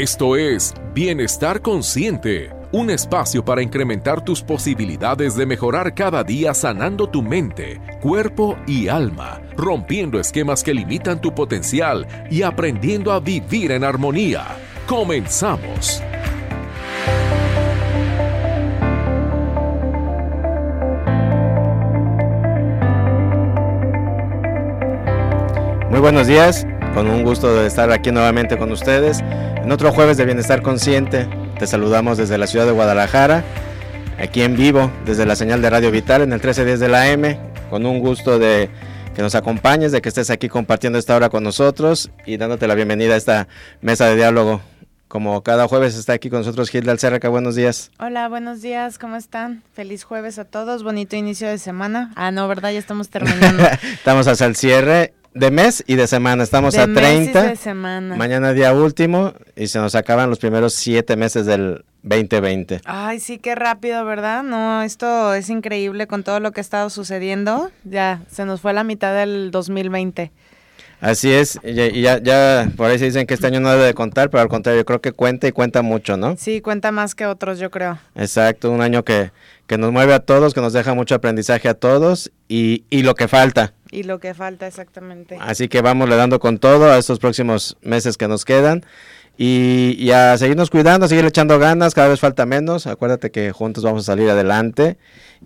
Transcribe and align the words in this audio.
Esto 0.00 0.34
es 0.34 0.72
Bienestar 0.94 1.60
Consciente, 1.60 2.50
un 2.72 2.88
espacio 2.88 3.44
para 3.44 3.60
incrementar 3.60 4.24
tus 4.24 4.42
posibilidades 4.42 5.36
de 5.36 5.44
mejorar 5.44 5.94
cada 5.94 6.24
día 6.24 6.54
sanando 6.54 7.06
tu 7.10 7.20
mente, 7.20 7.82
cuerpo 8.00 8.56
y 8.66 8.88
alma, 8.88 9.42
rompiendo 9.58 10.18
esquemas 10.18 10.64
que 10.64 10.72
limitan 10.72 11.20
tu 11.20 11.34
potencial 11.34 12.06
y 12.30 12.40
aprendiendo 12.40 13.12
a 13.12 13.20
vivir 13.20 13.72
en 13.72 13.84
armonía. 13.84 14.46
Comenzamos. 14.86 16.02
Muy 25.90 26.00
buenos 26.00 26.26
días, 26.26 26.66
con 26.94 27.06
un 27.06 27.22
gusto 27.22 27.54
de 27.54 27.66
estar 27.66 27.92
aquí 27.92 28.10
nuevamente 28.10 28.56
con 28.56 28.72
ustedes 28.72 29.22
en 29.62 29.72
otro 29.72 29.92
jueves 29.92 30.16
de 30.16 30.24
Bienestar 30.24 30.62
Consciente. 30.62 31.26
Te 31.58 31.66
saludamos 31.66 32.18
desde 32.18 32.38
la 32.38 32.46
ciudad 32.46 32.66
de 32.66 32.72
Guadalajara, 32.72 33.44
aquí 34.18 34.42
en 34.42 34.56
vivo, 34.56 34.90
desde 35.04 35.26
la 35.26 35.36
señal 35.36 35.62
de 35.62 35.70
Radio 35.70 35.90
Vital 35.90 36.22
en 36.22 36.32
el 36.32 36.38
1310 36.38 36.80
de 36.80 36.88
la 36.88 37.08
M, 37.10 37.38
con 37.68 37.84
un 37.86 38.00
gusto 38.00 38.38
de 38.38 38.70
que 39.14 39.22
nos 39.22 39.34
acompañes, 39.34 39.92
de 39.92 40.00
que 40.00 40.08
estés 40.08 40.30
aquí 40.30 40.48
compartiendo 40.48 40.98
esta 40.98 41.16
hora 41.16 41.28
con 41.28 41.42
nosotros 41.42 42.10
y 42.24 42.36
dándote 42.36 42.66
la 42.66 42.74
bienvenida 42.74 43.14
a 43.14 43.16
esta 43.16 43.48
mesa 43.82 44.06
de 44.06 44.16
diálogo. 44.16 44.60
Como 45.08 45.42
cada 45.42 45.66
jueves 45.66 45.96
está 45.96 46.12
aquí 46.12 46.30
con 46.30 46.38
nosotros 46.38 46.70
Gilda 46.70 46.92
Alcerraca, 46.92 47.28
buenos 47.28 47.56
días. 47.56 47.90
Hola, 47.98 48.28
buenos 48.28 48.62
días, 48.62 48.96
¿cómo 48.96 49.16
están? 49.16 49.64
Feliz 49.74 50.04
jueves 50.04 50.38
a 50.38 50.44
todos, 50.44 50.84
bonito 50.84 51.16
inicio 51.16 51.48
de 51.48 51.58
semana. 51.58 52.12
Ah, 52.14 52.30
no, 52.30 52.46
¿verdad? 52.46 52.70
Ya 52.70 52.78
estamos 52.78 53.08
terminando. 53.10 53.64
estamos 53.94 54.28
hasta 54.28 54.46
el 54.46 54.54
cierre 54.54 55.14
de 55.34 55.50
mes 55.50 55.84
y 55.86 55.94
de 55.94 56.06
semana. 56.06 56.42
Estamos 56.42 56.76
a 56.76 56.86
30. 56.86 57.42
de 57.42 57.56
semana. 57.56 58.16
Mañana 58.16 58.52
día 58.52 58.72
último 58.72 59.32
y 59.56 59.68
se 59.68 59.78
nos 59.78 59.94
acaban 59.94 60.28
los 60.30 60.38
primeros 60.38 60.74
siete 60.74 61.16
meses 61.16 61.46
del 61.46 61.84
2020. 62.02 62.80
Ay, 62.84 63.20
sí, 63.20 63.38
qué 63.38 63.54
rápido, 63.54 64.04
¿verdad? 64.04 64.42
No, 64.42 64.82
esto 64.82 65.34
es 65.34 65.50
increíble 65.50 66.06
con 66.06 66.22
todo 66.22 66.40
lo 66.40 66.52
que 66.52 66.60
ha 66.60 66.62
estado 66.62 66.90
sucediendo. 66.90 67.70
Ya, 67.84 68.22
se 68.30 68.44
nos 68.44 68.60
fue 68.60 68.72
la 68.72 68.84
mitad 68.84 69.14
del 69.14 69.50
2020. 69.50 70.32
Así 71.00 71.32
es, 71.32 71.58
y 71.64 72.02
ya, 72.02 72.18
ya 72.18 72.70
por 72.76 72.90
ahí 72.90 72.98
se 72.98 73.06
dicen 73.06 73.26
que 73.26 73.32
este 73.32 73.46
año 73.46 73.58
no 73.58 73.70
debe 73.70 73.84
de 73.84 73.94
contar, 73.94 74.28
pero 74.28 74.42
al 74.42 74.48
contrario, 74.48 74.82
yo 74.82 74.84
creo 74.84 75.00
que 75.00 75.12
cuenta 75.12 75.48
y 75.48 75.52
cuenta 75.52 75.80
mucho, 75.80 76.18
¿no? 76.18 76.36
Sí, 76.36 76.60
cuenta 76.60 76.92
más 76.92 77.14
que 77.14 77.24
otros, 77.24 77.58
yo 77.58 77.70
creo. 77.70 77.98
Exacto, 78.14 78.70
un 78.70 78.82
año 78.82 79.02
que, 79.02 79.30
que 79.66 79.78
nos 79.78 79.92
mueve 79.92 80.12
a 80.12 80.20
todos, 80.20 80.52
que 80.52 80.60
nos 80.60 80.74
deja 80.74 80.92
mucho 80.92 81.14
aprendizaje 81.14 81.70
a 81.70 81.74
todos 81.74 82.30
y, 82.48 82.84
y 82.90 83.02
lo 83.02 83.14
que 83.14 83.28
falta. 83.28 83.72
Y 83.90 84.04
lo 84.04 84.20
que 84.20 84.34
falta, 84.34 84.66
exactamente. 84.66 85.36
Así 85.40 85.68
que 85.68 85.82
vamos 85.82 86.08
le 86.08 86.16
dando 86.16 86.38
con 86.38 86.58
todo 86.58 86.90
a 86.90 86.98
estos 86.98 87.18
próximos 87.18 87.76
meses 87.82 88.16
que 88.16 88.28
nos 88.28 88.44
quedan. 88.44 88.84
Y, 89.36 89.96
y, 89.98 90.10
a 90.10 90.36
seguirnos 90.36 90.70
cuidando, 90.70 91.06
a 91.06 91.08
seguir 91.08 91.24
echando 91.24 91.58
ganas, 91.58 91.94
cada 91.94 92.08
vez 92.08 92.20
falta 92.20 92.44
menos. 92.46 92.86
Acuérdate 92.86 93.30
que 93.30 93.52
juntos 93.52 93.82
vamos 93.84 94.02
a 94.04 94.12
salir 94.12 94.28
adelante. 94.28 94.98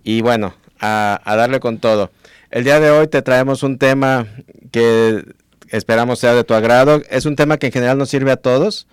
Y 0.03 0.20
bueno, 0.20 0.55
a, 0.81 1.20
a 1.25 1.37
darle 1.37 1.61
con 1.61 1.78
todo. 1.78 2.11
El 2.50 2.65
día 2.65 2.81
de 2.81 2.91
hoy 2.91 3.06
te 3.06 3.22
traemos 3.22 3.62
un 3.62 3.78
tema 3.78 4.27
que 4.72 5.25
esperamos 5.69 6.19
sea 6.19 6.34
de 6.34 6.45
tu 6.45 6.55
agrado. 6.55 7.03
Es 7.11 7.27
un 7.27 7.37
tema 7.37 7.56
que 7.56 7.67
en 7.67 7.72
general 7.72 7.98
nos 7.98 8.09
sirve 8.09 8.31
a 8.31 8.37
todos, 8.37 8.87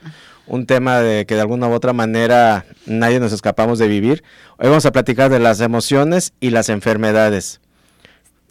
un 0.47 0.65
tema 0.65 0.99
de 0.99 1.25
que 1.25 1.35
de 1.35 1.41
alguna 1.41 1.67
u 1.67 1.73
otra 1.73 1.93
manera 1.93 2.65
nadie 2.85 3.19
nos 3.19 3.33
escapamos 3.33 3.79
de 3.79 3.87
vivir. 3.87 4.23
Hoy 4.57 4.69
vamos 4.69 4.85
a 4.85 4.91
platicar 4.91 5.29
de 5.29 5.39
las 5.39 5.61
emociones 5.61 6.33
y 6.39 6.49
las 6.49 6.69
enfermedades. 6.69 7.60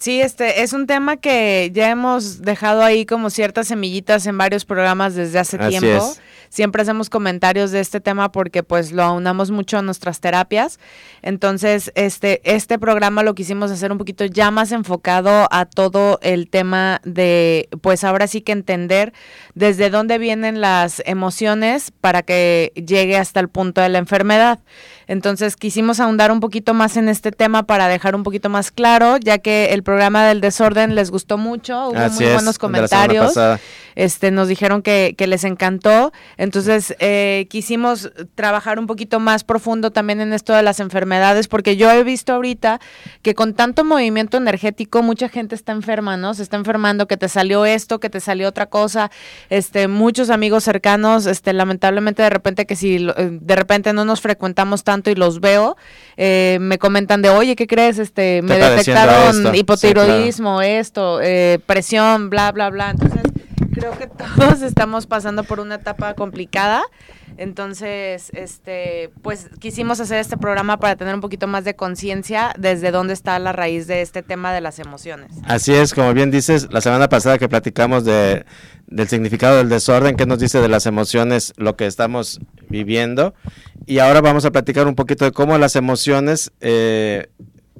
Sí, 0.00 0.20
este 0.22 0.62
es 0.62 0.72
un 0.72 0.86
tema 0.86 1.18
que 1.18 1.70
ya 1.74 1.90
hemos 1.90 2.40
dejado 2.40 2.82
ahí 2.82 3.04
como 3.04 3.28
ciertas 3.28 3.68
semillitas 3.68 4.26
en 4.26 4.38
varios 4.38 4.64
programas 4.64 5.14
desde 5.14 5.38
hace 5.38 5.58
Así 5.58 5.78
tiempo. 5.78 6.12
es. 6.12 6.20
Siempre 6.50 6.82
hacemos 6.82 7.08
comentarios 7.08 7.70
de 7.70 7.78
este 7.80 8.00
tema 8.00 8.32
porque 8.32 8.62
pues 8.62 8.90
lo 8.90 9.04
aunamos 9.04 9.52
mucho 9.52 9.78
a 9.78 9.82
nuestras 9.82 10.20
terapias. 10.20 10.80
Entonces, 11.22 11.92
este 11.94 12.40
este 12.44 12.78
programa 12.78 13.22
lo 13.22 13.34
quisimos 13.34 13.70
hacer 13.70 13.92
un 13.92 13.98
poquito 13.98 14.24
ya 14.24 14.50
más 14.50 14.72
enfocado 14.72 15.48
a 15.50 15.64
todo 15.64 16.18
el 16.22 16.50
tema 16.50 17.00
de 17.04 17.68
pues 17.80 18.02
ahora 18.04 18.26
sí 18.26 18.40
que 18.40 18.50
entender 18.50 19.12
desde 19.54 19.90
dónde 19.90 20.18
vienen 20.18 20.60
las 20.60 21.02
emociones 21.06 21.92
para 22.00 22.22
que 22.22 22.72
llegue 22.74 23.16
hasta 23.16 23.38
el 23.38 23.48
punto 23.48 23.80
de 23.80 23.88
la 23.88 23.98
enfermedad. 23.98 24.58
Entonces 25.10 25.56
quisimos 25.56 25.98
ahondar 25.98 26.30
un 26.30 26.38
poquito 26.38 26.72
más 26.72 26.96
en 26.96 27.08
este 27.08 27.32
tema 27.32 27.64
para 27.64 27.88
dejar 27.88 28.14
un 28.14 28.22
poquito 28.22 28.48
más 28.48 28.70
claro, 28.70 29.16
ya 29.16 29.38
que 29.38 29.72
el 29.72 29.82
programa 29.82 30.24
del 30.24 30.40
desorden 30.40 30.94
les 30.94 31.10
gustó 31.10 31.36
mucho, 31.36 31.88
hubo 31.88 31.98
Así 31.98 32.22
muy 32.22 32.26
es, 32.26 32.34
buenos 32.34 32.58
comentarios, 32.58 33.34
este, 33.96 34.30
nos 34.30 34.46
dijeron 34.46 34.82
que, 34.82 35.16
que 35.18 35.26
les 35.26 35.42
encantó, 35.42 36.12
entonces 36.40 36.96
eh, 37.00 37.46
quisimos 37.50 38.10
trabajar 38.34 38.78
un 38.78 38.86
poquito 38.86 39.20
más 39.20 39.44
profundo 39.44 39.90
también 39.90 40.22
en 40.22 40.32
esto 40.32 40.54
de 40.54 40.62
las 40.62 40.80
enfermedades, 40.80 41.48
porque 41.48 41.76
yo 41.76 41.90
he 41.90 42.02
visto 42.02 42.32
ahorita 42.32 42.80
que 43.20 43.34
con 43.34 43.52
tanto 43.52 43.84
movimiento 43.84 44.38
energético 44.38 45.02
mucha 45.02 45.28
gente 45.28 45.54
está 45.54 45.72
enferma, 45.72 46.16
¿no? 46.16 46.32
Se 46.32 46.42
está 46.42 46.56
enfermando, 46.56 47.06
que 47.06 47.18
te 47.18 47.28
salió 47.28 47.66
esto, 47.66 48.00
que 48.00 48.08
te 48.08 48.20
salió 48.20 48.48
otra 48.48 48.70
cosa, 48.70 49.10
este, 49.50 49.86
muchos 49.86 50.30
amigos 50.30 50.64
cercanos, 50.64 51.26
este, 51.26 51.52
lamentablemente 51.52 52.22
de 52.22 52.30
repente 52.30 52.64
que 52.64 52.74
si 52.74 52.96
eh, 52.96 53.12
de 53.30 53.56
repente 53.56 53.92
no 53.92 54.06
nos 54.06 54.22
frecuentamos 54.22 54.82
tanto 54.82 55.10
y 55.10 55.16
los 55.16 55.40
veo, 55.40 55.76
eh, 56.16 56.56
me 56.58 56.78
comentan 56.78 57.20
de, 57.20 57.28
oye, 57.28 57.54
¿qué 57.54 57.66
crees? 57.66 57.98
Este, 57.98 58.40
me 58.40 58.56
detectaron 58.56 59.36
esto". 59.36 59.52
Sí, 59.52 59.58
hipotiroidismo, 59.58 60.62
esto, 60.62 61.20
eh, 61.20 61.58
presión, 61.66 62.30
bla, 62.30 62.50
bla, 62.50 62.70
bla. 62.70 62.92
Entonces, 62.92 63.29
creo 63.80 63.98
que 63.98 64.06
todos 64.06 64.62
estamos 64.62 65.06
pasando 65.06 65.42
por 65.42 65.58
una 65.58 65.76
etapa 65.76 66.14
complicada. 66.14 66.82
Entonces, 67.38 68.30
este, 68.34 69.10
pues 69.22 69.48
quisimos 69.58 69.98
hacer 70.00 70.18
este 70.18 70.36
programa 70.36 70.78
para 70.78 70.96
tener 70.96 71.14
un 71.14 71.22
poquito 71.22 71.46
más 71.46 71.64
de 71.64 71.74
conciencia 71.74 72.52
desde 72.58 72.90
dónde 72.90 73.14
está 73.14 73.38
la 73.38 73.52
raíz 73.52 73.86
de 73.86 74.02
este 74.02 74.22
tema 74.22 74.52
de 74.52 74.60
las 74.60 74.78
emociones. 74.78 75.32
Así 75.44 75.72
es, 75.72 75.94
como 75.94 76.12
bien 76.12 76.30
dices, 76.30 76.68
la 76.70 76.82
semana 76.82 77.08
pasada 77.08 77.38
que 77.38 77.48
platicamos 77.48 78.04
de, 78.04 78.44
del 78.86 79.08
significado 79.08 79.56
del 79.56 79.70
desorden, 79.70 80.16
qué 80.16 80.26
nos 80.26 80.38
dice 80.38 80.60
de 80.60 80.68
las 80.68 80.84
emociones, 80.84 81.54
lo 81.56 81.76
que 81.76 81.86
estamos 81.86 82.40
viviendo. 82.68 83.34
Y 83.86 84.00
ahora 84.00 84.20
vamos 84.20 84.44
a 84.44 84.50
platicar 84.50 84.86
un 84.86 84.94
poquito 84.94 85.24
de 85.24 85.32
cómo 85.32 85.56
las 85.56 85.76
emociones 85.76 86.52
eh, 86.60 87.30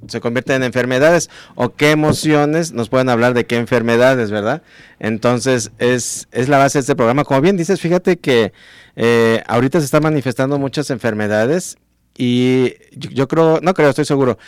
se 0.08 0.20
convierten 0.20 0.56
en 0.56 0.62
enfermedades 0.64 1.30
o 1.54 1.74
qué 1.74 1.90
emociones 1.90 2.72
nos 2.72 2.88
pueden 2.88 3.08
hablar 3.08 3.34
de 3.34 3.46
qué 3.46 3.56
enfermedades, 3.56 4.30
¿verdad? 4.30 4.62
Entonces, 4.98 5.72
es, 5.78 6.28
es 6.32 6.48
la 6.48 6.58
base 6.58 6.78
de 6.78 6.80
este 6.80 6.96
programa. 6.96 7.24
Como 7.24 7.40
bien 7.40 7.56
dices, 7.56 7.80
fíjate 7.80 8.18
que 8.18 8.52
eh, 8.96 9.42
ahorita 9.46 9.78
se 9.78 9.84
están 9.84 10.02
manifestando 10.02 10.58
muchas 10.58 10.90
enfermedades 10.90 11.78
y 12.16 12.74
yo, 12.92 13.10
yo 13.10 13.28
creo, 13.28 13.60
no 13.62 13.74
creo, 13.74 13.90
estoy 13.90 14.04
seguro, 14.04 14.38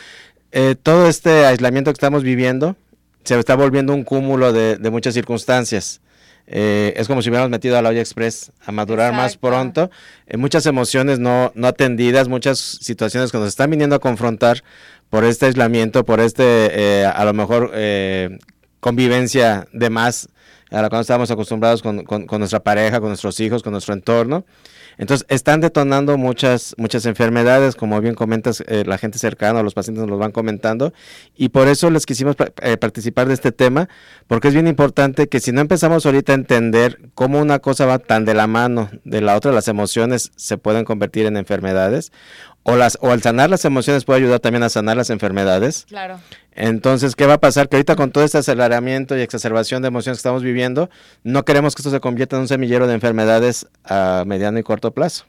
eh, 0.50 0.74
todo 0.80 1.08
este 1.08 1.46
aislamiento 1.46 1.90
que 1.90 1.96
estamos 1.96 2.22
viviendo 2.22 2.76
se 3.24 3.38
está 3.38 3.54
volviendo 3.54 3.94
un 3.94 4.04
cúmulo 4.04 4.52
de, 4.52 4.76
de 4.76 4.90
muchas 4.90 5.14
circunstancias. 5.14 6.00
Eh, 6.46 6.92
es 6.96 7.06
como 7.06 7.22
si 7.22 7.28
hubiéramos 7.28 7.50
metido 7.50 7.78
a 7.78 7.82
la 7.82 7.88
olla 7.88 8.00
express 8.00 8.52
a 8.64 8.72
madurar 8.72 9.14
más 9.14 9.36
pronto. 9.36 9.90
Eh, 10.26 10.36
muchas 10.36 10.66
emociones 10.66 11.18
no, 11.18 11.52
no 11.54 11.68
atendidas, 11.68 12.28
muchas 12.28 12.58
situaciones 12.58 13.30
que 13.30 13.38
nos 13.38 13.48
están 13.48 13.70
viniendo 13.70 13.96
a 13.96 14.00
confrontar 14.00 14.64
por 15.12 15.24
este 15.24 15.44
aislamiento, 15.44 16.06
por 16.06 16.20
este, 16.20 17.02
eh, 17.02 17.04
a 17.04 17.22
lo 17.26 17.34
mejor, 17.34 17.70
eh, 17.74 18.38
convivencia 18.80 19.66
de 19.74 19.90
más 19.90 20.30
a 20.70 20.80
la 20.80 20.88
cual 20.88 21.02
estamos 21.02 21.30
acostumbrados 21.30 21.82
con, 21.82 22.04
con- 22.04 22.38
nuestra 22.38 22.60
pareja, 22.60 22.98
con 22.98 23.10
nuestros 23.10 23.38
hijos, 23.40 23.62
con 23.62 23.72
nuestro 23.72 23.92
entorno. 23.92 24.46
Entonces, 24.96 25.26
están 25.28 25.60
detonando 25.60 26.16
muchas, 26.16 26.74
muchas 26.78 27.04
enfermedades, 27.04 27.76
como 27.76 28.00
bien 28.00 28.14
comentas, 28.14 28.64
eh, 28.66 28.84
la 28.86 28.96
gente 28.96 29.18
cercana, 29.18 29.62
los 29.62 29.74
pacientes 29.74 30.00
nos 30.00 30.08
los 30.10 30.18
van 30.18 30.32
comentando, 30.32 30.94
y 31.36 31.50
por 31.50 31.68
eso 31.68 31.90
les 31.90 32.06
quisimos 32.06 32.36
eh, 32.62 32.78
participar 32.78 33.28
de 33.28 33.34
este 33.34 33.52
tema, 33.52 33.90
porque 34.28 34.48
es 34.48 34.54
bien 34.54 34.66
importante 34.66 35.28
que 35.28 35.40
si 35.40 35.52
no 35.52 35.60
empezamos 35.60 36.06
ahorita 36.06 36.32
a 36.32 36.36
entender 36.36 36.98
cómo 37.14 37.38
una 37.38 37.58
cosa 37.58 37.84
va 37.84 37.98
tan 37.98 38.24
de 38.24 38.32
la 38.32 38.46
mano 38.46 38.88
de 39.04 39.20
la 39.20 39.36
otra, 39.36 39.52
las 39.52 39.68
emociones 39.68 40.32
se 40.36 40.56
pueden 40.56 40.84
convertir 40.86 41.26
en 41.26 41.36
enfermedades, 41.36 42.12
o, 42.64 42.76
las, 42.76 42.98
o 43.00 43.10
al 43.10 43.22
sanar 43.22 43.50
las 43.50 43.64
emociones 43.64 44.04
puede 44.04 44.20
ayudar 44.20 44.40
también 44.40 44.62
a 44.62 44.68
sanar 44.68 44.96
las 44.96 45.10
enfermedades. 45.10 45.84
Claro. 45.88 46.20
Entonces, 46.54 47.16
¿qué 47.16 47.26
va 47.26 47.34
a 47.34 47.40
pasar? 47.40 47.68
Que 47.68 47.76
ahorita 47.76 47.96
con 47.96 48.12
todo 48.12 48.24
este 48.24 48.38
aceleramiento 48.38 49.16
y 49.16 49.20
exacerbación 49.20 49.82
de 49.82 49.88
emociones 49.88 50.18
que 50.18 50.20
estamos 50.20 50.42
viviendo, 50.42 50.90
no 51.24 51.44
queremos 51.44 51.74
que 51.74 51.80
esto 51.80 51.90
se 51.90 52.00
convierta 52.00 52.36
en 52.36 52.42
un 52.42 52.48
semillero 52.48 52.86
de 52.86 52.94
enfermedades 52.94 53.66
a 53.84 54.24
mediano 54.26 54.58
y 54.58 54.62
corto 54.62 54.90
plazo. 54.92 55.24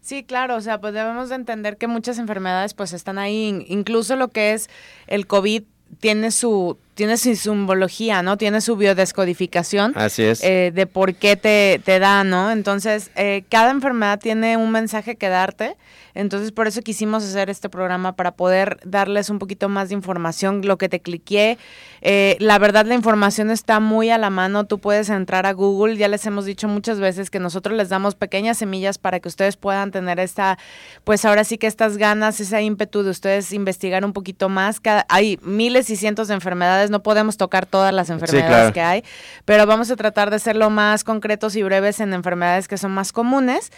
Sí, 0.00 0.24
claro, 0.24 0.56
o 0.56 0.60
sea, 0.60 0.80
pues 0.80 0.94
debemos 0.94 1.28
de 1.28 1.36
entender 1.36 1.76
que 1.76 1.86
muchas 1.86 2.18
enfermedades 2.18 2.74
pues 2.74 2.92
están 2.92 3.18
ahí, 3.18 3.46
In- 3.48 3.64
incluso 3.68 4.16
lo 4.16 4.28
que 4.28 4.52
es 4.52 4.68
el 5.06 5.26
COVID 5.26 5.62
tiene 6.00 6.30
su 6.30 6.78
tiene 6.94 7.16
su 7.16 7.34
simbología, 7.34 8.22
¿no? 8.22 8.36
Tiene 8.36 8.60
su 8.60 8.76
biodescodificación. 8.76 9.92
Así 9.96 10.22
es. 10.22 10.42
Eh, 10.42 10.72
de 10.74 10.86
por 10.86 11.14
qué 11.14 11.36
te, 11.36 11.80
te 11.84 11.98
da, 11.98 12.22
¿no? 12.24 12.50
Entonces, 12.50 13.10
eh, 13.16 13.44
cada 13.48 13.70
enfermedad 13.70 14.20
tiene 14.20 14.56
un 14.56 14.70
mensaje 14.70 15.16
que 15.16 15.28
darte. 15.28 15.76
Entonces, 16.14 16.52
por 16.52 16.66
eso 16.66 16.82
quisimos 16.82 17.24
hacer 17.24 17.48
este 17.48 17.70
programa 17.70 18.14
para 18.14 18.32
poder 18.32 18.78
darles 18.84 19.30
un 19.30 19.38
poquito 19.38 19.70
más 19.70 19.88
de 19.88 19.94
información, 19.94 20.60
lo 20.62 20.76
que 20.76 20.90
te 20.90 21.00
cliqué. 21.00 21.56
Eh, 22.02 22.36
la 22.38 22.58
verdad, 22.58 22.84
la 22.84 22.94
información 22.94 23.50
está 23.50 23.80
muy 23.80 24.10
a 24.10 24.18
la 24.18 24.28
mano. 24.28 24.64
Tú 24.64 24.78
puedes 24.78 25.08
entrar 25.08 25.46
a 25.46 25.52
Google. 25.52 25.96
Ya 25.96 26.08
les 26.08 26.26
hemos 26.26 26.44
dicho 26.44 26.68
muchas 26.68 27.00
veces 27.00 27.30
que 27.30 27.38
nosotros 27.38 27.76
les 27.76 27.88
damos 27.88 28.14
pequeñas 28.14 28.58
semillas 28.58 28.98
para 28.98 29.20
que 29.20 29.28
ustedes 29.28 29.56
puedan 29.56 29.90
tener 29.90 30.20
esta, 30.20 30.58
pues 31.04 31.24
ahora 31.24 31.44
sí 31.44 31.56
que 31.56 31.66
estas 31.66 31.96
ganas, 31.96 32.40
ese 32.40 32.60
ímpetu 32.60 33.02
de 33.02 33.10
ustedes 33.10 33.52
investigar 33.52 34.04
un 34.04 34.12
poquito 34.12 34.50
más. 34.50 34.80
Cada, 34.80 35.06
hay 35.08 35.38
miles 35.42 35.88
y 35.88 35.96
cientos 35.96 36.28
de 36.28 36.34
enfermedades 36.34 36.81
no 36.90 37.02
podemos 37.02 37.36
tocar 37.36 37.66
todas 37.66 37.92
las 37.92 38.10
enfermedades 38.10 38.72
que 38.72 38.80
hay, 38.80 39.04
pero 39.44 39.66
vamos 39.66 39.90
a 39.90 39.96
tratar 39.96 40.30
de 40.30 40.38
ser 40.38 40.56
lo 40.56 40.70
más 40.70 41.04
concretos 41.04 41.56
y 41.56 41.62
breves 41.62 42.00
en 42.00 42.12
enfermedades 42.12 42.68
que 42.68 42.78
son 42.78 42.92
más 42.92 43.12
comunes 43.12 43.70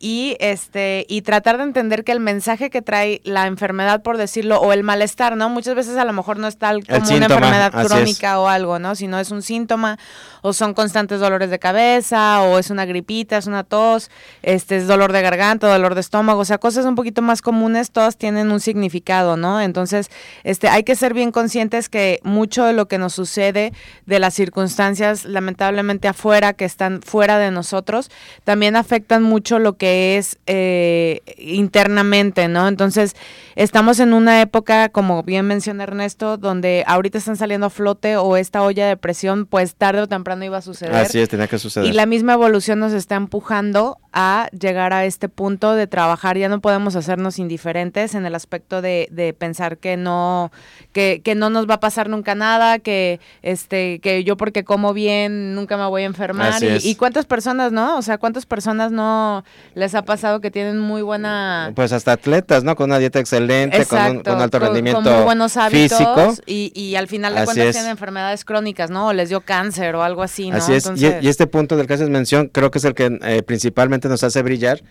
y 0.00 0.36
este 0.38 1.06
y 1.08 1.22
tratar 1.22 1.58
de 1.58 1.64
entender 1.64 2.04
que 2.04 2.12
el 2.12 2.20
mensaje 2.20 2.70
que 2.70 2.82
trae 2.82 3.20
la 3.24 3.46
enfermedad 3.46 4.02
por 4.02 4.16
decirlo 4.16 4.60
o 4.60 4.72
el 4.72 4.84
malestar 4.84 5.36
no 5.36 5.48
muchas 5.48 5.74
veces 5.74 5.96
a 5.96 6.04
lo 6.04 6.12
mejor 6.12 6.38
no 6.38 6.46
es 6.46 6.56
tal 6.56 6.86
como 6.86 7.04
una 7.04 7.26
enfermedad 7.26 7.72
crónica 7.72 8.38
o 8.38 8.46
algo 8.46 8.78
no 8.78 8.94
sino 8.94 9.18
es 9.18 9.32
un 9.32 9.42
síntoma 9.42 9.98
o 10.42 10.52
son 10.52 10.72
constantes 10.72 11.18
dolores 11.18 11.50
de 11.50 11.58
cabeza 11.58 12.42
o 12.42 12.58
es 12.58 12.70
una 12.70 12.84
gripita 12.84 13.38
es 13.38 13.48
una 13.48 13.64
tos 13.64 14.08
este 14.42 14.76
es 14.76 14.86
dolor 14.86 15.10
de 15.10 15.20
garganta 15.20 15.66
dolor 15.66 15.96
de 15.96 16.00
estómago 16.00 16.42
o 16.42 16.44
sea 16.44 16.58
cosas 16.58 16.84
un 16.84 16.94
poquito 16.94 17.20
más 17.20 17.42
comunes 17.42 17.90
todas 17.90 18.16
tienen 18.16 18.52
un 18.52 18.60
significado 18.60 19.36
no 19.36 19.60
entonces 19.60 20.10
este 20.44 20.68
hay 20.68 20.84
que 20.84 20.94
ser 20.94 21.12
bien 21.12 21.32
conscientes 21.32 21.88
que 21.88 22.20
mucho 22.22 22.64
de 22.64 22.72
lo 22.72 22.86
que 22.86 22.98
nos 22.98 23.14
sucede 23.14 23.72
de 24.06 24.18
las 24.20 24.34
circunstancias 24.34 25.24
lamentablemente 25.24 26.06
afuera 26.06 26.52
que 26.52 26.64
están 26.64 27.02
fuera 27.02 27.38
de 27.38 27.50
nosotros 27.50 28.12
también 28.44 28.76
afectan 28.76 29.24
mucho 29.24 29.58
lo 29.58 29.76
que 29.76 29.87
es 29.88 30.38
eh, 30.46 31.20
internamente, 31.38 32.48
¿no? 32.48 32.68
Entonces, 32.68 33.14
estamos 33.58 33.98
en 33.98 34.12
una 34.12 34.40
época, 34.40 34.88
como 34.88 35.24
bien 35.24 35.44
menciona 35.46 35.82
Ernesto, 35.82 36.36
donde 36.36 36.84
ahorita 36.86 37.18
están 37.18 37.36
saliendo 37.36 37.66
a 37.66 37.70
flote 37.70 38.16
o 38.16 38.36
esta 38.36 38.62
olla 38.62 38.86
de 38.86 38.96
presión, 38.96 39.46
pues 39.46 39.74
tarde 39.74 40.00
o 40.02 40.06
temprano 40.06 40.44
iba 40.44 40.58
a 40.58 40.62
suceder. 40.62 40.94
Así 40.94 41.18
es, 41.18 41.28
tenía 41.28 41.48
que 41.48 41.58
suceder. 41.58 41.88
Y 41.88 41.92
la 41.92 42.06
misma 42.06 42.34
evolución 42.34 42.78
nos 42.78 42.92
está 42.92 43.16
empujando 43.16 43.98
a 44.12 44.48
llegar 44.58 44.92
a 44.92 45.04
este 45.04 45.28
punto 45.28 45.74
de 45.74 45.86
trabajar. 45.86 46.38
Ya 46.38 46.48
no 46.48 46.60
podemos 46.60 46.96
hacernos 46.96 47.38
indiferentes 47.38 48.14
en 48.14 48.26
el 48.26 48.34
aspecto 48.34 48.80
de, 48.80 49.08
de 49.10 49.32
pensar 49.32 49.78
que 49.78 49.96
no, 49.96 50.52
que, 50.92 51.20
que, 51.22 51.34
no 51.34 51.50
nos 51.50 51.68
va 51.68 51.74
a 51.74 51.80
pasar 51.80 52.08
nunca 52.08 52.34
nada, 52.34 52.78
que 52.78 53.20
este, 53.42 53.98
que 54.00 54.24
yo 54.24 54.36
porque 54.36 54.64
como 54.64 54.94
bien 54.94 55.54
nunca 55.54 55.76
me 55.76 55.86
voy 55.86 56.02
a 56.02 56.06
enfermar. 56.06 56.62
Y, 56.62 56.90
y, 56.90 56.94
cuántas 56.94 57.26
personas, 57.26 57.72
¿no? 57.72 57.98
O 57.98 58.02
sea, 58.02 58.18
cuántas 58.18 58.46
personas 58.46 58.92
no 58.92 59.44
les 59.74 59.94
ha 59.94 60.02
pasado 60.02 60.40
que 60.40 60.50
tienen 60.50 60.78
muy 60.78 61.02
buena... 61.02 61.72
Pues 61.74 61.92
hasta 61.92 62.12
atletas, 62.12 62.64
¿no? 62.64 62.76
Con 62.76 62.90
una 62.90 62.98
dieta 62.98 63.18
excelente, 63.18 63.47
con, 63.88 64.16
un, 64.16 64.22
con, 64.22 64.40
alto 64.40 64.58
rendimiento 64.58 65.02
con, 65.02 65.12
muy 65.12 65.24
buenos 65.24 65.56
hábitos 65.56 65.98
físico. 65.98 66.34
Y, 66.46 66.72
y 66.74 66.94
al 66.96 67.08
final 67.08 67.34
de 67.34 67.44
cuentas 67.44 67.72
tienen 67.72 67.90
enfermedades 67.90 68.44
crónicas, 68.44 68.90
¿no? 68.90 69.08
O 69.08 69.12
les 69.12 69.28
dio 69.28 69.40
cáncer 69.40 69.94
o 69.96 70.02
algo 70.02 70.22
así, 70.22 70.50
¿no? 70.50 70.56
Así 70.56 70.74
es. 70.74 70.90
Y, 70.96 71.06
y, 71.24 71.28
este 71.28 71.46
punto 71.46 71.76
del 71.76 71.86
que 71.86 71.94
haces 71.94 72.08
mención 72.08 72.48
creo 72.52 72.70
que 72.70 72.78
es 72.78 72.84
el 72.84 72.94
que 72.94 73.18
eh, 73.22 73.42
principalmente 73.42 74.08
nos 74.08 74.22
hace 74.24 74.42
brillar, 74.42 74.82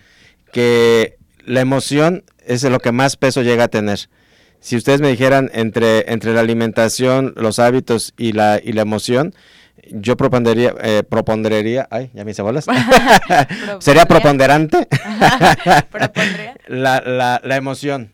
que 0.52 1.18
la 1.46 1.62
emoción 1.62 2.24
es 2.46 2.64
lo 2.64 2.80
que 2.80 2.92
más 2.92 3.16
peso 3.16 3.42
llega 3.42 3.66
a 3.66 3.68
tener. 3.68 4.10
Si 4.60 4.76
ustedes 4.76 5.02
me 5.02 5.10
dijeran 5.10 5.50
entre, 5.54 6.12
entre 6.12 6.34
la 6.34 6.42
alimentación, 6.42 7.34
los 7.38 7.60
hábitos 7.60 8.14
y 8.18 8.34
la, 8.34 8.60
y 8.62 8.74
la 8.74 8.82
emoción, 8.82 9.34
yo 9.92 10.18
propondría, 10.18 10.74
eh, 10.82 11.04
propondría, 11.08 11.88
ay, 11.92 12.10
ya 12.14 12.26
me 12.26 12.32
hice 12.32 12.42
bolas. 12.42 12.66
Sería 13.80 14.06
preponderante 14.06 14.88
la, 16.68 17.02
la, 17.02 17.42
la 17.44 17.56
emoción. 17.56 18.12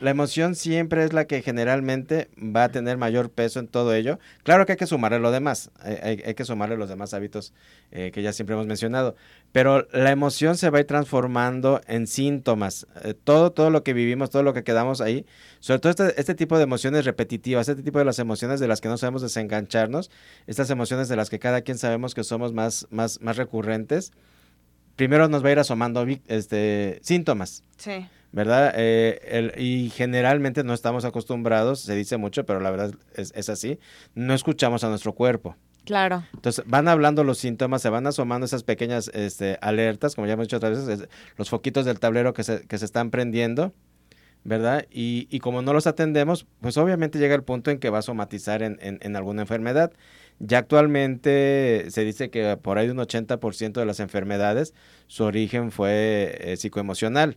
La 0.00 0.10
emoción 0.10 0.56
siempre 0.56 1.04
es 1.04 1.12
la 1.12 1.26
que 1.26 1.40
generalmente 1.40 2.28
va 2.38 2.64
a 2.64 2.68
tener 2.68 2.96
mayor 2.96 3.30
peso 3.30 3.60
en 3.60 3.68
todo 3.68 3.94
ello. 3.94 4.18
Claro 4.42 4.66
que 4.66 4.72
hay 4.72 4.78
que 4.78 4.88
sumarle 4.88 5.20
lo 5.20 5.30
demás, 5.30 5.70
hay, 5.80 6.20
hay, 6.24 6.34
que 6.34 6.44
sumarle 6.44 6.76
los 6.76 6.88
demás 6.88 7.14
hábitos 7.14 7.52
eh, 7.92 8.10
que 8.12 8.20
ya 8.20 8.32
siempre 8.32 8.54
hemos 8.54 8.66
mencionado, 8.66 9.14
pero 9.52 9.86
la 9.92 10.10
emoción 10.10 10.56
se 10.56 10.68
va 10.68 10.78
a 10.78 10.80
ir 10.80 10.86
transformando 10.86 11.80
en 11.86 12.08
síntomas. 12.08 12.88
Eh, 13.04 13.14
todo, 13.14 13.52
todo 13.52 13.70
lo 13.70 13.84
que 13.84 13.92
vivimos, 13.92 14.30
todo 14.30 14.42
lo 14.42 14.52
que 14.52 14.64
quedamos 14.64 15.00
ahí, 15.00 15.26
sobre 15.60 15.78
todo 15.78 15.90
este, 15.90 16.20
este, 16.20 16.34
tipo 16.34 16.56
de 16.56 16.64
emociones 16.64 17.04
repetitivas, 17.04 17.68
este 17.68 17.82
tipo 17.82 18.00
de 18.00 18.04
las 18.04 18.18
emociones 18.18 18.58
de 18.58 18.66
las 18.66 18.80
que 18.80 18.88
no 18.88 18.98
sabemos 18.98 19.22
desengancharnos, 19.22 20.10
estas 20.48 20.70
emociones 20.70 21.08
de 21.08 21.14
las 21.14 21.30
que 21.30 21.38
cada 21.38 21.62
quien 21.62 21.78
sabemos 21.78 22.14
que 22.14 22.24
somos 22.24 22.52
más, 22.52 22.88
más, 22.90 23.20
más 23.20 23.36
recurrentes, 23.36 24.12
primero 24.96 25.28
nos 25.28 25.44
va 25.44 25.50
a 25.50 25.52
ir 25.52 25.58
asomando 25.60 26.04
este, 26.26 26.98
síntomas. 27.02 27.62
Sí. 27.76 28.06
¿Verdad? 28.34 28.74
Eh, 28.76 29.20
el, 29.28 29.52
y 29.62 29.90
generalmente 29.90 30.64
no 30.64 30.74
estamos 30.74 31.04
acostumbrados, 31.04 31.78
se 31.78 31.94
dice 31.94 32.16
mucho, 32.16 32.44
pero 32.44 32.58
la 32.58 32.72
verdad 32.72 32.92
es, 33.14 33.32
es, 33.36 33.48
así, 33.48 33.78
no 34.16 34.34
escuchamos 34.34 34.82
a 34.82 34.88
nuestro 34.88 35.12
cuerpo. 35.12 35.56
Claro. 35.84 36.24
Entonces 36.34 36.64
van 36.66 36.88
hablando 36.88 37.22
los 37.22 37.38
síntomas, 37.38 37.80
se 37.80 37.90
van 37.90 38.08
asomando 38.08 38.44
esas 38.44 38.64
pequeñas 38.64 39.08
este, 39.14 39.56
alertas, 39.60 40.16
como 40.16 40.26
ya 40.26 40.32
hemos 40.32 40.46
dicho 40.48 40.56
otras 40.56 40.84
veces, 40.84 41.08
los 41.36 41.48
foquitos 41.48 41.84
del 41.84 42.00
tablero 42.00 42.34
que 42.34 42.42
se, 42.42 42.66
que 42.66 42.76
se 42.76 42.84
están 42.84 43.12
prendiendo, 43.12 43.72
¿verdad? 44.42 44.84
Y, 44.90 45.28
y, 45.30 45.38
como 45.38 45.62
no 45.62 45.72
los 45.72 45.86
atendemos, 45.86 46.44
pues 46.60 46.76
obviamente 46.76 47.20
llega 47.20 47.36
el 47.36 47.44
punto 47.44 47.70
en 47.70 47.78
que 47.78 47.88
va 47.88 47.98
a 47.98 48.02
somatizar 48.02 48.64
en, 48.64 48.78
en, 48.82 48.98
en 49.00 49.14
alguna 49.14 49.42
enfermedad. 49.42 49.92
Ya 50.40 50.58
actualmente 50.58 51.86
se 51.90 52.04
dice 52.04 52.30
que 52.30 52.56
por 52.56 52.78
ahí 52.78 52.88
un 52.88 52.98
80% 52.98 53.74
de 53.74 53.86
las 53.86 54.00
enfermedades, 54.00 54.74
su 55.06 55.22
origen 55.22 55.70
fue 55.70 56.36
eh, 56.40 56.56
psicoemocional 56.56 57.36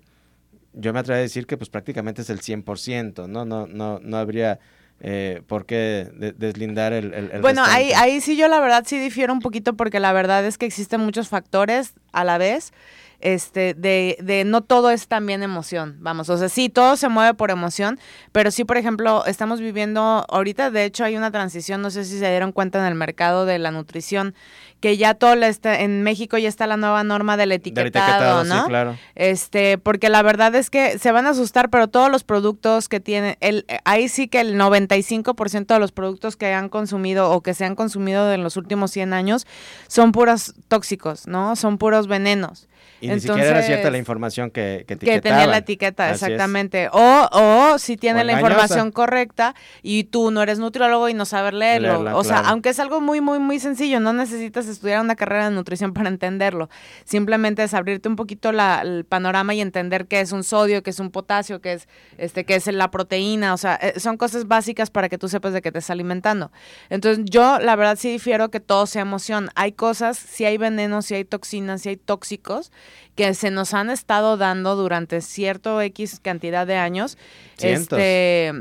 yo 0.79 0.93
me 0.93 0.99
atrevo 0.99 1.17
a 1.17 1.21
decir 1.21 1.45
que 1.45 1.57
pues 1.57 1.69
prácticamente 1.69 2.21
es 2.21 2.29
el 2.29 2.39
100%, 2.39 3.27
¿no? 3.27 3.45
No, 3.45 3.67
no, 3.67 3.99
no 3.99 4.17
habría 4.17 4.59
eh, 4.99 5.41
por 5.47 5.65
qué 5.65 6.09
deslindar 6.37 6.91
el... 6.91 7.13
el, 7.13 7.41
bueno, 7.41 7.63
ahí, 7.63 7.91
ahí 7.93 8.19
sí 8.19 8.35
yo 8.35 8.47
la 8.47 8.59
verdad 8.59 8.83
sí 8.87 8.97
difiero 8.97 9.31
un 9.31 9.39
poquito 9.39 9.75
porque 9.75 9.99
la 9.99 10.11
verdad 10.11 10.45
es 10.45 10.57
que 10.57 10.65
existen 10.65 11.01
muchos 11.01 11.27
factores 11.27 11.93
a 12.19 12.23
la 12.23 12.37
vez 12.37 12.71
este, 13.19 13.73
de, 13.73 14.17
de 14.21 14.45
no 14.45 14.61
todo 14.61 14.91
es 14.91 15.07
también 15.07 15.41
emoción, 15.41 15.97
vamos, 15.99 16.29
o 16.29 16.37
sea, 16.37 16.49
sí, 16.49 16.69
todo 16.69 16.95
se 16.97 17.09
mueve 17.09 17.33
por 17.33 17.49
emoción, 17.49 17.99
pero 18.31 18.51
sí, 18.51 18.63
por 18.63 18.77
ejemplo, 18.77 19.25
estamos 19.25 19.59
viviendo, 19.59 20.25
ahorita 20.29 20.69
de 20.69 20.85
hecho 20.85 21.03
hay 21.03 21.17
una 21.17 21.31
transición, 21.31 21.81
no 21.81 21.89
sé 21.89 22.05
si 22.05 22.19
se 22.19 22.29
dieron 22.29 22.51
cuenta 22.51 22.79
en 22.79 22.85
el 22.85 22.95
mercado 22.95 23.45
de 23.45 23.57
la 23.57 23.71
nutrición, 23.71 24.35
que 24.79 24.97
ya 24.97 25.15
todo 25.15 25.33
está, 25.33 25.79
en 25.81 26.03
México 26.03 26.37
ya 26.37 26.47
está 26.47 26.67
la 26.67 26.77
nueva 26.77 27.03
norma 27.03 27.35
del 27.35 27.51
etiquetado, 27.51 28.43
¿no? 28.43 28.63
Sí, 28.63 28.69
claro. 28.69 28.97
Este, 29.15 29.79
porque 29.79 30.09
la 30.09 30.21
verdad 30.21 30.53
es 30.53 30.69
que 30.69 30.99
se 30.99 31.11
van 31.11 31.25
a 31.25 31.31
asustar, 31.31 31.69
pero 31.71 31.87
todos 31.87 32.11
los 32.11 32.23
productos 32.23 32.87
que 32.87 32.99
tienen, 32.99 33.37
el, 33.39 33.65
ahí 33.85 34.07
sí 34.07 34.27
que 34.27 34.39
el 34.39 34.59
95% 34.59 35.65
de 35.65 35.79
los 35.79 35.91
productos 35.91 36.37
que 36.37 36.53
han 36.53 36.69
consumido 36.69 37.31
o 37.31 37.41
que 37.41 37.55
se 37.55 37.65
han 37.65 37.75
consumido 37.75 38.31
en 38.31 38.43
los 38.43 38.55
últimos 38.55 38.91
100 38.91 39.13
años 39.13 39.47
son 39.87 40.11
puros 40.11 40.53
tóxicos, 40.67 41.27
¿no? 41.27 41.55
Son 41.55 41.79
puros 41.79 42.06
venenos. 42.07 42.67
Y 42.99 43.09
ni 43.09 43.19
siquiera 43.19 43.49
era 43.49 43.61
cierta 43.61 43.91
la 43.91 43.97
información 43.97 44.49
que, 44.49 44.83
que, 44.87 44.97
que 44.97 45.21
tenía 45.21 45.45
la 45.45 45.57
etiqueta, 45.57 46.11
exactamente. 46.11 46.89
O, 46.91 47.29
o 47.31 47.77
si 47.77 47.95
tiene 47.95 48.23
la 48.23 48.33
información 48.33 48.91
correcta 48.91 49.55
y 49.83 50.05
tú 50.05 50.31
no 50.31 50.41
eres 50.41 50.57
nutriólogo 50.57 51.07
y 51.09 51.13
no 51.13 51.25
sabes 51.25 51.53
leerlo. 51.53 52.17
o 52.17 52.23
sea, 52.23 52.39
aunque 52.39 52.69
es 52.69 52.79
algo 52.79 52.99
muy, 53.01 53.21
muy, 53.21 53.39
muy 53.39 53.59
sencillo, 53.59 53.99
no 53.99 54.13
necesitas 54.13 54.67
estudiar 54.67 55.01
una 55.01 55.15
carrera 55.15 55.49
de 55.49 55.55
nutrición 55.55 55.93
para 55.93 56.09
entenderlo. 56.09 56.69
Simplemente 57.05 57.63
es 57.63 57.73
abrirte 57.73 58.09
un 58.09 58.15
poquito 58.15 58.51
la, 58.51 58.81
el 58.81 59.05
panorama 59.05 59.53
y 59.53 59.61
entender 59.61 60.07
qué 60.07 60.21
es 60.21 60.31
un 60.31 60.43
sodio, 60.43 60.81
qué 60.81 60.89
es 60.89 60.99
un 60.99 61.11
potasio, 61.11 61.61
qué 61.61 61.73
es, 61.73 61.87
este, 62.17 62.45
qué 62.45 62.55
es 62.55 62.67
la 62.67 62.89
proteína. 62.89 63.53
O 63.53 63.57
sea, 63.57 63.75
eh, 63.75 63.99
son 63.99 64.17
cosas 64.17 64.47
básicas 64.47 64.89
para 64.89 65.09
que 65.09 65.17
tú 65.17 65.29
sepas 65.29 65.53
de 65.53 65.61
qué 65.61 65.71
te 65.71 65.79
estás 65.79 65.91
alimentando. 65.91 66.51
Entonces, 66.89 67.25
yo 67.25 67.59
la 67.59 67.75
verdad 67.75 67.97
sí 67.97 68.09
difiero 68.09 68.49
que 68.49 68.59
todo 68.59 68.87
sea 68.87 69.03
emoción. 69.03 69.49
Hay 69.55 69.73
cosas, 69.73 70.17
si 70.17 70.45
hay 70.45 70.57
venenos, 70.57 71.05
si 71.05 71.15
hay 71.15 71.25
toxinas, 71.25 71.81
si 71.81 71.89
hay 71.89 71.97
tóxicos 71.97 72.71
que 73.15 73.33
se 73.33 73.51
nos 73.51 73.73
han 73.73 73.89
estado 73.89 74.37
dando 74.37 74.75
durante 74.75 75.21
cierto 75.21 75.81
X 75.81 76.19
cantidad 76.21 76.67
de 76.67 76.75
años, 76.75 77.17
este 77.59 78.53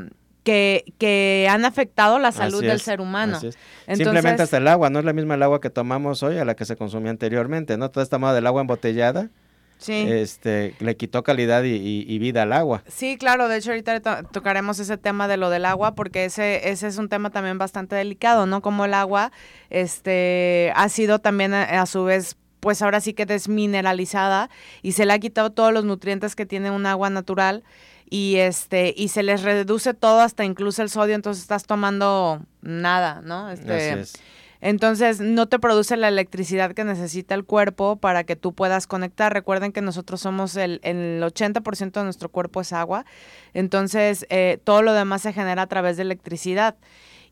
que, 0.46 0.94
que 0.98 1.48
han 1.50 1.64
afectado 1.64 2.20
la 2.20 2.30
salud 2.30 2.62
del 2.62 2.80
ser 2.80 3.00
humano. 3.00 3.40
Simplemente 3.92 4.42
hasta 4.42 4.58
el 4.58 4.68
agua, 4.68 4.90
no 4.90 5.00
es 5.00 5.04
la 5.04 5.12
misma 5.12 5.34
el 5.34 5.42
agua 5.42 5.60
que 5.60 5.70
tomamos 5.70 6.22
hoy 6.22 6.38
a 6.38 6.44
la 6.44 6.54
que 6.54 6.64
se 6.64 6.76
consumía 6.76 7.10
anteriormente, 7.10 7.76
¿no? 7.76 7.90
Toda 7.90 8.04
esta 8.04 8.18
moda 8.18 8.32
del 8.32 8.46
agua 8.46 8.60
embotellada. 8.60 9.28
Sí. 9.78 10.06
Este, 10.08 10.74
le 10.78 10.96
quitó 10.96 11.22
calidad 11.22 11.64
y, 11.64 11.74
y, 11.74 12.18
vida 12.18 12.42
al 12.42 12.52
agua. 12.52 12.82
Sí, 12.88 13.18
claro, 13.18 13.48
de 13.48 13.58
hecho 13.58 13.72
ahorita 13.72 14.00
to 14.00 14.28
tocaremos 14.28 14.78
ese 14.78 14.96
tema 14.96 15.28
de 15.28 15.36
lo 15.36 15.50
del 15.50 15.66
agua 15.66 15.94
porque 15.94 16.24
ese, 16.24 16.70
ese 16.70 16.86
es 16.86 16.96
un 16.96 17.10
tema 17.10 17.28
también 17.28 17.58
bastante 17.58 17.94
delicado, 17.94 18.46
¿no? 18.46 18.62
Como 18.62 18.86
el 18.86 18.94
agua 18.94 19.32
este, 19.68 20.72
ha 20.76 20.88
sido 20.88 21.18
también 21.18 21.52
a, 21.52 21.82
a 21.82 21.84
su 21.84 22.04
vez 22.04 22.38
pues 22.66 22.82
ahora 22.82 23.00
sí 23.00 23.14
que 23.14 23.26
desmineralizada 23.26 24.50
y 24.82 24.90
se 24.90 25.06
le 25.06 25.12
ha 25.12 25.20
quitado 25.20 25.50
todos 25.50 25.72
los 25.72 25.84
nutrientes 25.84 26.34
que 26.34 26.46
tiene 26.46 26.72
un 26.72 26.84
agua 26.84 27.10
natural 27.10 27.62
y 28.10 28.38
este 28.38 28.92
y 28.96 29.06
se 29.06 29.22
les 29.22 29.44
reduce 29.44 29.94
todo 29.94 30.18
hasta 30.18 30.44
incluso 30.44 30.82
el 30.82 30.90
sodio, 30.90 31.14
entonces 31.14 31.42
estás 31.42 31.62
tomando 31.62 32.40
nada, 32.62 33.20
¿no? 33.22 33.50
Este, 33.50 34.02
entonces 34.60 35.20
no 35.20 35.46
te 35.46 35.60
produce 35.60 35.96
la 35.96 36.08
electricidad 36.08 36.72
que 36.72 36.82
necesita 36.82 37.36
el 37.36 37.44
cuerpo 37.44 37.94
para 37.94 38.24
que 38.24 38.34
tú 38.34 38.52
puedas 38.52 38.88
conectar. 38.88 39.32
Recuerden 39.32 39.70
que 39.70 39.80
nosotros 39.80 40.20
somos 40.20 40.56
el, 40.56 40.80
el 40.82 41.22
80% 41.22 41.92
de 41.92 42.02
nuestro 42.02 42.30
cuerpo 42.30 42.62
es 42.62 42.72
agua, 42.72 43.06
entonces 43.54 44.26
eh, 44.28 44.58
todo 44.64 44.82
lo 44.82 44.92
demás 44.92 45.22
se 45.22 45.32
genera 45.32 45.62
a 45.62 45.66
través 45.68 45.98
de 45.98 46.02
electricidad 46.02 46.74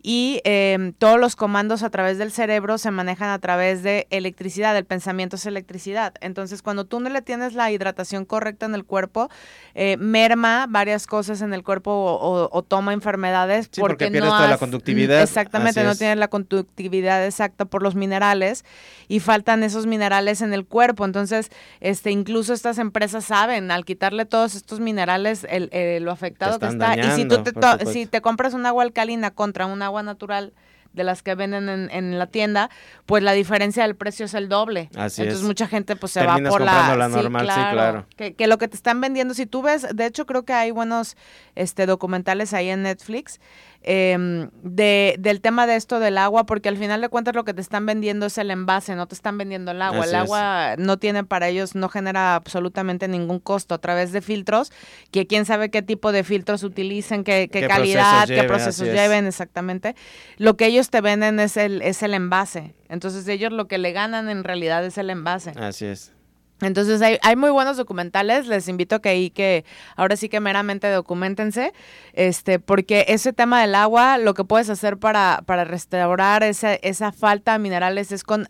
y 0.07 0.43
em, 0.45 0.93
todos 0.93 1.19
los 1.19 1.35
comandos 1.35 1.83
a 1.83 1.89
través 1.89 2.19
del 2.19 2.31
cerebro 2.31 2.77
se 2.77 2.91
manejan 2.91 3.31
a 3.31 3.39
través 3.39 3.83
de 3.83 4.07
electricidad, 4.11 4.77
el 4.77 4.85
pensamiento 4.85 5.37
es 5.37 5.47
electricidad. 5.47 6.13
Entonces, 6.21 6.61
cuando 6.61 6.85
tú 6.85 7.01
no 7.01 7.09
le 7.09 7.23
tienes 7.23 7.55
la 7.55 7.71
hidratación 7.71 8.27
correcta 8.27 8.67
en 8.67 8.75
el 8.75 8.85
cuerpo, 8.85 9.31
eh, 9.75 9.97
merma 9.97 10.67
varias 10.69 11.07
cosas 11.07 11.41
en 11.41 11.55
el 11.55 11.65
cuerpo 11.65 11.91
o, 11.91 12.63
toma 12.65 12.93
enfermedades 12.93 13.71
porque, 13.71 14.11
no 14.11 14.27
toda 14.27 14.49
la 14.49 14.59
conductividad. 14.59 15.23
Exactamente, 15.23 15.83
no 15.83 15.95
tienes 15.95 16.19
la 16.19 16.29
conductividad 16.29 17.25
exacta 17.25 17.65
por 17.65 17.83
los 17.83 17.95
minerales 17.95 18.67
y 19.09 19.21
faltan 19.21 19.63
esos 19.63 19.87
minerales 19.87 20.43
en 20.43 20.53
el 20.53 20.67
cuerpo. 20.67 21.07
Entonces, 21.07 21.51
este, 21.81 22.11
incluso 22.11 22.53
estas 22.53 22.77
empresas 22.77 23.25
saben, 23.25 23.71
al 23.71 23.87
quitarle 23.87 24.27
todos 24.27 24.55
estos 24.55 24.81
minerales, 24.81 25.47
el, 25.49 25.71
eh, 25.73 25.99
lo 26.03 26.11
afectado 26.11 26.59
que 26.59 26.67
está. 26.67 26.95
y 26.95 27.11
si 27.13 27.25
tú 27.25 27.43
te, 27.43 27.53
si 27.87 28.05
te 28.05 28.21
compras 28.21 28.53
un 28.53 28.67
agua 28.67 28.83
alcalina 28.83 29.31
contra 29.31 29.65
un 29.65 29.81
agua 29.81 29.94
natural 30.03 30.53
de 30.95 31.05
las 31.05 31.23
que 31.23 31.35
venden 31.35 31.91
en, 31.91 32.19
la 32.19 32.27
tienda, 32.29 32.71
pues 33.05 33.23
la 33.23 33.33
diferencia 33.33 33.83
del 33.83 33.97
precio 33.97 34.27
es 34.27 34.35
el 34.35 34.49
doble. 34.49 34.91
Así 34.97 35.23
Entonces 35.23 35.45
mucha 35.45 35.67
gente 35.67 35.97
pues 35.97 36.13
se 36.13 36.25
va 36.25 36.39
por 36.49 36.61
la, 36.61 36.97
la 36.97 37.09
normal, 37.09 37.49
sí, 37.49 37.61
claro. 37.73 38.07
Que, 38.17 38.35
que, 38.35 38.47
lo 38.47 38.59
que 38.59 38.69
te 38.69 38.77
están 38.77 39.01
vendiendo, 39.01 39.35
si 39.35 39.45
tú 39.45 39.61
ves, 39.61 39.87
de 39.93 40.07
hecho 40.07 40.25
creo 40.25 40.45
que 40.45 40.53
hay 40.53 40.71
buenos 40.71 41.17
este 41.57 41.87
documentales 41.87 42.55
ahí 42.55 42.69
en 42.69 42.83
Netflix 42.83 43.41
eh, 43.87 44.49
de, 44.63 45.17
del 45.19 45.43
tema 45.43 45.67
de 45.67 45.77
esto 45.77 46.01
del 46.01 46.17
agua, 46.17 46.47
porque 46.47 46.71
al 46.71 46.79
final 46.79 47.03
de 47.03 47.11
cuentas 47.11 47.35
lo 47.35 47.45
que 47.45 47.53
te 47.53 47.61
están 47.61 47.85
vendiendo 47.85 48.25
es 48.27 48.39
el 48.39 48.51
envase, 48.51 48.95
no 48.95 49.07
te 49.07 49.15
están 49.15 49.37
vendiendo 49.37 49.73
el 49.73 49.83
agua. 49.83 50.07
el 50.07 50.15
agua 50.15 50.77
no 50.79 50.97
tiene 50.97 51.23
para 51.25 51.49
ellos, 51.49 51.75
no 51.75 51.91
genera 51.91 52.35
absolutamente 52.35 53.09
ningún 53.09 53.41
costo 53.41 53.75
a 53.75 53.79
través 53.79 54.11
de 54.13 54.23
filtros, 54.23 54.73
que 55.11 55.27
quién 55.27 55.45
sabe 55.45 55.71
qué 55.71 55.83
tipo 55.83 56.13
de 56.13 56.25
filtros 56.25 56.63
utilicen, 56.63 57.25
qué, 57.25 57.51
qué, 57.53 57.67
calidad, 57.67 58.27
qué 58.27 58.45
procesos 58.45 58.89
lleven 58.89 59.27
exactamente. 59.27 59.95
Lo 60.39 60.57
que 60.57 60.65
ellos 60.67 60.89
te 60.89 61.03
venden 61.03 61.39
es 61.39 61.59
el, 61.59 61.83
es 61.83 62.03
el 62.03 62.15
envase. 62.15 62.75
Entonces 62.89 63.29
ellos 63.29 63.53
lo 63.53 63.69
que 63.69 63.77
le 63.77 63.93
ganan 63.93 64.31
en 64.31 64.45
realidad 64.45 64.83
es 64.85 64.97
el 64.97 65.11
envase. 65.11 65.53
Así 65.57 65.85
es. 65.85 66.14
Entonces 66.61 67.03
hay, 67.03 67.19
hay, 67.23 67.37
muy 67.37 67.51
buenos 67.51 67.77
documentales, 67.77 68.47
les 68.47 68.69
invito 68.69 69.01
que 69.01 69.09
ahí 69.09 69.31
que 69.31 69.65
ahora 69.97 70.17
sí 70.17 70.29
que 70.29 70.39
meramente 70.39 70.89
documentense, 70.89 71.73
este, 72.13 72.61
porque 72.61 73.07
ese 73.09 73.33
tema 73.33 73.61
del 73.61 73.75
agua, 73.75 74.19
lo 74.19 74.35
que 74.35 74.45
puedes 74.45 74.71
hacer 74.71 74.97
para, 74.97 75.43
para 75.47 75.65
restaurar 75.65 76.45
esa, 76.45 76.75
esa 76.75 77.11
falta 77.11 77.53
de 77.55 77.59
minerales 77.59 78.13
es 78.13 78.23
con 78.23 78.47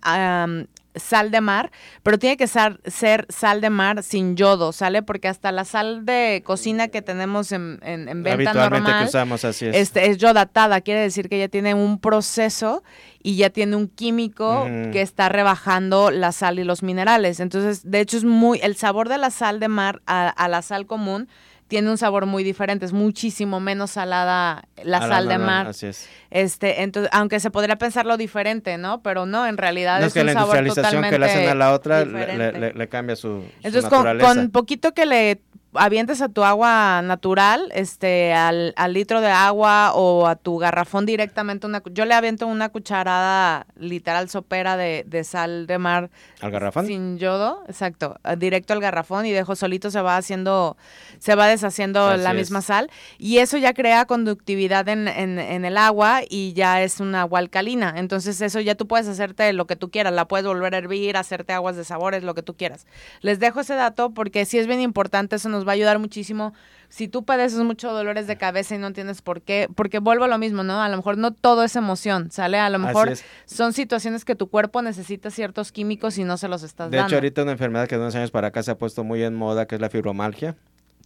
sal 0.94 1.30
de 1.30 1.40
mar, 1.40 1.70
pero 2.02 2.18
tiene 2.18 2.36
que 2.36 2.46
ser, 2.46 2.80
ser, 2.86 3.26
sal 3.28 3.60
de 3.60 3.70
mar 3.70 4.02
sin 4.02 4.36
yodo, 4.36 4.72
¿sale? 4.72 5.02
Porque 5.02 5.28
hasta 5.28 5.52
la 5.52 5.64
sal 5.64 6.04
de 6.04 6.42
cocina 6.44 6.88
que 6.88 7.02
tenemos 7.02 7.52
en, 7.52 7.80
en, 7.82 8.22
venta 8.22 8.52
normal 8.54 9.00
que 9.00 9.08
usamos, 9.08 9.44
así 9.44 9.66
es. 9.66 9.76
Este, 9.76 10.10
es 10.10 10.18
yodatada, 10.18 10.80
quiere 10.80 11.00
decir 11.00 11.28
que 11.28 11.38
ya 11.38 11.48
tiene 11.48 11.74
un 11.74 11.98
proceso 11.98 12.82
y 13.22 13.36
ya 13.36 13.50
tiene 13.50 13.76
un 13.76 13.88
químico 13.88 14.66
que 14.92 15.00
está 15.00 15.28
rebajando 15.28 16.10
la 16.10 16.32
sal 16.32 16.58
y 16.58 16.64
los 16.64 16.82
minerales. 16.82 17.40
Entonces, 17.40 17.90
de 17.90 18.00
hecho 18.00 18.16
es 18.16 18.24
muy, 18.24 18.60
el 18.62 18.76
sabor 18.76 19.08
de 19.08 19.18
la 19.18 19.30
sal 19.30 19.60
de 19.60 19.68
mar 19.68 20.02
a, 20.06 20.28
a 20.28 20.48
la 20.48 20.62
sal 20.62 20.86
común 20.86 21.28
tiene 21.68 21.90
un 21.90 21.98
sabor 21.98 22.26
muy 22.26 22.44
diferente, 22.44 22.84
es 22.84 22.92
muchísimo 22.92 23.60
menos 23.60 23.92
salada 23.92 24.64
la 24.82 25.00
sal 25.00 25.28
de 25.28 25.38
mar. 25.38 25.68
Así 25.68 25.86
es. 25.86 26.08
Este, 26.30 26.82
entonces, 26.82 27.10
aunque 27.12 27.40
se 27.40 27.50
podría 27.50 27.76
pensarlo 27.76 28.16
diferente, 28.16 28.76
¿no? 28.76 29.02
Pero 29.02 29.26
no, 29.26 29.46
en 29.46 29.56
realidad 29.56 30.00
es, 30.00 30.08
es 30.08 30.14
que 30.14 30.24
la 30.24 30.32
industrialización 30.32 31.04
que 31.04 31.18
le 31.18 31.26
hacen 31.26 31.48
a 31.48 31.54
la 31.54 31.72
otra 31.72 32.04
le, 32.04 32.88
cambia 32.88 33.16
su, 33.16 33.44
entonces, 33.62 33.84
naturaleza. 33.84 34.26
Con, 34.26 34.36
con 34.36 34.50
poquito 34.50 34.92
que 34.92 35.06
le 35.06 35.40
avientes 35.74 36.22
a 36.22 36.28
tu 36.28 36.44
agua 36.44 37.02
natural, 37.02 37.70
este, 37.74 38.32
al, 38.32 38.72
al, 38.76 38.92
litro 38.92 39.20
de 39.20 39.28
agua 39.28 39.92
o 39.94 40.26
a 40.26 40.36
tu 40.36 40.58
garrafón 40.58 41.06
directamente, 41.06 41.66
una, 41.66 41.82
yo 41.92 42.04
le 42.04 42.14
aviento 42.14 42.46
una 42.46 42.68
cucharada 42.68 43.66
literal 43.76 44.28
sopera 44.28 44.76
de, 44.76 45.04
de 45.06 45.24
sal 45.24 45.66
de 45.66 45.78
mar. 45.78 46.10
¿Al 46.40 46.50
garrafón? 46.50 46.86
Sin 46.86 47.18
yodo, 47.18 47.64
exacto, 47.68 48.18
directo 48.38 48.72
al 48.72 48.80
garrafón 48.80 49.26
y 49.26 49.32
dejo 49.32 49.56
solito 49.56 49.90
se 49.90 50.00
va 50.00 50.16
haciendo, 50.16 50.76
se 51.18 51.34
va 51.34 51.46
deshaciendo 51.46 52.16
la 52.16 52.32
misma 52.32 52.62
sal 52.62 52.90
y 53.18 53.38
eso 53.38 53.56
ya 53.56 53.74
crea 53.74 54.04
conductividad 54.04 54.88
en, 54.88 55.08
en, 55.08 55.38
en, 55.38 55.64
el 55.64 55.76
agua 55.76 56.20
y 56.28 56.52
ya 56.52 56.82
es 56.82 57.00
una 57.00 57.22
agua 57.22 57.40
alcalina. 57.40 57.94
Entonces 57.96 58.40
eso 58.40 58.60
ya 58.60 58.74
tú 58.74 58.86
puedes 58.86 59.08
hacerte 59.08 59.52
lo 59.52 59.66
que 59.66 59.76
tú 59.76 59.90
quieras, 59.90 60.12
la 60.12 60.28
puedes 60.28 60.46
volver 60.46 60.74
a 60.74 60.78
hervir, 60.78 61.16
hacerte 61.16 61.52
aguas 61.52 61.76
de 61.76 61.84
sabores, 61.84 62.22
lo 62.22 62.34
que 62.34 62.42
tú 62.42 62.54
quieras. 62.54 62.86
Les 63.20 63.40
dejo 63.40 63.60
ese 63.60 63.74
dato 63.74 64.10
porque 64.10 64.44
sí 64.44 64.58
es 64.58 64.66
bien 64.66 64.80
importante, 64.80 65.36
eso 65.36 65.48
nos 65.48 65.63
va 65.66 65.72
a 65.72 65.74
ayudar 65.74 65.98
muchísimo. 65.98 66.52
Si 66.88 67.08
tú 67.08 67.24
padeces 67.24 67.58
mucho 67.60 67.92
dolores 67.92 68.26
de 68.26 68.36
cabeza 68.36 68.74
y 68.74 68.78
no 68.78 68.86
entiendes 68.86 69.20
por 69.22 69.42
qué, 69.42 69.68
porque 69.74 69.98
vuelvo 69.98 70.24
a 70.24 70.28
lo 70.28 70.38
mismo, 70.38 70.62
¿no? 70.62 70.80
A 70.80 70.88
lo 70.88 70.96
mejor 70.96 71.18
no 71.18 71.32
todo 71.32 71.64
es 71.64 71.74
emoción, 71.74 72.30
¿sale? 72.30 72.58
A 72.58 72.70
lo 72.70 72.78
mejor 72.78 73.14
son 73.46 73.72
situaciones 73.72 74.24
que 74.24 74.36
tu 74.36 74.48
cuerpo 74.48 74.80
necesita 74.82 75.30
ciertos 75.30 75.72
químicos 75.72 76.18
y 76.18 76.24
no 76.24 76.36
se 76.36 76.46
los 76.46 76.62
estás 76.62 76.90
dando. 76.90 76.98
De 76.98 77.02
hecho, 77.02 77.16
ahorita 77.16 77.42
una 77.42 77.52
enfermedad 77.52 77.88
que 77.88 77.96
de 77.96 78.02
unos 78.02 78.14
años 78.14 78.30
para 78.30 78.48
acá 78.48 78.62
se 78.62 78.70
ha 78.70 78.78
puesto 78.78 79.02
muy 79.02 79.22
en 79.24 79.34
moda, 79.34 79.66
que 79.66 79.74
es 79.74 79.80
la 79.80 79.90
fibromalgia 79.90 80.54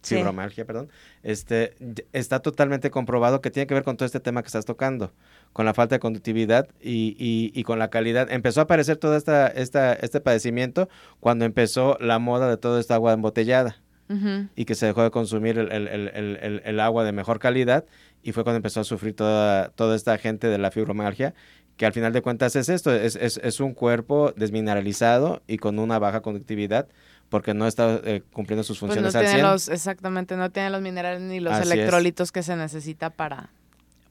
fibromialgia, 0.03 0.65
perdón, 0.65 0.89
este, 1.23 1.75
está 2.13 2.39
totalmente 2.39 2.91
comprobado 2.91 3.41
que 3.41 3.51
tiene 3.51 3.67
que 3.67 3.73
ver 3.73 3.83
con 3.83 3.97
todo 3.97 4.05
este 4.05 4.19
tema 4.19 4.41
que 4.41 4.47
estás 4.47 4.65
tocando, 4.65 5.11
con 5.53 5.65
la 5.65 5.73
falta 5.73 5.95
de 5.95 5.99
conductividad 5.99 6.69
y, 6.81 7.15
y, 7.53 7.63
con 7.63 7.79
la 7.79 7.89
calidad. 7.89 8.31
Empezó 8.31 8.61
a 8.61 8.63
aparecer 8.63 8.97
todo 8.97 9.15
esta, 9.15 9.47
esta, 9.47 9.93
este 9.93 10.21
padecimiento 10.21 10.89
cuando 11.19 11.45
empezó 11.45 11.97
la 11.99 12.19
moda 12.19 12.49
de 12.49 12.57
toda 12.57 12.79
esta 12.79 12.95
agua 12.95 13.13
embotellada 13.13 13.77
y 14.55 14.65
que 14.65 14.73
se 14.73 14.87
dejó 14.87 15.03
de 15.03 15.11
consumir 15.11 15.59
el, 15.59 15.71
el, 15.71 15.87
el, 15.87 16.61
el, 16.65 16.79
agua 16.79 17.03
de 17.03 17.11
mejor 17.11 17.37
calidad 17.37 17.85
y 18.23 18.31
fue 18.31 18.43
cuando 18.43 18.57
empezó 18.57 18.79
a 18.79 18.83
sufrir 18.83 19.15
toda, 19.15 19.69
toda 19.69 19.95
esta 19.95 20.17
gente 20.17 20.47
de 20.47 20.57
la 20.57 20.71
fibromialgia 20.71 21.35
que 21.77 21.85
al 21.85 21.93
final 21.93 22.11
de 22.11 22.21
cuentas 22.23 22.55
es 22.55 22.69
esto, 22.69 22.91
es, 22.93 23.15
es, 23.15 23.39
es 23.43 23.59
un 23.59 23.73
cuerpo 23.73 24.33
desmineralizado 24.35 25.43
y 25.47 25.57
con 25.57 25.77
una 25.77 25.99
baja 25.99 26.21
conductividad 26.21 26.87
porque 27.29 27.53
no 27.53 27.67
está 27.67 28.01
eh, 28.03 28.23
cumpliendo 28.33 28.63
sus 28.63 28.79
pues 28.79 28.89
funciones 28.91 29.13
no 29.13 29.21
tiene 29.21 29.41
Los, 29.43 29.69
exactamente, 29.69 30.35
no 30.35 30.49
tiene 30.49 30.71
los 30.71 30.81
minerales 30.81 31.21
ni 31.21 31.39
los 31.39 31.57
electrolitos 31.59 32.31
que 32.31 32.41
se 32.43 32.55
necesita 32.55 33.11
para, 33.11 33.51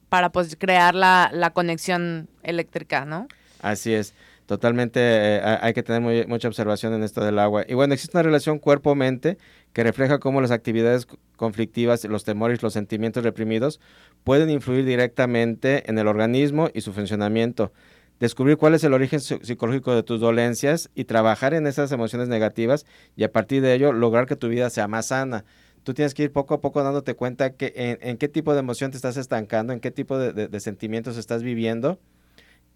para 0.09 0.31
pues 0.31 0.57
crear 0.57 0.95
la, 0.95 1.31
la 1.33 1.51
conexión 1.51 2.29
eléctrica, 2.43 3.05
¿no? 3.05 3.27
Así 3.61 3.93
es. 3.93 4.15
Totalmente 4.49 5.01
eh, 5.03 5.41
hay 5.61 5.75
que 5.75 5.83
tener 5.83 6.27
mucha 6.27 6.49
observación 6.49 6.95
en 6.95 7.03
esto 7.03 7.23
del 7.23 7.39
agua. 7.39 7.67
Y 7.69 7.75
bueno, 7.75 7.93
existe 7.93 8.17
una 8.17 8.23
relación 8.23 8.59
cuerpo-mente 8.59 9.37
que 9.75 9.85
refleja 9.85 10.19
cómo 10.21 10.41
las 10.41 10.53
actividades 10.53 11.07
conflictivas, 11.37 12.03
los 12.07 12.25
temores, 12.25 12.63
los 12.63 12.73
sentimientos 12.73 13.25
reprimidos 13.25 13.79
pueden 14.25 14.49
influir 14.49 14.87
directamente 14.87 15.83
en 15.91 15.99
el 15.99 16.09
organismo 16.09 16.71
y 16.73 16.81
su 16.81 16.95
funcionamiento. 16.95 17.75
Descubrir 18.21 18.57
cuál 18.57 18.73
es 18.73 18.83
el 18.85 18.95
origen 18.95 19.21
psicológico 19.21 19.95
de 19.95 20.03
tus 20.03 20.19
dolencias 20.19 20.89
y 20.95 21.05
trabajar 21.05 21.53
en 21.53 21.67
esas 21.67 21.93
emociones 21.93 22.29
negativas 22.29 22.87
y 23.17 23.25
a 23.25 23.33
partir 23.33 23.61
de 23.61 23.75
ello 23.75 23.93
lograr 23.93 24.25
que 24.25 24.35
tu 24.35 24.49
vida 24.49 24.71
sea 24.71 24.89
más 24.89 25.09
sana. 25.09 25.45
Tú 25.83 25.93
tienes 25.93 26.15
que 26.15 26.23
ir 26.23 26.33
poco 26.33 26.55
a 26.55 26.63
poco 26.63 26.83
dándote 26.83 27.13
cuenta 27.13 27.53
que 27.53 27.99
en, 28.01 28.17
qué 28.17 28.29
tipo 28.29 28.55
de 28.55 28.61
emoción 28.61 28.93
te 28.93 28.97
estás 28.97 29.19
estancando, 29.19 29.75
en 29.75 29.81
qué 29.81 29.91
tipo 29.91 30.19
de 30.19 30.61
sentimientos 30.61 31.19
estás 31.19 31.43
viviendo 31.43 32.01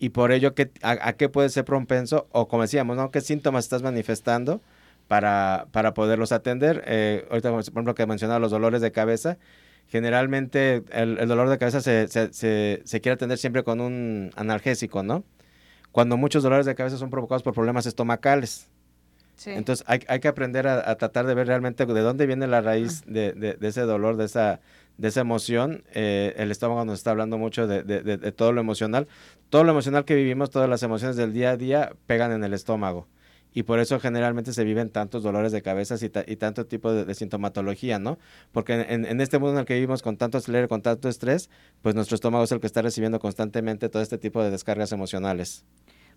y 0.03 0.09
por 0.09 0.33
ello 0.33 0.53
¿qué, 0.57 0.69
a, 0.83 1.13
qué 1.13 1.29
puede 1.29 1.49
ser 1.49 1.65
propenso 1.65 2.27
o 2.33 2.49
como 2.49 2.63
decíamos, 2.63 2.97
¿no? 2.97 3.13
¿Qué 3.13 3.21
síntomas 3.21 3.67
estás 3.67 3.85
manifestando 3.85 4.61
para, 5.07 5.69
para 5.71 5.95
poderlos 5.95 6.33
atender? 6.33 6.83
Eh, 6.89 7.25
ahorita, 7.31 7.53
por 7.53 7.61
ejemplo, 7.61 7.95
que 7.95 8.05
mencionaba 8.05 8.41
los 8.41 8.51
dolores 8.51 8.81
de 8.81 8.91
cabeza, 8.91 9.39
generalmente 9.87 10.83
el, 10.91 11.29
dolor 11.29 11.49
de 11.49 11.57
cabeza 11.57 11.81
se, 11.81 12.09
se, 12.09 12.33
se, 12.33 13.01
quiere 13.01 13.15
atender 13.15 13.39
siempre 13.39 13.63
con 13.63 13.81
un 13.81 14.33
analgésico, 14.35 15.05
¿no? 15.05 15.23
Cuando 15.93 16.17
muchos 16.17 16.43
dolores 16.43 16.67
de 16.67 16.75
cabeza 16.75 16.97
son 16.97 17.11
provocados 17.11 17.45
por 17.45 17.55
problemas 17.55 17.87
estomacales. 17.87 18.69
Entonces 19.47 19.85
hay, 19.89 20.01
hay, 20.09 20.19
que 20.19 20.27
aprender 20.27 20.67
a, 20.67 20.97
tratar 20.97 21.27
de 21.27 21.35
ver 21.35 21.47
realmente 21.47 21.87
de 21.87 22.01
dónde 22.01 22.27
viene 22.27 22.49
la 22.49 22.61
raíz 22.61 23.05
de, 23.07 23.35
de, 23.35 23.55
de, 23.55 23.69
ese 23.69 23.83
dolor, 23.83 24.17
de 24.17 24.25
esa, 24.25 24.61
de 24.99 25.09
esa 25.09 25.21
emoción. 25.21 25.85
Eh, 25.93 26.35
el 26.37 26.51
estómago 26.51 26.85
nos 26.85 26.99
está 26.99 27.11
hablando 27.11 27.39
mucho 27.39 27.67
de, 27.67 27.83
de, 27.83 28.33
todo 28.33 28.53
lo 28.53 28.61
emocional. 28.61 29.09
Todo 29.51 29.65
lo 29.65 29.73
emocional 29.73 30.05
que 30.05 30.15
vivimos, 30.15 30.51
todas 30.51 30.69
las 30.69 30.83
emociones 30.83 31.17
del 31.17 31.33
día 31.33 31.51
a 31.51 31.57
día 31.57 31.93
pegan 32.07 32.33
en 32.33 32.45
el 32.45 32.55
estómago. 32.55 33.09
Y 33.55 33.65
por 33.65 33.81
eso 33.81 34.01
generalmente 34.01 34.53
se 34.55 34.65
viven 34.65 34.89
tantos 34.89 35.23
dolores 35.23 35.53
de 35.53 35.61
cabeza 35.61 35.97
y, 36.01 36.37
tanto 36.37 36.67
tipo 36.67 36.93
de, 36.93 37.15
sintomatología, 37.15 37.99
¿no? 37.99 38.19
Porque 38.51 38.75
en, 38.75 39.05
en, 39.05 39.21
este 39.21 39.39
mundo 39.39 39.55
en 39.55 39.59
el 39.61 39.67
que 39.67 39.75
vivimos 39.75 40.01
con 40.01 40.17
tanto 40.17 40.39
con 40.69 40.81
tanto 40.81 41.09
estrés, 41.09 41.51
pues 41.83 41.95
nuestro 41.95 42.15
estómago 42.15 42.45
es 42.45 42.53
el 42.53 42.61
que 42.61 42.67
está 42.67 42.81
recibiendo 42.81 43.21
constantemente 43.21 43.91
todo 43.91 44.03
este 44.03 44.17
tipo 44.17 44.43
de 44.43 44.51
descargas 44.51 44.93
emocionales. 44.93 45.67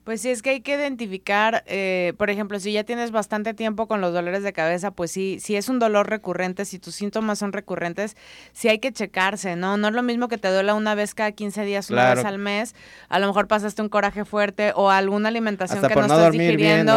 Pues 0.05 0.21
sí, 0.21 0.29
es 0.29 0.43
que 0.43 0.51
hay 0.51 0.61
que 0.61 0.75
identificar, 0.75 1.63
eh, 1.65 2.13
por 2.19 2.29
ejemplo, 2.29 2.59
si 2.59 2.71
ya 2.71 2.83
tienes 2.83 3.09
bastante 3.09 3.55
tiempo 3.55 3.87
con 3.87 4.01
los 4.01 4.13
dolores 4.13 4.43
de 4.43 4.53
cabeza, 4.53 4.91
pues 4.91 5.09
sí, 5.09 5.39
si 5.39 5.55
es 5.55 5.67
un 5.67 5.79
dolor 5.79 6.07
recurrente, 6.07 6.63
si 6.65 6.77
tus 6.77 6.93
síntomas 6.93 7.39
son 7.39 7.53
recurrentes, 7.53 8.15
sí 8.53 8.69
hay 8.69 8.77
que 8.77 8.93
checarse, 8.93 9.55
¿no? 9.55 9.77
No 9.77 9.87
es 9.87 9.95
lo 9.95 10.03
mismo 10.03 10.27
que 10.27 10.37
te 10.37 10.47
duela 10.47 10.75
una 10.75 10.93
vez 10.93 11.15
cada 11.15 11.31
15 11.31 11.65
días, 11.65 11.89
una 11.89 12.13
vez 12.13 12.23
al 12.23 12.37
mes, 12.37 12.75
a 13.09 13.17
lo 13.17 13.25
mejor 13.25 13.47
pasaste 13.47 13.81
un 13.81 13.89
coraje 13.89 14.25
fuerte 14.25 14.73
o 14.75 14.91
alguna 14.91 15.29
alimentación 15.29 15.81
que 15.81 15.95
no, 15.95 16.01
estás 16.01 16.31
digiriendo, 16.31 16.93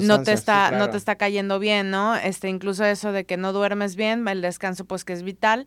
¿no? 0.00 0.22
te 0.22 0.32
está, 0.32 0.70
no 0.70 0.88
te 0.88 0.98
está 0.98 1.16
cayendo 1.16 1.58
bien, 1.58 1.90
¿no? 1.90 2.14
Este, 2.14 2.48
incluso 2.48 2.84
eso 2.84 3.10
de 3.10 3.24
que 3.24 3.36
no 3.36 3.52
duermes 3.52 3.96
bien, 3.96 4.28
el 4.28 4.40
descanso 4.40 4.84
pues 4.84 5.04
que 5.04 5.14
es 5.14 5.24
vital 5.24 5.66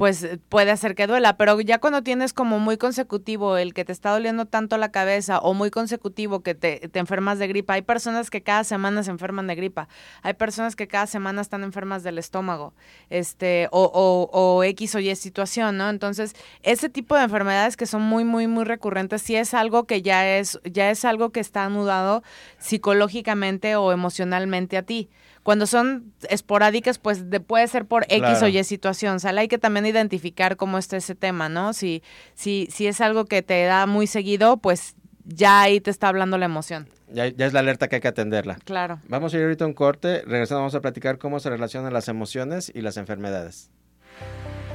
pues 0.00 0.26
puede 0.48 0.70
hacer 0.70 0.94
que 0.94 1.06
duela, 1.06 1.36
pero 1.36 1.60
ya 1.60 1.78
cuando 1.78 2.02
tienes 2.02 2.32
como 2.32 2.58
muy 2.58 2.78
consecutivo 2.78 3.58
el 3.58 3.74
que 3.74 3.84
te 3.84 3.92
está 3.92 4.12
doliendo 4.12 4.46
tanto 4.46 4.78
la 4.78 4.90
cabeza 4.90 5.40
o 5.40 5.52
muy 5.52 5.70
consecutivo 5.70 6.40
que 6.42 6.54
te, 6.54 6.88
te, 6.88 6.98
enfermas 7.00 7.38
de 7.38 7.48
gripa, 7.48 7.74
hay 7.74 7.82
personas 7.82 8.30
que 8.30 8.42
cada 8.42 8.64
semana 8.64 9.02
se 9.02 9.10
enferman 9.10 9.46
de 9.46 9.56
gripa, 9.56 9.88
hay 10.22 10.32
personas 10.32 10.74
que 10.74 10.88
cada 10.88 11.06
semana 11.06 11.42
están 11.42 11.64
enfermas 11.64 12.02
del 12.02 12.16
estómago, 12.16 12.72
este, 13.10 13.68
o, 13.72 13.82
o, 13.92 14.30
o 14.32 14.64
X 14.64 14.94
o 14.94 15.00
Y 15.00 15.14
situación, 15.16 15.76
¿no? 15.76 15.90
Entonces, 15.90 16.34
ese 16.62 16.88
tipo 16.88 17.14
de 17.14 17.24
enfermedades 17.24 17.76
que 17.76 17.84
son 17.84 18.00
muy, 18.00 18.24
muy, 18.24 18.46
muy 18.46 18.64
recurrentes, 18.64 19.20
sí 19.20 19.36
es 19.36 19.52
algo 19.52 19.84
que 19.84 20.00
ya 20.00 20.38
es, 20.38 20.58
ya 20.64 20.88
es 20.88 21.04
algo 21.04 21.28
que 21.28 21.40
está 21.40 21.66
anudado 21.66 22.22
psicológicamente 22.56 23.76
o 23.76 23.92
emocionalmente 23.92 24.78
a 24.78 24.82
ti. 24.82 25.10
Cuando 25.42 25.66
son 25.66 26.12
esporádicas, 26.28 26.98
pues 26.98 27.24
puede 27.46 27.66
ser 27.66 27.86
por 27.86 28.04
X 28.08 28.42
o 28.42 28.48
Y 28.48 28.62
situación. 28.64 29.16
O 29.16 29.18
sea, 29.18 29.30
hay 29.30 29.48
que 29.48 29.58
también 29.58 29.86
identificar 29.86 30.56
cómo 30.56 30.78
está 30.78 30.96
ese 30.96 31.14
tema, 31.14 31.48
¿no? 31.48 31.72
Si, 31.72 32.02
si, 32.34 32.68
si 32.70 32.86
es 32.86 33.00
algo 33.00 33.24
que 33.24 33.42
te 33.42 33.64
da 33.64 33.86
muy 33.86 34.06
seguido, 34.06 34.58
pues 34.58 34.94
ya 35.24 35.62
ahí 35.62 35.80
te 35.80 35.90
está 35.90 36.08
hablando 36.08 36.38
la 36.38 36.44
emoción. 36.44 36.88
Ya, 37.12 37.26
ya, 37.26 37.46
es 37.46 37.52
la 37.52 37.60
alerta 37.60 37.88
que 37.88 37.96
hay 37.96 38.00
que 38.00 38.08
atenderla. 38.08 38.58
Claro. 38.64 39.00
Vamos 39.08 39.32
a 39.32 39.36
ir 39.38 39.42
ahorita 39.44 39.64
a 39.64 39.68
un 39.68 39.74
corte. 39.74 40.22
Regresando 40.26 40.60
vamos 40.60 40.74
a 40.74 40.80
platicar 40.80 41.18
cómo 41.18 41.40
se 41.40 41.50
relacionan 41.50 41.92
las 41.92 42.08
emociones 42.08 42.70
y 42.74 42.82
las 42.82 42.96
enfermedades. 42.96 43.70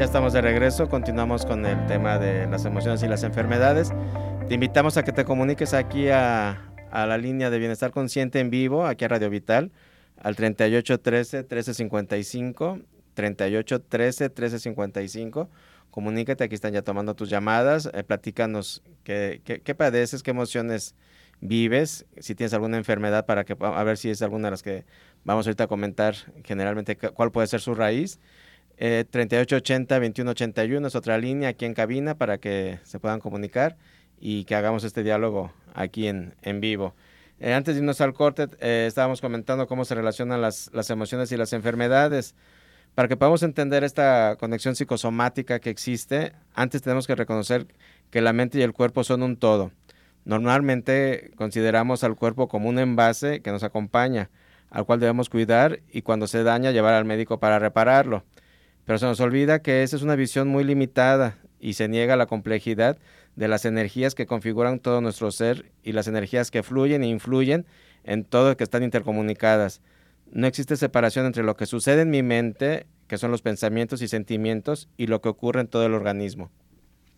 Ya 0.00 0.06
estamos 0.06 0.32
de 0.32 0.40
regreso, 0.40 0.88
continuamos 0.88 1.44
con 1.44 1.66
el 1.66 1.84
tema 1.84 2.18
de 2.18 2.46
las 2.46 2.64
emociones 2.64 3.02
y 3.02 3.06
las 3.06 3.22
enfermedades. 3.22 3.92
Te 4.48 4.54
invitamos 4.54 4.96
a 4.96 5.02
que 5.02 5.12
te 5.12 5.26
comuniques 5.26 5.74
aquí 5.74 6.08
a, 6.08 6.72
la 6.90 7.18
línea 7.18 7.50
de 7.50 7.58
Bienestar 7.58 7.90
Consciente 7.90 8.40
en 8.40 8.48
vivo, 8.48 8.86
aquí 8.86 9.04
a 9.04 9.08
Radio 9.08 9.28
Vital, 9.28 9.72
al 10.16 10.36
3813-1355, 10.36 12.82
3813-1355. 13.14 15.48
Comunícate, 15.90 16.44
aquí 16.44 16.54
están 16.54 16.72
ya 16.72 16.80
tomando 16.80 17.14
tus 17.14 17.28
llamadas, 17.28 17.90
eh, 17.92 18.02
platícanos 18.02 18.82
qué, 19.04 19.42
qué, 19.44 19.74
padeces, 19.74 20.22
qué 20.22 20.30
emociones 20.30 20.94
vives, 21.42 22.06
si 22.20 22.34
tienes 22.34 22.54
alguna 22.54 22.78
enfermedad 22.78 23.26
para 23.26 23.44
que 23.44 23.54
a 23.60 23.84
ver 23.84 23.98
si 23.98 24.08
es 24.08 24.22
alguna 24.22 24.46
de 24.46 24.52
las 24.52 24.62
que 24.62 24.86
vamos 25.24 25.46
ahorita 25.46 25.64
a 25.64 25.66
comentar 25.66 26.14
generalmente 26.42 26.96
cuál 26.96 27.32
puede 27.32 27.48
ser 27.48 27.60
su 27.60 27.74
raíz 27.74 28.18
eh, 28.82 29.04
3880-2181 29.12 30.86
es 30.86 30.94
otra 30.94 31.18
línea 31.18 31.50
aquí 31.50 31.66
en 31.66 31.74
cabina 31.74 32.14
para 32.14 32.38
que 32.38 32.78
se 32.82 32.98
puedan 32.98 33.20
comunicar 33.20 33.76
y 34.18 34.44
que 34.44 34.54
hagamos 34.54 34.84
este 34.84 35.02
diálogo 35.02 35.52
aquí 35.74 36.08
en, 36.08 36.34
en 36.40 36.62
vivo. 36.62 36.94
Eh, 37.40 37.52
antes 37.52 37.74
de 37.74 37.80
irnos 37.80 38.00
al 38.00 38.14
corte, 38.14 38.48
eh, 38.58 38.86
estábamos 38.88 39.20
comentando 39.20 39.66
cómo 39.66 39.84
se 39.84 39.94
relacionan 39.94 40.40
las, 40.40 40.70
las 40.72 40.88
emociones 40.88 41.30
y 41.30 41.36
las 41.36 41.52
enfermedades. 41.52 42.34
Para 42.94 43.06
que 43.06 43.18
podamos 43.18 43.42
entender 43.42 43.84
esta 43.84 44.36
conexión 44.40 44.74
psicosomática 44.74 45.60
que 45.60 45.68
existe, 45.68 46.32
antes 46.54 46.80
tenemos 46.80 47.06
que 47.06 47.14
reconocer 47.14 47.66
que 48.10 48.22
la 48.22 48.32
mente 48.32 48.58
y 48.58 48.62
el 48.62 48.72
cuerpo 48.72 49.04
son 49.04 49.22
un 49.22 49.36
todo. 49.36 49.72
Normalmente 50.24 51.32
consideramos 51.36 52.02
al 52.02 52.16
cuerpo 52.16 52.48
como 52.48 52.70
un 52.70 52.78
envase 52.78 53.42
que 53.42 53.52
nos 53.52 53.62
acompaña, 53.62 54.30
al 54.70 54.86
cual 54.86 55.00
debemos 55.00 55.28
cuidar 55.28 55.80
y 55.92 56.00
cuando 56.00 56.26
se 56.26 56.42
daña 56.42 56.70
llevar 56.70 56.94
al 56.94 57.04
médico 57.04 57.40
para 57.40 57.58
repararlo. 57.58 58.24
Pero 58.84 58.98
se 58.98 59.06
nos 59.06 59.20
olvida 59.20 59.62
que 59.62 59.82
esa 59.82 59.96
es 59.96 60.02
una 60.02 60.16
visión 60.16 60.48
muy 60.48 60.64
limitada 60.64 61.38
y 61.60 61.74
se 61.74 61.88
niega 61.88 62.16
la 62.16 62.26
complejidad 62.26 62.98
de 63.36 63.48
las 63.48 63.64
energías 63.64 64.14
que 64.14 64.26
configuran 64.26 64.80
todo 64.80 65.00
nuestro 65.00 65.30
ser 65.30 65.70
y 65.82 65.92
las 65.92 66.08
energías 66.08 66.50
que 66.50 66.62
fluyen 66.62 67.02
e 67.04 67.08
influyen 67.08 67.66
en 68.04 68.24
todo 68.24 68.56
que 68.56 68.64
están 68.64 68.82
intercomunicadas. 68.82 69.80
No 70.32 70.46
existe 70.46 70.76
separación 70.76 71.26
entre 71.26 71.42
lo 71.42 71.56
que 71.56 71.66
sucede 71.66 72.02
en 72.02 72.10
mi 72.10 72.22
mente, 72.22 72.86
que 73.08 73.18
son 73.18 73.30
los 73.30 73.42
pensamientos 73.42 74.02
y 74.02 74.08
sentimientos, 74.08 74.88
y 74.96 75.06
lo 75.06 75.20
que 75.20 75.28
ocurre 75.28 75.60
en 75.60 75.68
todo 75.68 75.86
el 75.86 75.94
organismo. 75.94 76.50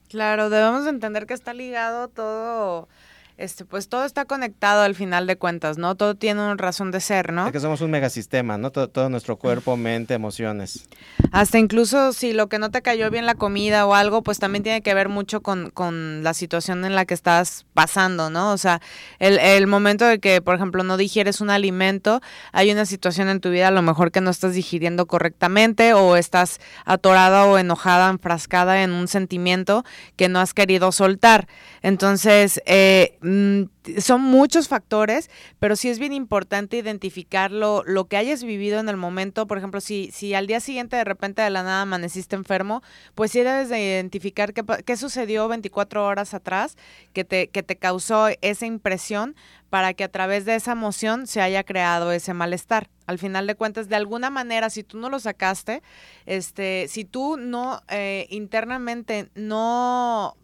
Claro, 0.09 0.51
debemos 0.51 0.87
entender 0.87 1.27
que 1.27 1.35
está 1.35 1.55
ligado 1.55 2.09
todo 2.09 2.89
este, 3.37 3.65
pues 3.65 3.89
todo 3.89 4.05
está 4.05 4.25
conectado 4.25 4.83
al 4.83 4.95
final 4.95 5.27
de 5.27 5.37
cuentas, 5.37 5.79
¿no? 5.79 5.95
Todo 5.95 6.15
tiene 6.15 6.41
una 6.41 6.57
razón 6.57 6.91
de 6.91 7.01
ser, 7.01 7.33
¿no? 7.33 7.47
Es 7.47 7.53
que 7.53 7.61
somos 7.61 7.81
un 7.81 7.91
megasistema, 7.91 8.59
¿no? 8.59 8.71
Todo, 8.71 9.09
nuestro 9.09 9.37
cuerpo, 9.37 9.77
mente, 9.77 10.15
emociones. 10.15 10.89
Hasta 11.33 11.59
incluso 11.59 12.13
si 12.13 12.33
lo 12.33 12.49
que 12.49 12.59
no 12.59 12.71
te 12.71 12.83
cayó 12.83 13.11
bien 13.11 13.27
la 13.27 13.35
comida 13.35 13.87
o 13.87 13.95
algo, 13.95 14.23
pues 14.23 14.39
también 14.39 14.63
tiene 14.63 14.83
que 14.83 14.95
ver 14.95 15.09
mucho 15.09 15.41
con, 15.41 15.71
con 15.71 16.23
la 16.23 16.35
situación 16.35 16.85
en 16.85 16.95
la 16.95 17.05
que 17.05 17.15
estás 17.15 17.67
pasando, 17.75 18.31
¿no? 18.31 18.53
O 18.53 18.59
sea, 18.59 18.81
el, 19.19 19.39
el 19.39 19.67
momento 19.67 20.05
de 20.05 20.19
que, 20.19 20.41
por 20.41 20.55
ejemplo, 20.55 20.83
no 20.83 20.97
digieres 20.97 21.41
un 21.41 21.51
alimento, 21.51 22.21
hay 22.53 22.71
una 22.71 22.87
situación 22.87 23.29
en 23.29 23.41
tu 23.41 23.51
vida 23.51 23.69
a 23.69 23.73
lo 23.73 23.83
mejor 23.83 24.13
que 24.13 24.21
no 24.21 24.31
estás 24.31 24.55
digiriendo 24.55 25.07
correctamente 25.07 25.95
o 25.95 26.17
estás 26.17 26.61
atorada 26.85 27.47
o 27.47 27.59
enojada, 27.59 28.11
enfrascada 28.11 28.83
en 28.83 28.93
un 28.93 29.09
sentimiento 29.09 29.85
que 30.17 30.29
no 30.29 30.41
has 30.41 30.55
querido 30.55 30.93
soltar. 30.93 31.49
Entonces, 31.83 32.61
eh, 32.67 33.19
Mm, 33.23 33.65
son 33.99 34.21
muchos 34.21 34.67
factores, 34.67 35.31
pero 35.61 35.77
sí 35.77 35.89
es 35.89 36.01
bien 36.01 36.13
importante 36.13 36.77
identificar 36.77 37.53
lo, 37.53 37.85
que 38.09 38.17
hayas 38.17 38.43
vivido 38.43 38.81
en 38.81 38.89
el 38.89 38.97
momento. 38.97 39.47
Por 39.47 39.59
ejemplo, 39.59 39.81
si, 39.81 40.11
si 40.13 40.35
al 40.35 40.47
día 40.47 40.61
siguiente 40.61 40.97
de 40.97 41.05
repente 41.05 41.41
de 41.43 41.51
la 41.51 41.63
nada 41.63 41.83
amaneciste 41.83 42.35
enfermo, 42.35 42.83
pues 43.15 43.31
sí 43.31 43.41
debes 43.41 43.69
de 43.69 43.81
identificar 43.81 44.53
qué, 44.53 44.65
qué 44.85 44.97
sucedió 44.97 45.47
24 45.49 46.05
horas 46.05 46.35
atrás 46.35 46.77
que 47.13 47.25
te, 47.25 47.49
que 47.49 47.63
te 47.63 47.77
causó 47.77 48.29
esa 48.41 48.67
impresión 48.67 49.37
para 49.71 49.95
que 49.95 50.05
a 50.05 50.09
través 50.09 50.45
de 50.45 50.55
esa 50.57 50.73
emoción 50.73 51.27
se 51.27 51.41
haya 51.41 51.65
creado 51.65 52.13
ese 52.13 52.35
malestar. 52.35 52.91
Al 53.07 53.19
final 53.19 53.47
de 53.47 53.55
cuentas, 53.55 53.89
de 53.89 53.97
alguna 53.97 54.31
manera, 54.31 54.69
si 54.69 54.83
tú 54.83 54.99
no 54.99 55.09
lo 55.09 55.19
sacaste, 55.19 55.83
este, 56.27 56.89
si 56.89 57.05
tú 57.05 57.37
no 57.39 57.81
eh, 57.89 58.27
internamente 58.31 59.31
no 59.35 60.37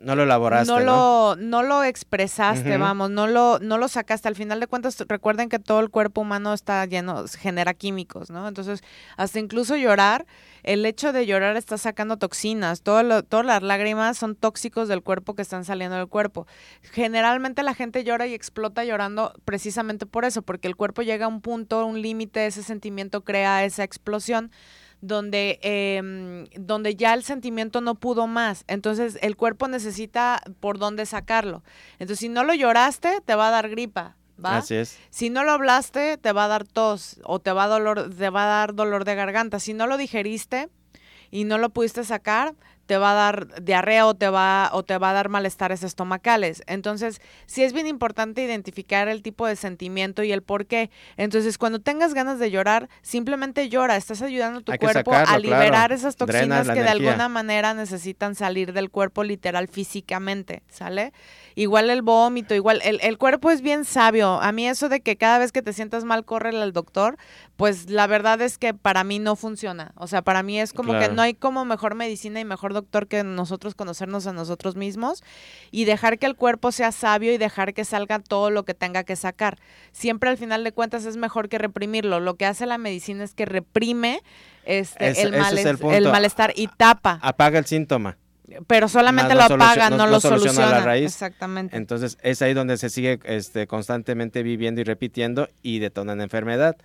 no 0.00 0.14
lo 0.14 0.22
elaboraste. 0.22 0.72
No, 0.72 0.80
Lo, 0.80 1.36
no 1.36 1.62
lo 1.62 1.82
expresaste, 1.82 2.76
vamos, 2.76 3.10
no 3.10 3.26
lo, 3.26 3.58
no 3.58 3.78
lo 3.78 3.88
sacaste. 3.88 4.28
Al 4.28 4.36
final 4.36 4.60
de 4.60 4.66
cuentas, 4.66 5.02
recuerden 5.08 5.48
que 5.48 5.58
todo 5.58 5.80
el 5.80 5.90
cuerpo 5.90 6.20
humano 6.20 6.54
está 6.54 6.84
lleno, 6.86 7.24
genera 7.26 7.74
químicos, 7.74 8.30
¿no? 8.30 8.46
Entonces, 8.46 8.82
hasta 9.16 9.38
incluso 9.38 9.76
llorar, 9.76 10.26
el 10.62 10.84
hecho 10.86 11.12
de 11.12 11.26
llorar 11.26 11.56
está 11.56 11.78
sacando 11.78 12.16
toxinas. 12.16 12.82
Todo 12.82 13.22
todas 13.22 13.46
las 13.46 13.62
lágrimas 13.62 14.18
son 14.18 14.34
tóxicos 14.36 14.88
del 14.88 15.02
cuerpo 15.02 15.34
que 15.34 15.42
están 15.42 15.64
saliendo 15.64 15.96
del 15.96 16.08
cuerpo. 16.08 16.46
Generalmente 16.82 17.62
la 17.62 17.74
gente 17.74 18.04
llora 18.04 18.26
y 18.26 18.34
explota 18.34 18.84
llorando 18.84 19.34
precisamente 19.44 20.06
por 20.06 20.24
eso, 20.24 20.42
porque 20.42 20.68
el 20.68 20.76
cuerpo 20.76 21.02
llega 21.02 21.26
a 21.26 21.28
un 21.28 21.40
punto, 21.40 21.84
un 21.84 22.02
límite, 22.02 22.46
ese 22.46 22.62
sentimiento 22.62 23.22
crea 23.24 23.64
esa 23.64 23.84
explosión 23.84 24.50
donde, 25.00 25.58
eh, 25.62 26.48
donde 26.58 26.96
ya 26.96 27.14
el 27.14 27.22
sentimiento 27.22 27.80
no 27.80 27.94
pudo 27.94 28.26
más. 28.26 28.64
Entonces 28.66 29.18
el 29.22 29.36
cuerpo 29.36 29.68
necesita 29.68 30.42
por 30.60 30.78
dónde 30.78 31.06
sacarlo. 31.06 31.62
Entonces 31.98 32.18
si 32.20 32.28
no 32.28 32.44
lo 32.44 32.54
lloraste, 32.54 33.20
te 33.24 33.34
va 33.34 33.48
a 33.48 33.50
dar 33.52 33.68
gripa. 33.68 34.16
¿Va? 34.44 34.58
Así 34.58 34.76
es. 34.76 34.98
Si 35.10 35.30
no 35.30 35.42
lo 35.42 35.52
hablaste, 35.52 36.16
te 36.16 36.32
va 36.32 36.44
a 36.44 36.48
dar 36.48 36.64
tos 36.64 37.20
o 37.24 37.40
te 37.40 37.52
va, 37.52 37.64
a 37.64 37.68
dolor, 37.68 38.14
te 38.14 38.30
va 38.30 38.44
a 38.44 38.46
dar 38.46 38.74
dolor 38.74 39.04
de 39.04 39.14
garganta. 39.14 39.58
Si 39.58 39.74
no 39.74 39.86
lo 39.86 39.96
digeriste 39.96 40.68
y 41.30 41.44
no 41.44 41.58
lo 41.58 41.70
pudiste 41.70 42.04
sacar, 42.04 42.54
te 42.88 42.96
va 42.96 43.10
a 43.10 43.14
dar 43.14 43.62
diarrea 43.62 44.06
o 44.06 44.14
te 44.14 44.30
va, 44.30 44.70
o 44.72 44.82
te 44.82 44.96
va 44.96 45.10
a 45.10 45.12
dar 45.12 45.28
malestares 45.28 45.82
estomacales. 45.82 46.62
Entonces, 46.66 47.20
sí 47.44 47.62
es 47.62 47.74
bien 47.74 47.86
importante 47.86 48.42
identificar 48.42 49.08
el 49.08 49.20
tipo 49.22 49.46
de 49.46 49.56
sentimiento 49.56 50.22
y 50.22 50.32
el 50.32 50.42
por 50.42 50.64
qué. 50.64 50.90
Entonces, 51.18 51.58
cuando 51.58 51.80
tengas 51.80 52.14
ganas 52.14 52.38
de 52.38 52.50
llorar, 52.50 52.88
simplemente 53.02 53.68
llora. 53.68 53.96
Estás 53.96 54.22
ayudando 54.22 54.60
a 54.60 54.62
tu 54.62 54.72
cuerpo 54.72 55.12
a 55.12 55.38
liberar 55.38 55.92
esas 55.92 56.16
toxinas 56.16 56.66
que 56.66 56.82
de 56.82 56.88
alguna 56.88 57.28
manera 57.28 57.74
necesitan 57.74 58.34
salir 58.34 58.72
del 58.72 58.88
cuerpo 58.88 59.22
literal 59.22 59.68
físicamente, 59.68 60.62
¿sale? 60.70 61.12
Igual 61.58 61.90
el 61.90 62.02
vómito, 62.02 62.54
igual 62.54 62.80
el, 62.84 63.00
el 63.02 63.18
cuerpo 63.18 63.50
es 63.50 63.62
bien 63.62 63.84
sabio. 63.84 64.40
A 64.40 64.52
mí 64.52 64.68
eso 64.68 64.88
de 64.88 65.00
que 65.00 65.16
cada 65.16 65.40
vez 65.40 65.50
que 65.50 65.60
te 65.60 65.72
sientas 65.72 66.04
mal, 66.04 66.24
corre 66.24 66.50
al 66.50 66.72
doctor, 66.72 67.16
pues 67.56 67.90
la 67.90 68.06
verdad 68.06 68.40
es 68.42 68.58
que 68.58 68.74
para 68.74 69.02
mí 69.02 69.18
no 69.18 69.34
funciona. 69.34 69.90
O 69.96 70.06
sea, 70.06 70.22
para 70.22 70.44
mí 70.44 70.60
es 70.60 70.72
como 70.72 70.96
que 70.96 71.08
no 71.08 71.20
hay 71.20 71.34
como 71.34 71.64
mejor 71.64 71.96
medicina 71.96 72.38
y 72.38 72.44
mejor 72.44 72.74
doctor 72.74 73.08
que 73.08 73.24
nosotros 73.24 73.74
conocernos 73.74 74.28
a 74.28 74.32
nosotros 74.32 74.76
mismos 74.76 75.24
y 75.72 75.84
dejar 75.84 76.20
que 76.20 76.26
el 76.26 76.36
cuerpo 76.36 76.70
sea 76.70 76.92
sabio 76.92 77.32
y 77.32 77.38
dejar 77.38 77.74
que 77.74 77.84
salga 77.84 78.20
todo 78.20 78.50
lo 78.50 78.64
que 78.64 78.74
tenga 78.74 79.02
que 79.02 79.16
sacar. 79.16 79.58
Siempre 79.90 80.30
al 80.30 80.38
final 80.38 80.62
de 80.62 80.70
cuentas 80.70 81.06
es 81.06 81.16
mejor 81.16 81.48
que 81.48 81.58
reprimirlo. 81.58 82.20
Lo 82.20 82.36
que 82.36 82.46
hace 82.46 82.66
la 82.66 82.78
medicina 82.78 83.24
es 83.24 83.34
que 83.34 83.46
reprime 83.46 84.22
este, 84.64 85.20
el, 85.22 85.34
el, 85.34 86.08
malestar 86.08 86.52
y 86.54 86.68
tapa. 86.68 87.18
Apaga 87.20 87.58
el 87.58 87.66
síntoma 87.66 88.16
pero 88.66 88.88
solamente 88.88 89.34
lo 89.34 89.42
apaga, 89.42 89.90
no, 89.90 90.06
lo 90.06 90.20
soluciona. 90.20 90.70
la 90.70 90.80
raíz. 90.80 91.12
Exactamente. 91.12 91.76
Entonces 91.76 92.18
es 92.22 92.42
ahí 92.42 92.54
donde 92.54 92.76
se 92.76 92.90
sigue 92.90 93.18
este, 93.24 93.66
constantemente 93.66 94.42
viviendo 94.42 94.80
y 94.80 94.84
repitiendo 94.84 95.48
y 95.62 95.78
detonan 95.78 96.20
enfermedad. 96.20 96.76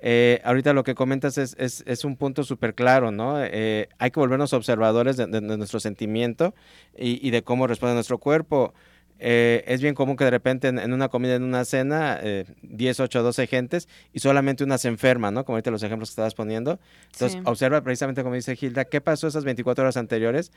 Eh, 0.00 0.40
ahorita 0.44 0.72
lo 0.72 0.84
que 0.84 0.94
comentas 0.94 1.38
es, 1.38 1.56
es, 1.58 1.82
es 1.86 2.04
un 2.04 2.16
punto 2.16 2.44
súper 2.44 2.74
claro, 2.74 3.10
¿no? 3.10 3.42
Eh, 3.42 3.88
hay 3.98 4.10
que 4.10 4.20
volvernos 4.20 4.52
observadores 4.52 5.16
de, 5.16 5.26
nuestro 5.26 5.80
sentimiento 5.80 6.54
y, 6.96 7.26
y, 7.26 7.30
de 7.30 7.42
cómo 7.42 7.66
responde 7.66 7.94
nuestro 7.94 8.18
cuerpo. 8.18 8.74
Eh, 9.18 9.64
es 9.66 9.80
bien 9.80 9.94
común 9.94 10.16
que 10.16 10.24
de 10.24 10.30
repente 10.30 10.68
en, 10.68 10.92
una 10.92 11.08
comida, 11.08 11.34
en 11.34 11.42
una 11.42 11.64
cena, 11.64 12.20
10, 12.62 13.00
8, 13.00 13.22
12 13.22 13.46
gentes 13.46 13.88
y 14.12 14.20
solamente 14.20 14.64
una 14.64 14.78
se 14.78 14.88
enferma, 14.88 15.30
¿no? 15.30 15.44
Como 15.44 15.56
ahorita 15.56 15.70
los 15.70 15.82
ejemplos 15.82 16.10
que 16.10 16.12
estabas 16.12 16.34
poniendo. 16.34 16.78
Entonces, 17.12 17.40
observa 17.44 17.80
precisamente 17.82 18.22
como 18.22 18.34
dice 18.34 18.56
Gilda, 18.56 18.84
¿qué 18.84 19.00
pasó 19.00 19.26
esas 19.26 19.44
24 19.44 19.82
horas 19.82 19.96
anteriores? 19.96 20.52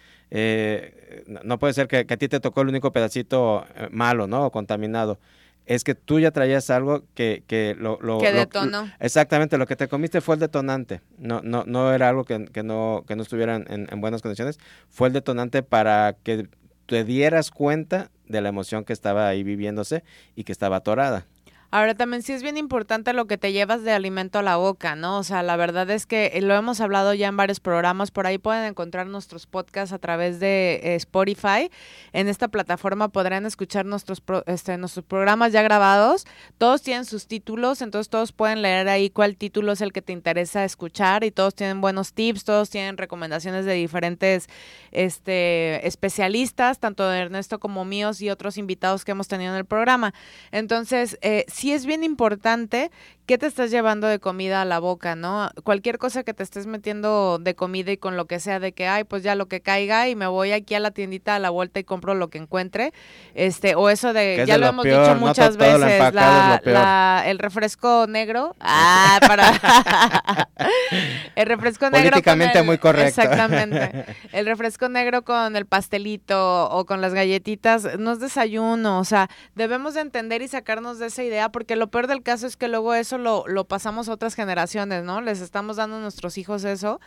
no 1.43 1.59
puede 1.59 1.73
ser 1.73 1.87
que, 1.87 2.05
que, 2.05 2.13
a 2.13 2.17
ti 2.17 2.27
te 2.27 2.39
tocó 2.39 2.61
el 2.61 2.69
único 2.69 2.91
pedacito 2.91 3.65
malo, 3.91 4.27
¿no? 4.27 4.45
O 4.45 4.51
contaminado 4.51 5.19
es 5.67 5.83
que 5.83 5.95
tú 5.95 6.19
ya 6.19 6.31
traías 6.31 6.69
algo 6.69 7.03
que, 7.13 7.43
que 7.45 7.75
lo, 7.77 7.99
lo 8.01 8.19
que 8.19 8.31
detonó. 8.31 8.89
exactamente, 8.99 9.57
lo 9.57 9.67
que 9.67 9.75
te 9.75 9.89
comiste 9.89 10.21
fue 10.21 10.35
el 10.35 10.39
detonante. 10.39 11.01
No, 11.17 11.41
no, 11.43 11.65
no 11.67 11.93
era 11.93 12.07
algo 12.09 12.23
que, 12.23 12.45
que 12.45 12.63
no, 12.63 13.03
que 13.05 13.17
no 13.17 13.21
estuviera 13.21 13.57
en, 13.57 13.87
en, 13.91 14.01
buenas 14.01 14.21
condiciones. 14.21 14.59
Fue 14.89 15.09
el 15.09 15.13
detonante 15.13 15.63
para 15.63 16.15
que 16.23 16.47
te 16.87 17.03
dieras 17.03 17.51
cuenta 17.51 18.09
de 18.27 18.41
la 18.41 18.49
emoción 18.49 18.83
que 18.83 18.93
estaba 18.93 19.27
ahí 19.27 19.43
viviéndose 19.43 20.03
y 20.35 20.43
que 20.43 20.51
estaba 20.51 20.77
atorada. 20.77 21.25
Ahora 21.69 21.95
también 21.95 22.23
sí 22.23 22.31
es 22.31 22.43
bien 22.43 22.55
importante 22.55 23.11
lo 23.11 23.27
que 23.27 23.37
te 23.37 23.51
llevas 23.51 23.83
de 23.83 23.91
alimento 23.91 24.39
a 24.39 24.41
la 24.41 24.55
boca, 24.55 24.95
¿no? 24.95 25.17
O 25.17 25.23
sea, 25.23 25.43
la 25.43 25.57
verdad 25.57 25.89
es 25.89 26.05
que 26.05 26.31
eh, 26.33 26.41
lo 26.41 26.55
hemos 26.55 26.79
hablado 26.79 27.13
ya 27.13 27.27
en 27.27 27.35
varios 27.35 27.59
programas, 27.59 28.09
por 28.09 28.25
ahí 28.25 28.37
pueden 28.37 28.63
encontrar 28.63 29.07
nuestros 29.07 29.47
podcasts 29.47 29.91
a 29.91 29.99
través 29.99 30.39
de 30.39 30.79
eh, 30.81 30.95
Spotify. 30.95 31.69
En 32.13 32.29
esta 32.29 32.47
plataforma 32.47 33.09
podrán 33.09 33.45
escuchar 33.45 33.85
nuestros, 33.85 34.23
este, 34.45 34.77
nuestros 34.77 35.05
programas 35.05 35.51
ya 35.51 35.61
grabados. 35.61 36.25
Todos 36.57 36.83
tienen 36.83 37.03
sus 37.03 37.27
títulos, 37.27 37.81
entonces 37.81 38.09
todos 38.09 38.31
pueden 38.31 38.61
leer 38.61 38.87
ahí 38.87 39.09
cuál 39.09 39.35
título 39.35 39.73
es 39.73 39.81
el 39.81 39.91
que 39.91 40.01
te 40.01 40.13
interesa 40.13 40.63
escuchar 40.63 41.25
y 41.25 41.31
todos 41.31 41.53
tienen 41.53 41.81
buenos 41.81 42.13
tips, 42.13 42.45
todos 42.45 42.69
tienen 42.69 42.95
recomendaciones 42.95 43.65
de 43.65 43.73
diferentes 43.73 44.47
este, 44.93 45.85
especialistas, 45.85 46.79
tanto 46.79 47.09
de 47.09 47.19
Ernesto 47.19 47.59
como 47.59 47.83
míos 47.83 48.21
y 48.21 48.29
otros 48.29 48.57
invitados 48.57 49.03
que 49.03 49.11
hemos 49.11 49.27
tenido 49.27 49.51
en 49.51 49.57
el 49.57 49.65
programa. 49.65 50.13
Entonces, 50.51 51.17
eh, 51.21 51.43
sí 51.57 51.73
es 51.73 51.87
bien 51.87 52.03
importante 52.03 52.91
qué 53.27 53.37
te 53.37 53.45
estás 53.45 53.69
llevando 53.71 54.07
de 54.07 54.19
comida 54.19 54.61
a 54.61 54.65
la 54.65 54.79
boca, 54.79 55.15
¿no? 55.15 55.49
Cualquier 55.63 55.97
cosa 55.97 56.23
que 56.23 56.33
te 56.33 56.43
estés 56.43 56.65
metiendo 56.65 57.39
de 57.39 57.55
comida 57.55 57.91
y 57.91 57.97
con 57.97 58.15
lo 58.15 58.25
que 58.25 58.39
sea, 58.39 58.61
de 58.61 58.71
que, 58.71 58.87
ay, 58.87 59.03
pues 59.03 59.21
ya 59.21 59.35
lo 59.35 59.47
que 59.47 59.59
caiga 59.59 60.07
y 60.07 60.15
me 60.15 60.27
voy 60.27 60.53
aquí 60.53 60.75
a 60.75 60.79
la 60.79 60.91
tiendita 60.91 61.35
a 61.35 61.39
la 61.39 61.49
vuelta 61.49 61.81
y 61.81 61.83
compro 61.83 62.15
lo 62.15 62.29
que 62.29 62.37
encuentre, 62.37 62.93
este, 63.35 63.75
o 63.75 63.89
eso 63.89 64.13
de, 64.13 64.45
ya 64.47 64.57
lo, 64.57 64.67
hemos 64.67 64.85
dicho 64.85 65.15
muchas 65.19 65.57
veces, 65.57 66.13
la, 66.13 67.23
el 67.25 67.37
refresco 67.37 68.05
negro, 68.07 68.55
ah, 68.61 69.19
para, 69.27 70.49
el 71.35 71.47
refresco 71.47 71.89
negro. 71.89 72.11
Políticamente 72.11 72.63
muy 72.63 72.77
correcto. 72.77 73.21
Exactamente, 73.21 74.05
el 74.31 74.45
refresco 74.45 74.87
negro 74.87 75.23
con 75.23 75.57
el 75.57 75.65
pastelito 75.65 76.69
o 76.69 76.85
con 76.85 77.01
las 77.01 77.13
galletitas, 77.13 77.99
no 77.99 78.13
es 78.13 78.21
desayuno, 78.21 78.99
o 78.99 79.03
sea, 79.03 79.29
debemos 79.53 79.95
de 79.95 80.01
entender 80.01 80.41
y 80.41 80.47
sacarnos 80.47 80.97
de 80.97 81.07
esa 81.07 81.23
idea, 81.23 81.46
porque 81.51 81.75
lo 81.75 81.87
peor 81.87 82.07
del 82.07 82.23
caso 82.23 82.47
es 82.47 82.57
que 82.57 82.67
luego 82.67 82.93
eso 82.93 83.17
lo, 83.17 83.45
lo 83.47 83.65
pasamos 83.65 84.09
a 84.09 84.13
otras 84.13 84.35
generaciones, 84.35 85.03
¿no? 85.03 85.21
Les 85.21 85.41
estamos 85.41 85.77
dando 85.77 85.97
a 85.97 85.99
nuestros 85.99 86.37
hijos 86.37 86.63
eso 86.63 86.99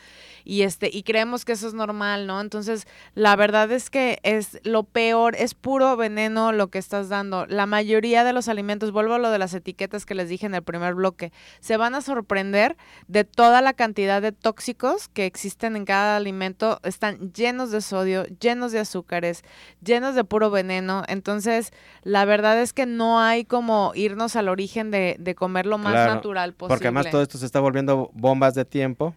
y 0.44 0.62
este 0.62 0.90
y 0.92 1.02
creemos 1.02 1.44
que 1.44 1.52
eso 1.52 1.68
es 1.68 1.74
normal, 1.74 2.26
¿no? 2.26 2.40
Entonces, 2.40 2.86
la 3.14 3.36
verdad 3.36 3.70
es 3.72 3.90
que 3.90 4.18
es 4.22 4.58
lo 4.64 4.84
peor, 4.84 5.36
es 5.36 5.54
puro 5.54 5.96
veneno 5.96 6.52
lo 6.52 6.68
que 6.68 6.78
estás 6.78 7.08
dando. 7.08 7.46
La 7.46 7.66
mayoría 7.66 8.24
de 8.24 8.32
los 8.32 8.48
alimentos, 8.48 8.92
vuelvo 8.92 9.14
a 9.14 9.18
lo 9.18 9.30
de 9.30 9.38
las 9.38 9.54
etiquetas 9.54 10.06
que 10.06 10.14
les 10.14 10.28
dije 10.28 10.46
en 10.46 10.54
el 10.54 10.62
primer 10.62 10.94
bloque, 10.94 11.32
se 11.60 11.76
van 11.76 11.94
a 11.94 12.00
sorprender 12.00 12.76
de 13.08 13.24
toda 13.24 13.60
la 13.62 13.72
cantidad 13.72 14.22
de 14.22 14.32
tóxicos 14.32 15.08
que 15.08 15.26
existen 15.26 15.76
en 15.76 15.84
cada 15.84 16.16
alimento, 16.16 16.80
están 16.84 17.32
llenos 17.32 17.70
de 17.70 17.80
sodio, 17.80 18.24
llenos 18.40 18.72
de 18.72 18.80
azúcares, 18.80 19.42
llenos 19.82 20.14
de 20.14 20.24
puro 20.24 20.50
veneno. 20.50 21.02
Entonces, 21.08 21.72
la 22.02 22.24
verdad 22.24 22.60
es 22.60 22.72
que 22.72 22.86
no 22.86 23.20
hay 23.20 23.44
como 23.44 23.92
irnos 23.94 24.29
al 24.36 24.48
origen 24.48 24.90
de, 24.90 25.16
de 25.18 25.34
comer 25.34 25.66
lo 25.66 25.78
más 25.78 25.94
natural 25.94 26.54
posible. 26.54 26.74
Porque 26.74 26.88
además 26.88 27.10
todo 27.10 27.22
esto 27.22 27.38
se 27.38 27.46
está 27.46 27.60
volviendo 27.60 28.10
bombas 28.14 28.54
de 28.54 28.64
tiempo 28.64 29.14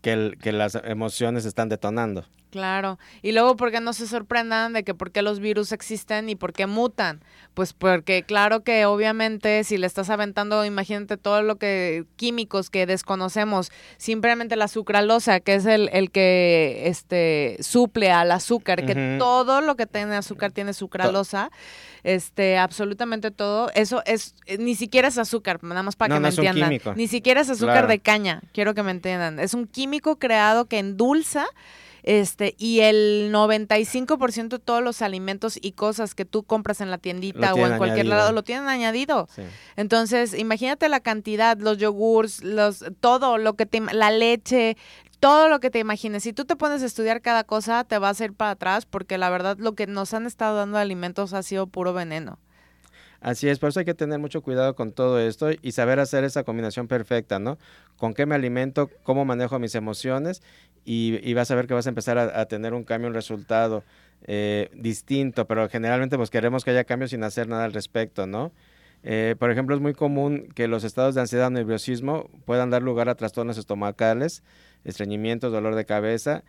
que, 0.00 0.12
el, 0.12 0.38
que 0.38 0.52
las 0.52 0.76
emociones 0.84 1.44
están 1.44 1.68
detonando. 1.68 2.24
Claro. 2.50 2.98
Y 3.20 3.32
luego, 3.32 3.56
¿por 3.56 3.70
qué 3.70 3.80
no 3.80 3.92
se 3.92 4.06
sorprendan 4.06 4.72
de 4.72 4.82
que 4.82 4.94
por 4.94 5.10
qué 5.10 5.20
los 5.20 5.38
virus 5.38 5.72
existen 5.72 6.30
y 6.30 6.34
por 6.34 6.52
qué 6.52 6.66
mutan? 6.66 7.20
Pues 7.52 7.74
porque 7.74 8.22
claro 8.22 8.62
que 8.62 8.86
obviamente 8.86 9.64
si 9.64 9.76
le 9.76 9.86
estás 9.86 10.08
aventando, 10.08 10.64
imagínate 10.64 11.16
todo 11.18 11.42
lo 11.42 11.56
que 11.56 12.04
químicos 12.16 12.70
que 12.70 12.86
desconocemos, 12.86 13.70
simplemente 13.98 14.56
la 14.56 14.68
sucralosa, 14.68 15.40
que 15.40 15.56
es 15.56 15.66
el, 15.66 15.90
el 15.92 16.10
que 16.10 16.84
este 16.86 17.58
suple 17.60 18.10
al 18.10 18.30
azúcar, 18.30 18.86
que 18.86 19.16
todo 19.18 19.60
lo 19.60 19.76
que 19.76 19.86
tiene 19.86 20.16
azúcar 20.16 20.52
tiene 20.52 20.72
sucralosa, 20.72 21.50
este, 22.02 22.56
absolutamente 22.56 23.30
todo, 23.30 23.70
eso 23.74 24.02
es, 24.06 24.34
ni 24.58 24.74
siquiera 24.74 25.08
es 25.08 25.18
azúcar, 25.18 25.62
nada 25.62 25.82
más 25.82 25.96
para 25.96 26.14
que 26.14 26.20
me 26.20 26.28
entiendan. 26.28 26.78
Ni 26.96 27.08
siquiera 27.08 27.42
es 27.42 27.50
azúcar 27.50 27.88
de 27.88 27.98
caña, 27.98 28.40
quiero 28.52 28.72
que 28.72 28.82
me 28.82 28.92
entiendan. 28.92 29.38
Es 29.38 29.52
un 29.52 29.66
químico 29.66 30.18
creado 30.18 30.66
que 30.66 30.78
endulza 30.78 31.46
este, 32.02 32.54
y 32.58 32.80
el 32.80 33.30
95% 33.32 34.48
de 34.48 34.58
todos 34.58 34.82
los 34.82 35.02
alimentos 35.02 35.58
y 35.60 35.72
cosas 35.72 36.14
que 36.14 36.24
tú 36.24 36.42
compras 36.42 36.80
en 36.80 36.90
la 36.90 36.98
tiendita 36.98 37.54
o 37.54 37.66
en 37.66 37.78
cualquier 37.78 38.06
lado 38.06 38.32
lo 38.32 38.42
tienen 38.42 38.68
añadido. 38.68 39.28
Entonces, 39.76 40.34
imagínate 40.34 40.88
la 40.88 41.00
cantidad, 41.00 41.58
los 41.58 41.78
yogurts, 41.78 42.42
los, 42.42 42.84
todo 43.00 43.38
lo 43.38 43.54
que 43.54 43.66
te, 43.66 43.80
la 43.80 44.10
leche, 44.10 44.76
todo 45.20 45.48
lo 45.48 45.60
que 45.60 45.70
te 45.70 45.78
imagines. 45.78 46.22
Si 46.22 46.32
tú 46.32 46.44
te 46.44 46.56
pones 46.56 46.82
a 46.82 46.86
estudiar 46.86 47.20
cada 47.20 47.44
cosa, 47.44 47.84
te 47.84 47.98
vas 47.98 48.20
a 48.20 48.24
ir 48.24 48.32
para 48.32 48.52
atrás 48.52 48.86
porque 48.86 49.18
la 49.18 49.30
verdad 49.30 49.56
lo 49.58 49.74
que 49.74 49.86
nos 49.86 50.14
han 50.14 50.26
estado 50.26 50.56
dando 50.56 50.78
alimentos 50.78 51.32
ha 51.32 51.42
sido 51.42 51.66
puro 51.66 51.92
veneno. 51.92 52.38
Así 53.20 53.48
es, 53.48 53.58
por 53.58 53.70
eso 53.70 53.80
hay 53.80 53.84
que 53.84 53.94
tener 53.94 54.20
mucho 54.20 54.42
cuidado 54.42 54.76
con 54.76 54.92
todo 54.92 55.18
esto 55.18 55.50
y 55.60 55.72
saber 55.72 55.98
hacer 55.98 56.22
esa 56.22 56.44
combinación 56.44 56.86
perfecta, 56.86 57.40
¿no? 57.40 57.58
Con 57.96 58.14
qué 58.14 58.26
me 58.26 58.36
alimento, 58.36 58.90
cómo 59.02 59.24
manejo 59.24 59.58
mis 59.58 59.74
emociones 59.74 60.40
y, 60.84 61.34
vas 61.34 61.50
a 61.50 61.56
ver 61.56 61.66
que 61.66 61.74
vas 61.74 61.86
a 61.86 61.88
empezar 61.90 62.16
a, 62.18 62.46
tener 62.46 62.74
un 62.74 62.84
cambio, 62.84 63.08
un 63.08 63.14
resultado 63.14 63.82
eh, 64.22 64.70
distinto, 64.72 65.46
pero 65.46 65.68
generalmente 65.68 66.16
pues 66.16 66.30
queremos 66.30 66.64
que 66.64 66.70
haya 66.70 66.84
cambios 66.84 67.10
sin 67.10 67.24
hacer 67.24 67.48
nada 67.48 67.64
al 67.64 67.72
respecto, 67.72 68.26
¿no? 68.26 68.52
Eh, 69.02 69.36
por 69.38 69.50
ejemplo, 69.50 69.74
es 69.74 69.80
muy 69.80 69.94
común 69.94 70.48
que 70.54 70.68
los 70.68 70.84
estados 70.84 71.14
de 71.14 71.20
ansiedad 71.20 71.48
o 71.48 71.50
nerviosismo 71.50 72.30
puedan 72.44 72.70
dar 72.70 72.82
lugar 72.82 73.08
a 73.08 73.16
trastornos 73.16 73.58
estomacales, 73.58 74.42
estreñimientos, 74.84 75.52
dolor 75.52 75.74
de 75.74 75.84
cabeza, 75.84 76.44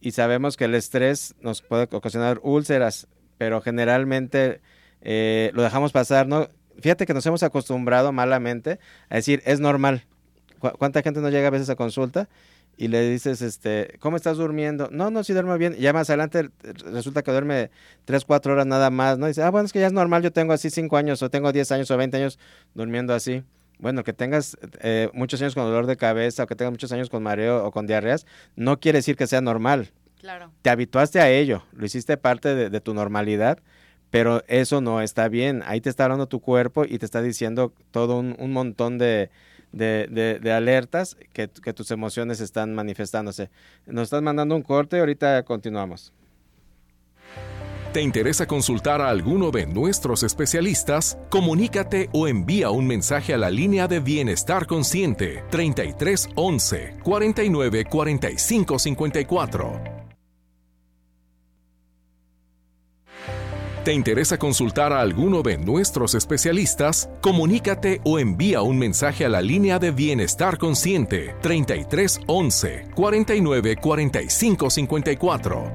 y 0.00 0.12
sabemos 0.12 0.56
que 0.56 0.64
el 0.64 0.74
estrés 0.74 1.34
nos 1.40 1.62
puede 1.62 1.88
ocasionar 1.92 2.40
úlceras, 2.42 3.08
pero 3.38 3.60
generalmente 3.60 4.60
eh, 5.04 5.50
lo 5.54 5.62
dejamos 5.62 5.92
pasar, 5.92 6.26
¿no? 6.26 6.48
Fíjate 6.80 7.06
que 7.06 7.14
nos 7.14 7.24
hemos 7.26 7.42
acostumbrado 7.42 8.10
malamente 8.10 8.80
a 9.08 9.16
decir, 9.16 9.42
es 9.46 9.60
normal. 9.60 10.04
¿Cuánta 10.58 11.02
gente 11.02 11.20
no 11.20 11.28
llega 11.28 11.46
a 11.48 11.50
veces 11.50 11.68
a 11.70 11.76
consulta 11.76 12.28
y 12.76 12.88
le 12.88 13.08
dices, 13.08 13.42
este, 13.42 13.96
¿cómo 14.00 14.16
estás 14.16 14.38
durmiendo? 14.38 14.88
No, 14.90 15.10
no, 15.10 15.22
sí 15.22 15.32
duermo 15.32 15.56
bien. 15.58 15.74
ya 15.74 15.92
más 15.92 16.08
adelante 16.10 16.50
resulta 16.90 17.22
que 17.22 17.30
duerme 17.30 17.70
3, 18.06 18.24
4 18.24 18.52
horas 18.54 18.66
nada 18.66 18.90
más, 18.90 19.18
¿no? 19.18 19.26
dice, 19.26 19.42
ah, 19.42 19.50
bueno, 19.50 19.66
es 19.66 19.72
que 19.72 19.80
ya 19.80 19.86
es 19.86 19.92
normal, 19.92 20.22
yo 20.22 20.32
tengo 20.32 20.52
así 20.52 20.70
5 20.70 20.96
años, 20.96 21.22
o 21.22 21.30
tengo 21.30 21.52
10 21.52 21.70
años, 21.72 21.90
o 21.90 21.96
20 21.96 22.16
años 22.16 22.38
durmiendo 22.74 23.14
así. 23.14 23.44
Bueno, 23.78 24.04
que 24.04 24.12
tengas 24.12 24.56
eh, 24.80 25.10
muchos 25.12 25.40
años 25.42 25.54
con 25.54 25.64
dolor 25.64 25.86
de 25.86 25.96
cabeza, 25.96 26.44
o 26.44 26.46
que 26.46 26.56
tengas 26.56 26.72
muchos 26.72 26.92
años 26.92 27.10
con 27.10 27.22
mareo 27.22 27.64
o 27.64 27.70
con 27.70 27.86
diarreas, 27.86 28.26
no 28.56 28.80
quiere 28.80 28.98
decir 28.98 29.16
que 29.16 29.26
sea 29.26 29.40
normal. 29.40 29.90
Claro. 30.20 30.50
Te 30.62 30.70
habituaste 30.70 31.20
a 31.20 31.28
ello, 31.28 31.64
lo 31.72 31.84
hiciste 31.84 32.16
parte 32.16 32.54
de, 32.54 32.80
tu 32.80 32.94
normalidad, 32.94 33.58
pero 34.14 34.44
eso 34.46 34.80
no 34.80 35.00
está 35.00 35.26
bien. 35.26 35.64
Ahí 35.66 35.80
te 35.80 35.90
está 35.90 36.04
hablando 36.04 36.28
tu 36.28 36.38
cuerpo 36.38 36.84
y 36.84 37.00
te 37.00 37.04
está 37.04 37.20
diciendo 37.20 37.72
todo 37.90 38.18
un, 38.18 38.52
montón 38.52 38.96
de, 38.96 39.28
de, 39.72 40.52
alertas 40.52 41.16
que, 41.32 41.48
que, 41.48 41.72
tus 41.72 41.90
emociones 41.90 42.38
están 42.38 42.76
manifestándose. 42.76 43.50
Nos 43.86 44.04
estás 44.04 44.22
mandando 44.22 44.54
un 44.54 44.62
corte, 44.62 45.00
ahorita 45.00 45.42
continuamos. 45.42 46.12
¿Te 47.92 48.02
interesa 48.02 48.46
consultar 48.46 49.00
a 49.00 49.08
alguno 49.08 49.50
de 49.50 49.66
nuestros 49.66 50.22
especialistas? 50.22 51.18
Comunícate 51.28 52.08
o 52.12 52.28
envía 52.28 52.70
un 52.70 52.86
mensaje 52.86 53.34
a 53.34 53.38
la 53.38 53.50
línea 53.50 53.88
de 53.88 53.98
Bienestar 53.98 54.68
Consciente 54.68 55.42
33 55.50 56.28
11 56.36 56.98
49 57.02 57.84
45 57.86 58.78
54. 58.78 59.93
¿Te 63.84 63.92
interesa 63.92 64.38
consultar 64.38 64.94
a 64.94 65.02
alguno 65.02 65.42
de 65.42 65.58
nuestros 65.58 66.14
especialistas? 66.14 67.10
Comunícate 67.20 68.00
o 68.04 68.18
envía 68.18 68.62
un 68.62 68.78
mensaje 68.78 69.26
a 69.26 69.28
la 69.28 69.42
línea 69.42 69.78
de 69.78 69.90
Bienestar 69.90 70.56
Consciente 70.56 71.36
33 71.42 72.22
11 72.26 72.88
49 72.94 73.76
45 73.76 74.70
54. 74.70 75.74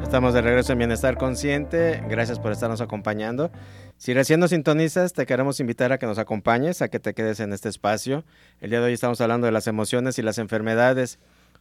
Estamos 0.00 0.32
de 0.32 0.42
regreso 0.42 0.72
en 0.74 0.78
Bienestar 0.78 1.16
Consciente. 1.16 2.04
Gracias 2.08 2.38
por 2.38 2.52
estarnos 2.52 2.80
acompañando. 2.80 3.50
Si 3.96 4.14
recién 4.14 4.38
nos 4.38 4.50
sintonizas, 4.50 5.12
te 5.12 5.26
queremos 5.26 5.58
invitar 5.58 5.90
a 5.90 5.98
que 5.98 6.06
nos 6.06 6.18
acompañes, 6.18 6.82
a 6.82 6.88
que 6.88 7.00
te 7.00 7.14
quedes 7.14 7.40
en 7.40 7.52
este 7.52 7.68
espacio. 7.68 8.24
El 8.60 8.70
día 8.70 8.78
de 8.78 8.86
hoy 8.86 8.92
estamos 8.92 9.20
hablando 9.20 9.46
de 9.46 9.52
las 9.52 9.66
emociones 9.66 10.20
y 10.20 10.22
las 10.22 10.38
enfermedades. 10.38 11.18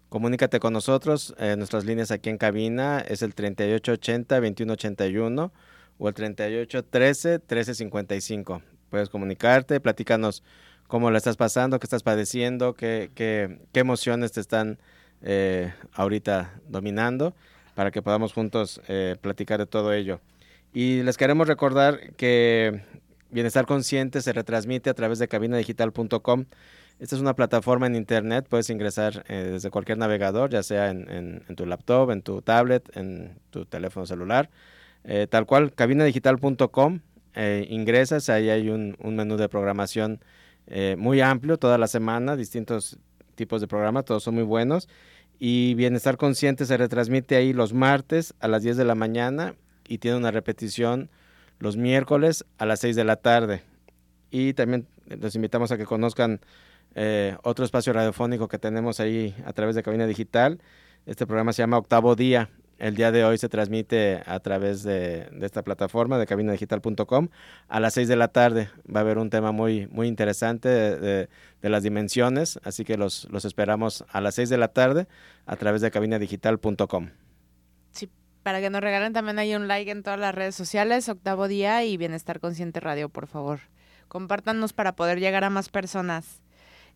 Comunícate 0.09 0.59
con 0.59 0.73
nosotros. 0.73 1.33
Eh, 1.37 1.55
nuestras 1.55 1.85
líneas 1.85 2.11
aquí 2.11 2.29
en 2.29 2.37
cabina 2.37 2.99
es 2.99 3.21
el 3.21 3.33
3880-2181 3.35 5.51
o 5.99 6.09
el 6.09 6.15
3813-1355. 6.15 8.61
Puedes 8.89 9.09
comunicarte, 9.09 9.79
platícanos 9.79 10.43
cómo 10.87 11.11
la 11.11 11.19
estás 11.19 11.37
pasando, 11.37 11.79
qué 11.79 11.85
estás 11.85 12.01
padeciendo, 12.01 12.73
qué, 12.73 13.11
qué, 13.13 13.59
qué 13.71 13.79
emociones 13.79 14.31
te 14.31 14.41
están 14.41 14.79
eh, 15.21 15.71
ahorita 15.93 16.59
dominando 16.67 17.35
para 17.75 17.91
que 17.91 18.01
podamos 18.01 18.33
juntos 18.33 18.81
eh, 18.87 19.15
platicar 19.21 19.59
de 19.59 19.67
todo 19.67 19.93
ello. 19.93 20.21
Y 20.73 21.03
les 21.03 21.17
queremos 21.17 21.47
recordar 21.47 22.15
que 22.15 22.81
Bienestar 23.29 23.67
Consciente 23.67 24.21
se 24.21 24.33
retransmite 24.33 24.89
a 24.89 24.95
través 24.95 25.19
de 25.19 25.27
cabinadigital.com. 25.27 26.45
Esta 26.99 27.15
es 27.15 27.21
una 27.21 27.33
plataforma 27.33 27.88
en 27.88 27.95
internet, 27.95 28.45
puedes 28.49 28.69
ingresar 28.69 29.23
eh, 29.29 29.51
desde 29.53 29.69
cualquier 29.69 29.97
navegador, 29.97 30.49
ya 30.49 30.63
sea 30.63 30.89
en, 30.89 31.41
tu 31.55 31.65
laptop, 31.65 32.12
en 32.12 32.21
tu 32.21 32.41
tablet, 32.41 32.95
en 32.97 33.39
tu 33.49 33.65
teléfono 33.65 34.05
celular, 34.05 34.49
eh, 35.05 35.27
tal 35.29 35.45
cual, 35.45 35.73
cabinadigital.com, 35.73 36.99
ingresas, 37.69 38.29
ahí 38.29 38.49
hay 38.49 38.69
un, 38.69 38.97
un 38.99 39.15
menú 39.15 39.38
de 39.38 39.47
programación 39.47 40.19
muy 40.97 41.21
amplio 41.21 41.57
toda 41.57 41.77
la 41.77 41.88
semana, 41.88 42.35
distintos 42.35 42.99
tipos 43.35 43.62
de 43.62 43.67
programas, 43.67 44.03
todos 44.03 44.23
son 44.23 44.35
muy 44.35 44.43
buenos 44.43 44.89
y 45.39 45.73
Bienestar 45.75 46.17
Consciente 46.17 46.65
se 46.65 46.75
retransmite 46.75 47.38
ahí 47.38 47.53
los 47.53 47.73
martes 47.73 48.33
a 48.41 48.49
las 48.49 48.62
10 48.62 48.75
de 48.75 48.83
la 48.83 48.93
mañana 48.93 49.55
y 49.88 49.99
tiene 49.99 50.17
una 50.17 50.31
repetición 50.31 51.09
los 51.59 51.77
miércoles 51.77 52.45
a 52.57 52.65
las 52.65 52.81
6 52.81 52.97
de 52.97 53.05
la 53.05 53.15
tarde. 53.15 53.63
Y 54.31 54.53
también 54.53 54.85
los 55.07 55.35
invitamos 55.35 55.71
a 55.71 55.77
que 55.77 55.85
conozcan 55.85 56.41
eh, 56.95 57.38
otro 57.43 57.65
espacio 57.65 57.93
radiofónico 57.93 58.47
que 58.47 58.60
tenemos 58.60 58.99
ahí 58.99 59.36
a 59.45 59.54
través 59.54 59.75
de 59.75 59.84
Cabina 59.84 60.06
Digital. 60.06 60.62
Este 61.06 61.25
programa 61.25 61.54
se 61.54 61.62
llama 61.62 61.78
Octavo 61.78 62.15
Día 62.15 62.49
el 62.80 62.95
día 62.95 63.12
de 63.12 63.25
hoy 63.25 63.38
se 63.38 63.49
transmite 63.49 64.21
a 64.25 64.39
través 64.39 64.84
de, 64.84 65.30
esta 65.41 65.63
plataforma 65.63 66.17
de 66.17 66.25
cabinadigital.com 66.25 67.28
a 67.67 67.80
las 67.80 67.93
6 67.93 68.08
de 68.08 68.15
la 68.15 68.30
tarde. 68.30 68.69
Va 68.93 69.02
a 69.02 69.04
haber 69.04 69.17
un 69.17 69.30
tema 69.30 69.52
muy, 69.52 69.88
muy 69.88 70.08
interesante 70.08 70.69
de, 70.69 71.30
las 71.62 71.84
dimensiones, 71.84 72.58
así 72.63 72.86
que 72.86 72.97
los, 72.97 73.28
los, 73.32 73.43
esperamos 73.43 74.06
a 74.10 74.21
las 74.21 74.36
6 74.36 74.49
de 74.49 74.58
la 74.58 74.69
tarde 74.69 75.08
a 75.45 75.58
través 75.58 75.82
de 75.82 75.91
cabinadigital.com. 75.91 77.10
Sí, 77.91 78.10
para 78.43 78.62
que 78.62 78.69
nos 78.69 78.82
regalen 78.82 79.12
también 79.12 79.39
hay 79.39 79.56
un 79.56 79.67
like 79.67 79.91
en 79.91 80.02
todas 80.02 80.19
las 80.19 80.34
redes 80.34 80.56
sociales, 80.56 81.10
octavo 81.10 81.49
día 81.49 81.84
y 81.84 81.97
Bienestar 81.97 82.39
Consciente 82.39 82.80
Radio, 82.80 83.10
por 83.10 83.28
favor. 83.28 83.60
Compártanos 84.08 84.71
para 84.71 84.95
poder 84.95 85.19
llegar 85.19 85.43
a 85.43 85.49
más 85.49 85.67
personas. 85.67 86.41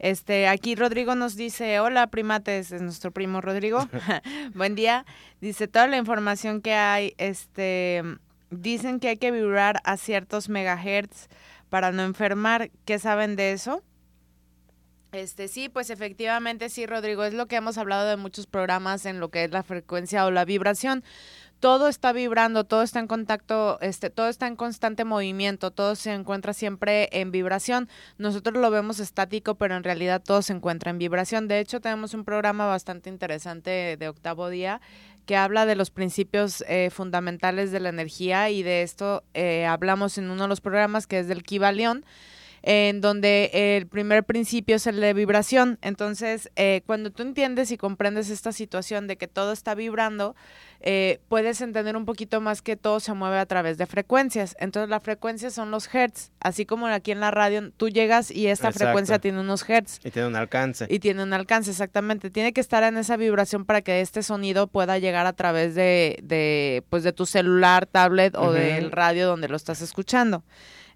Este, 0.04 0.50
aquí 0.50 0.76
Rodrigo 0.76 1.16
nos 1.16 1.38
dice, 1.38 1.80
hola 1.80 2.08
primates, 2.08 2.74
es 2.74 2.82
nuestro 2.82 3.12
primo 3.12 3.40
Rodrigo. 3.40 3.88
Buen 4.54 4.76
día. 4.76 5.06
Dice, 5.40 5.70
toda 5.70 5.88
la 5.88 5.96
información 5.96 6.62
que 6.62 6.74
hay, 6.74 7.14
este, 7.18 8.04
dicen 8.50 9.00
que 9.00 9.08
hay 9.08 9.16
que 9.16 9.32
vibrar 9.32 9.80
a 9.86 9.96
ciertos 9.96 10.50
megahertz 10.50 11.30
para 11.70 11.94
no 11.94 12.04
enfermar. 12.04 12.70
¿Qué 12.84 13.00
saben 13.00 13.38
de 13.38 13.54
eso? 13.54 13.82
Este, 15.14 15.48
sí, 15.48 15.70
pues 15.70 15.90
efectivamente 15.90 16.68
sí, 16.68 16.86
Rodrigo, 16.86 17.24
es 17.24 17.34
lo 17.34 17.46
que 17.46 17.56
hemos 17.56 17.78
hablado 17.78 18.10
de 18.10 18.18
muchos 18.18 18.46
programas 18.46 19.06
en 19.06 19.22
lo 19.22 19.30
que 19.30 19.46
es 19.46 19.52
la 19.52 19.64
frecuencia 19.64 20.26
o 20.26 20.32
la 20.32 20.44
vibración 20.44 21.06
todo 21.64 21.88
está 21.88 22.12
vibrando, 22.12 22.66
todo 22.66 22.84
está 22.84 23.00
en 23.00 23.08
contacto, 23.08 23.80
este, 23.80 24.10
todo 24.10 24.28
está 24.28 24.48
en 24.48 24.58
constante 24.58 25.06
movimiento, 25.06 25.72
todo 25.72 25.96
se 25.96 26.12
encuentra 26.14 26.52
siempre 26.54 27.08
en 27.14 27.32
vibración. 27.32 27.88
Nosotros 28.18 28.58
lo 28.58 28.70
vemos 28.70 29.00
estático, 29.00 29.56
pero 29.56 29.78
en 29.78 29.86
realidad 29.86 30.22
todo 30.22 30.42
se 30.42 30.52
encuentra 30.52 30.92
en 30.92 30.98
vibración. 30.98 31.48
De 31.48 31.62
hecho, 31.62 31.80
tenemos 31.80 32.14
un 32.14 32.26
programa 32.26 32.66
bastante 32.66 33.10
interesante 33.10 33.96
de 33.98 34.10
octavo 34.10 34.50
día 34.50 34.82
que 35.26 35.38
habla 35.38 35.66
de 35.66 35.78
los 35.78 35.90
principios 35.90 36.66
eh, 36.68 36.90
fundamentales 36.92 37.72
de 37.72 37.80
la 37.80 37.88
energía 37.88 38.50
y 38.50 38.62
de 38.62 38.82
esto 38.82 39.24
eh, 39.34 39.66
hablamos 39.66 40.18
en 40.18 40.30
uno 40.32 40.42
de 40.42 40.50
los 40.50 40.60
programas 40.60 41.08
que 41.08 41.20
es 41.20 41.30
del 41.30 41.44
Kibalión 41.44 42.04
en 42.64 43.02
donde 43.02 43.52
el 43.54 43.88
primer 43.88 44.24
principio 44.24 44.78
es 44.78 44.88
el 44.88 45.02
de 45.02 45.14
vibración. 45.14 45.78
Entonces, 45.82 46.50
eh, 46.56 46.82
cuando 46.86 47.12
tú 47.12 47.22
entiendes 47.22 47.72
y 47.72 47.78
comprendes 47.78 48.30
esta 48.30 48.54
situación 48.54 49.06
de 49.06 49.18
que 49.18 49.28
todo 49.28 49.52
está 49.52 49.76
vibrando, 49.76 50.34
eh, 50.86 51.22
puedes 51.30 51.62
entender 51.62 51.96
un 51.96 52.04
poquito 52.04 52.42
más 52.42 52.62
que 52.62 52.76
todo 52.76 53.00
se 53.00 53.14
mueve 53.14 53.40
a 53.40 53.46
través 53.46 53.78
de 53.78 53.86
frecuencias. 53.86 54.54
Entonces, 54.60 54.90
las 54.90 55.02
frecuencias 55.02 55.54
son 55.54 55.72
los 55.72 55.88
hertz, 55.94 56.34
así 56.42 56.66
como 56.66 56.88
aquí 56.88 57.12
en 57.12 57.22
la 57.22 57.32
radio, 57.32 57.72
tú 57.72 57.88
llegas 57.88 58.30
y 58.30 58.48
esta 58.48 58.74
frecuencia 58.74 59.18
tiene 59.18 59.40
unos 59.40 59.68
hertz. 59.70 60.02
Y 60.04 60.12
tiene 60.12 60.28
un 60.28 60.36
alcance. 60.36 60.86
Y 60.90 61.00
tiene 61.00 61.24
un 61.24 61.32
alcance, 61.32 61.72
exactamente. 61.72 62.30
Tiene 62.30 62.52
que 62.52 62.60
estar 62.60 62.84
en 62.84 62.98
esa 62.98 63.16
vibración 63.16 63.64
para 63.64 63.82
que 63.82 64.02
este 64.02 64.24
sonido 64.24 64.68
pueda 64.68 64.98
llegar 64.98 65.26
a 65.26 65.32
través 65.32 65.74
de, 65.74 66.20
de 66.22 66.84
pues, 66.90 67.04
de 67.04 67.14
tu 67.14 67.26
celular, 67.26 67.86
tablet 67.86 68.36
o 68.36 68.52
del 68.52 68.92
radio 68.92 69.26
donde 69.26 69.48
lo 69.48 69.56
estás 69.56 69.82
escuchando. 69.82 70.44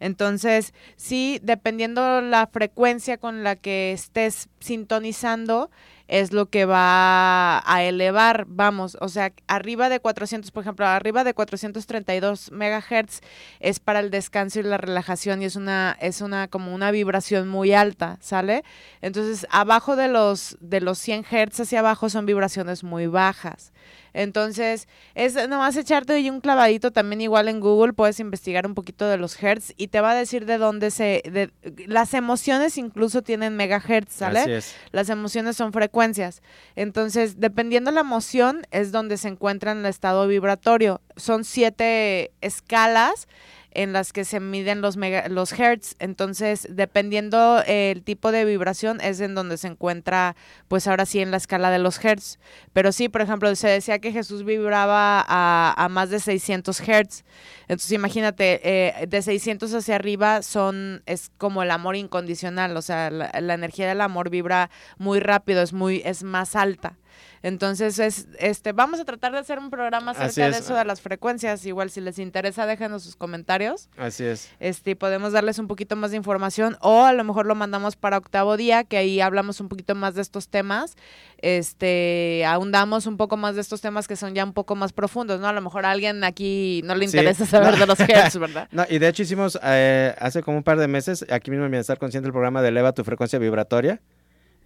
Entonces, 0.01 0.73
sí, 0.97 1.39
dependiendo 1.41 2.19
la 2.21 2.47
frecuencia 2.47 3.17
con 3.17 3.43
la 3.43 3.55
que 3.55 3.93
estés 3.93 4.49
sintonizando, 4.59 5.71
es 6.07 6.31
lo 6.31 6.47
que 6.47 6.65
va 6.65 7.61
a 7.65 7.83
elevar, 7.83 8.45
vamos, 8.47 8.97
o 9.01 9.09
sea, 9.09 9.33
arriba 9.47 9.89
de 9.89 9.99
400, 9.99 10.51
por 10.51 10.63
ejemplo, 10.63 10.85
arriba 10.85 11.23
de 11.23 11.33
432 11.33 12.51
megahertz 12.51 13.21
es 13.59 13.79
para 13.79 13.99
el 13.99 14.09
descanso 14.09 14.59
y 14.59 14.63
la 14.63 14.77
relajación 14.77 15.41
y 15.41 15.45
es 15.45 15.55
una 15.55 15.97
es 15.99 16.21
una 16.21 16.47
como 16.47 16.73
una 16.73 16.91
vibración 16.91 17.47
muy 17.47 17.73
alta, 17.73 18.17
¿sale? 18.21 18.63
Entonces, 19.01 19.45
abajo 19.49 19.95
de 19.95 20.07
los 20.07 20.57
de 20.61 20.81
los 20.81 20.97
100 20.99 21.25
hertz 21.29 21.59
hacia 21.61 21.79
abajo 21.79 22.09
son 22.09 22.25
vibraciones 22.25 22.83
muy 22.83 23.07
bajas. 23.07 23.73
Entonces, 24.17 24.87
es 25.13 25.35
nomás 25.47 25.77
echarte 25.77 26.13
ahí 26.13 26.27
un 26.31 26.41
clavadito 26.41 26.89
también 26.89 27.21
igual 27.21 27.49
en 27.49 27.59
Google, 27.59 27.93
puedes 27.93 28.19
investigar 28.19 28.65
un 28.65 28.73
poquito 28.73 29.05
de 29.05 29.17
los 29.17 29.41
hertz 29.43 29.75
y 29.77 29.89
te 29.89 30.01
va 30.01 30.09
a 30.09 30.15
decir 30.15 30.47
de 30.47 30.57
dónde 30.57 30.89
se... 30.89 31.21
De, 31.23 31.51
las 31.85 32.15
emociones 32.15 32.79
incluso 32.79 33.21
tienen 33.21 33.55
megahertz, 33.55 34.13
¿sale? 34.13 34.63
Las 34.91 35.09
emociones 35.09 35.55
son 35.55 35.71
frecuencias. 35.71 36.41
Entonces, 36.75 37.39
dependiendo 37.39 37.91
la 37.91 37.99
emoción, 37.99 38.65
es 38.71 38.91
donde 38.91 39.17
se 39.17 39.27
encuentra 39.27 39.71
en 39.71 39.79
el 39.79 39.85
estado 39.85 40.27
vibratorio. 40.27 40.99
Son 41.15 41.43
siete 41.43 42.31
escalas 42.41 43.27
en 43.71 43.93
las 43.93 44.13
que 44.13 44.25
se 44.25 44.39
miden 44.39 44.81
los, 44.81 44.97
los 45.29 45.51
hertz. 45.53 45.95
Entonces, 45.99 46.67
dependiendo 46.69 47.61
el 47.65 48.03
tipo 48.03 48.31
de 48.31 48.45
vibración, 48.45 48.99
es 49.01 49.19
en 49.19 49.35
donde 49.35 49.57
se 49.57 49.67
encuentra, 49.67 50.35
pues 50.67 50.87
ahora 50.87 51.05
sí, 51.05 51.19
en 51.19 51.31
la 51.31 51.37
escala 51.37 51.69
de 51.69 51.79
los 51.79 52.03
hertz. 52.03 52.39
Pero 52.73 52.91
sí, 52.91 53.09
por 53.09 53.21
ejemplo, 53.21 53.53
se 53.55 53.67
decía 53.67 53.99
que 53.99 54.11
Jesús 54.11 54.43
vibraba 54.43 55.23
a, 55.27 55.87
más 55.89 56.09
de 56.09 56.19
600 56.19 56.79
hertz. 56.87 57.23
Entonces, 57.67 57.91
imagínate, 57.91 58.61
eh, 58.63 59.07
de 59.07 59.21
600 59.21 59.73
hacia 59.73 59.95
arriba 59.95 60.41
son, 60.41 61.03
es 61.05 61.31
como 61.37 61.63
el 61.63 61.71
amor 61.71 61.95
incondicional. 61.95 62.75
O 62.77 62.81
sea, 62.81 63.09
la, 63.09 63.31
la 63.39 63.53
energía 63.53 63.87
del 63.87 64.01
amor 64.01 64.29
vibra 64.29 64.69
muy 64.97 65.19
rápido, 65.19 65.61
es, 65.61 65.73
muy, 65.73 66.01
es 66.05 66.23
más 66.23 66.55
alta. 66.55 66.97
Entonces, 67.43 67.99
es, 67.99 68.27
este, 68.39 68.71
vamos 68.71 68.99
a 68.99 69.05
tratar 69.05 69.31
de 69.31 69.39
hacer 69.39 69.59
un 69.59 69.69
programa 69.69 70.11
acerca 70.11 70.49
de 70.49 70.57
eso 70.57 70.75
de 70.75 70.85
las 70.85 71.01
frecuencias. 71.01 71.65
Igual, 71.65 71.89
si 71.89 72.01
les 72.01 72.19
interesa, 72.19 72.65
déjenos 72.65 73.03
sus 73.03 73.15
comentarios. 73.15 73.89
Así 73.97 74.23
es. 74.23 74.49
Este, 74.59 74.95
podemos 74.95 75.33
darles 75.33 75.59
un 75.59 75.67
poquito 75.67 75.95
más 75.95 76.11
de 76.11 76.17
información 76.17 76.77
o 76.81 77.03
a 77.05 77.13
lo 77.13 77.23
mejor 77.23 77.45
lo 77.45 77.55
mandamos 77.55 77.95
para 77.95 78.17
octavo 78.17 78.57
día, 78.57 78.83
que 78.83 78.97
ahí 78.97 79.21
hablamos 79.21 79.59
un 79.59 79.69
poquito 79.69 79.95
más 79.95 80.15
de 80.15 80.21
estos 80.21 80.49
temas. 80.49 80.95
Este, 81.39 82.43
ahondamos 82.45 83.05
un 83.05 83.17
poco 83.17 83.37
más 83.37 83.55
de 83.55 83.61
estos 83.61 83.81
temas 83.81 84.07
que 84.07 84.15
son 84.15 84.33
ya 84.33 84.43
un 84.43 84.53
poco 84.53 84.75
más 84.75 84.93
profundos, 84.93 85.39
¿no? 85.39 85.47
A 85.47 85.53
lo 85.53 85.61
mejor 85.61 85.85
a 85.85 85.91
alguien 85.91 86.23
aquí 86.23 86.81
no 86.83 86.95
le 86.95 87.05
interesa 87.05 87.45
saber 87.45 87.77
de 87.77 87.85
los 87.85 87.99
hertz, 88.07 88.37
¿verdad? 88.37 88.67
No, 88.71 88.85
y 88.89 88.99
de 88.99 89.07
hecho 89.07 89.23
hicimos 89.23 89.59
eh, 89.63 90.15
hace 90.19 90.41
como 90.41 90.57
un 90.57 90.63
par 90.63 90.77
de 90.77 90.87
meses, 90.87 91.25
aquí 91.29 91.51
mismo 91.51 91.65
en 91.65 91.71
Bienestar 91.71 91.99
Consciente, 91.99 92.27
el 92.27 92.33
programa 92.33 92.61
de 92.61 92.69
Eleva 92.69 92.93
tu 92.93 93.03
frecuencia 93.03 93.39
vibratoria. 93.39 94.01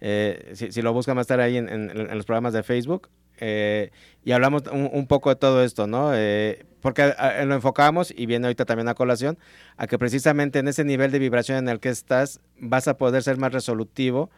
Eh, 0.04 0.52
si, 0.54 0.82
lo 0.82 0.92
buscan, 0.92 1.16
va 1.16 1.20
a 1.20 1.22
estar 1.22 1.40
ahí 1.40 1.56
en, 1.56 1.92
los 1.94 2.26
programas 2.26 2.52
de 2.52 2.62
Facebook. 2.62 3.08
Eh, 3.38 3.90
y 4.24 4.32
hablamos 4.32 4.64
un, 4.70 5.06
poco 5.06 5.30
de 5.30 5.36
todo 5.36 5.64
esto, 5.64 5.86
¿no? 5.86 6.12
porque 6.80 7.14
lo 7.46 7.54
enfocamos, 7.54 8.12
y 8.14 8.26
viene 8.26 8.46
ahorita 8.46 8.64
también 8.64 8.88
a 8.88 8.94
colación, 8.94 9.38
a 9.76 9.86
que 9.86 9.98
precisamente 9.98 10.58
en 10.58 10.68
ese 10.68 10.84
nivel 10.84 11.12
de 11.12 11.20
vibración 11.20 11.58
en 11.58 11.68
el 11.68 11.78
que 11.78 11.88
estás, 11.88 12.40
vas 12.58 12.88
a 12.88 12.96
poder 12.96 13.22
ser 13.22 13.38
más 13.38 13.52
resolutivo 13.52 14.30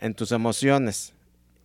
en 0.00 0.14
tus 0.14 0.32
emociones. 0.32 1.12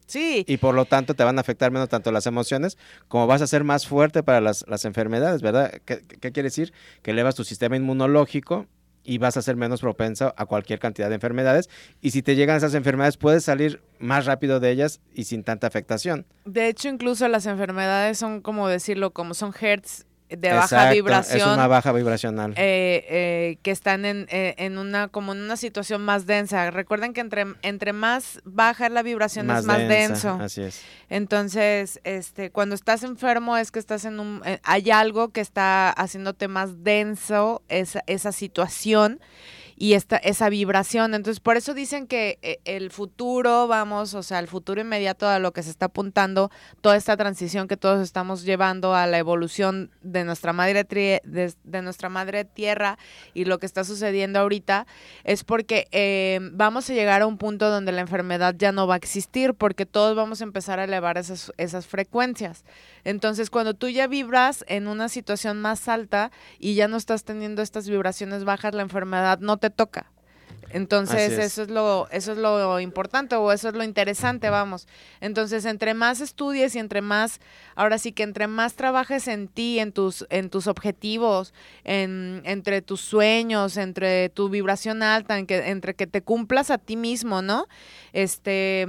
Sí. 0.08 0.46
Y 0.48 0.58
por 0.58 0.76
lo 0.76 0.86
tanto 0.86 1.16
te 1.16 1.24
van 1.24 1.38
a 1.38 1.42
afectar 1.42 1.72
menos 1.72 1.90
tanto 1.90 2.12
las 2.12 2.28
emociones 2.28 2.78
como 3.08 3.26
vas 3.28 3.42
a 3.42 3.48
ser 3.48 3.64
más 3.64 3.88
fuerte 3.88 4.22
para 4.22 4.40
las, 4.40 4.64
enfermedades, 4.86 5.42
¿verdad? 5.42 5.82
¿Qué, 5.86 6.02
quiere 6.20 6.44
decir? 6.44 6.74
Que 7.02 7.12
elevas 7.12 7.36
tu 7.36 7.44
sistema 7.44 7.76
inmunológico 7.76 8.68
y 9.06 9.18
vas 9.20 9.38
a 9.38 9.42
ser 9.42 9.56
menos 9.56 9.82
propenso 9.82 10.34
a 10.36 10.46
cualquier 10.46 10.80
cantidad 10.80 11.10
de 11.10 11.16
enfermedades. 11.16 11.70
Y 12.02 12.12
si 12.12 12.22
te 12.22 12.36
llegan 12.36 12.58
esas 12.58 12.74
enfermedades, 12.74 13.18
puedes 13.18 13.44
salir 13.44 13.82
más 14.00 14.26
rápido 14.26 14.60
de 14.60 14.72
ellas 14.72 15.00
y 15.14 15.26
sin 15.26 15.44
tanta 15.44 15.68
afectación. 15.68 16.26
De 16.46 16.68
hecho, 16.68 16.90
incluso 16.90 17.28
las 17.28 17.46
enfermedades 17.46 18.18
son, 18.18 18.42
como 18.42 18.68
decirlo, 18.68 19.12
como 19.12 19.34
son 19.34 19.54
hertz 19.60 20.06
de 20.30 20.54
baja 20.54 20.92
vibración. 20.92 21.38
Es 21.38 21.46
una 21.46 21.68
baja 21.68 21.92
vibracional. 21.92 22.54
Eh, 22.58 23.06
eh, 23.10 23.58
que 23.62 23.72
están 23.72 24.06
en, 24.06 24.28
eh, 24.30 24.56
en, 24.58 24.78
una, 24.78 25.08
como 25.08 25.34
en 25.34 25.40
una 25.40 25.58
situación 25.58 26.02
más 26.04 26.26
densa. 26.26 26.72
Recuerden 26.72 27.14
que 27.14 27.22
entre, 27.22 27.46
entre 27.62 27.94
más 27.94 28.42
baja 28.44 28.90
la 28.90 29.04
vibración 29.04 29.50
es 29.52 29.66
más 29.66 29.78
denso. 29.78 30.38
Así 30.42 30.64
es. 30.64 30.82
Entonces, 31.10 32.00
este, 32.04 32.50
cuando 32.50 32.76
estás 32.76 33.04
enfermo 33.04 33.58
es 33.58 33.72
que 33.72 33.80
estás 33.80 34.06
en 34.06 34.20
un, 34.20 34.42
hay 34.64 34.92
algo 34.92 35.30
que 35.30 35.42
está 35.42 35.90
haciéndote 35.92 36.48
más 36.48 36.84
denso 36.84 37.62
esa, 37.68 38.04
esa 38.08 38.32
situación 38.32 39.20
y 39.78 39.94
esta, 39.94 40.18
esa 40.18 40.50
vibración. 40.50 41.14
Entonces, 41.14 41.40
por 41.40 41.58
eso 41.58 41.74
dicen 41.74 42.08
que 42.08 42.40
eh, 42.42 42.60
el 42.66 42.92
futuro, 42.92 43.68
vamos, 43.68 44.14
o 44.14 44.24
sea, 44.24 44.40
el 44.40 44.48
futuro 44.48 44.82
inmediato 44.82 45.28
a 45.28 45.40
lo 45.40 45.52
que 45.52 45.64
se 45.64 45.70
está 45.70 45.88
apuntando, 45.88 46.50
toda 46.82 46.96
esta 46.96 47.18
transición 47.18 47.68
que 47.68 47.78
todos 47.78 48.02
estamos 48.02 48.44
llevando 48.44 48.96
a 48.96 49.06
la 49.08 49.18
evolución 49.18 49.92
de 50.02 50.24
nuestra 50.24 50.54
madre, 50.54 50.86
de, 51.24 51.82
nuestra 51.82 52.10
madre 52.10 52.46
tierra 52.46 52.98
y 53.34 53.46
lo 53.46 53.60
que 53.60 53.66
está 53.66 53.84
sucediendo 53.84 54.40
ahorita, 54.40 54.88
es 55.24 55.44
porque 55.44 55.88
eh, 55.92 56.40
vamos 56.54 56.90
a 56.90 56.94
llegar 56.94 57.22
a 57.22 57.28
un 57.28 57.38
punto 57.38 57.70
donde 57.70 57.92
la 57.92 58.02
enfermedad 58.02 58.56
ya 58.58 58.72
no 58.72 58.88
va 58.88 58.96
a 58.96 58.98
existir, 58.98 59.54
porque 59.54 59.86
todos 59.86 60.16
vamos 60.16 60.42
a 60.42 60.46
empezar 60.46 60.80
a 60.80 60.86
elevar 60.86 61.18
esas, 61.18 61.52
esas 61.58 61.86
frecuencias. 61.86 62.64
Entonces, 63.04 63.50
cuando 63.50 63.74
tú 63.74 63.90
ya 63.90 64.08
vibras 64.08 64.64
en 64.68 64.88
una 64.88 65.10
situación 65.10 65.62
más 65.62 65.88
alta 65.88 66.32
y 66.60 66.76
ya 66.76 66.88
no 66.88 66.98
estás 66.98 67.24
teniendo 67.24 67.62
estas 67.62 67.88
vibraciones 67.88 68.46
bajas, 68.46 68.74
la 68.74 68.82
enfermedad 68.82 69.40
no 69.40 69.58
te 69.58 69.65
toca. 69.70 70.12
Entonces, 70.76 71.38
eso 71.38 71.62
es 71.62 71.70
lo 71.70 72.10
eso 72.12 72.34
es 72.34 72.38
lo 72.38 72.80
importante 72.82 73.36
o 73.38 73.54
eso 73.54 73.70
es 73.70 73.76
lo 73.76 73.84
interesante, 73.86 74.50
vamos. 74.50 74.88
Entonces, 75.22 75.64
entre 75.64 75.94
más 75.94 76.20
estudies 76.20 76.76
y 76.76 76.80
entre 76.80 77.02
más 77.02 77.40
ahora 77.76 77.98
sí 77.98 78.12
que 78.12 78.24
entre 78.24 78.48
más 78.48 78.74
trabajes 78.74 79.30
en 79.30 79.48
ti, 79.48 79.80
en 79.80 79.94
tus 79.94 80.26
en 80.30 80.50
tus 80.50 80.68
objetivos, 80.68 81.54
en 81.86 82.42
entre 82.44 82.82
tus 82.82 83.00
sueños, 83.00 83.78
entre 83.78 84.28
tu 84.28 84.50
vibración 84.50 85.02
alta, 85.02 85.38
en 85.38 85.48
que 85.48 85.70
entre 85.70 85.94
que 85.94 86.08
te 86.08 86.22
cumplas 86.22 86.72
a 86.72 86.78
ti 86.78 86.98
mismo, 86.98 87.42
¿no? 87.42 87.68
Este, 88.12 88.86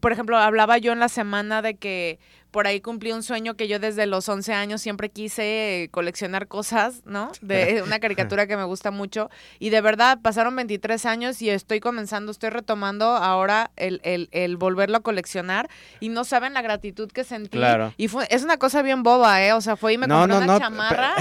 por 0.00 0.12
ejemplo, 0.12 0.36
hablaba 0.36 0.78
yo 0.78 0.92
en 0.92 0.98
la 0.98 1.08
semana 1.08 1.62
de 1.62 1.76
que 1.76 2.18
por 2.50 2.66
ahí 2.66 2.80
cumplí 2.80 3.12
un 3.12 3.22
sueño 3.22 3.54
que 3.54 3.68
yo 3.68 3.78
desde 3.78 4.06
los 4.06 4.28
11 4.28 4.54
años 4.54 4.80
siempre 4.80 5.10
quise 5.10 5.90
coleccionar 5.90 6.48
cosas, 6.48 7.02
¿no? 7.04 7.30
De 7.42 7.82
una 7.82 7.98
caricatura 7.98 8.46
que 8.46 8.56
me 8.56 8.64
gusta 8.64 8.90
mucho. 8.90 9.28
Y 9.58 9.68
de 9.68 9.82
verdad, 9.82 10.20
pasaron 10.22 10.56
23 10.56 11.04
años 11.04 11.42
y 11.42 11.50
estoy 11.50 11.80
comenzando, 11.80 12.32
estoy 12.32 12.48
retomando 12.48 13.04
ahora 13.08 13.72
el, 13.76 14.00
el, 14.04 14.30
el 14.32 14.56
volverlo 14.56 14.96
a 14.96 15.00
coleccionar. 15.00 15.68
Y 16.00 16.08
no 16.08 16.24
saben 16.24 16.54
la 16.54 16.62
gratitud 16.62 17.10
que 17.12 17.24
sentí. 17.24 17.58
Claro. 17.58 17.92
Y 17.98 18.08
fue, 18.08 18.26
es 18.30 18.42
una 18.42 18.56
cosa 18.56 18.80
bien 18.80 19.02
boba, 19.02 19.42
¿eh? 19.44 19.52
O 19.52 19.60
sea, 19.60 19.76
fue 19.76 19.92
y 19.92 19.98
me 19.98 20.08
compré 20.08 20.38
una 20.38 20.58
chamarra 20.58 21.14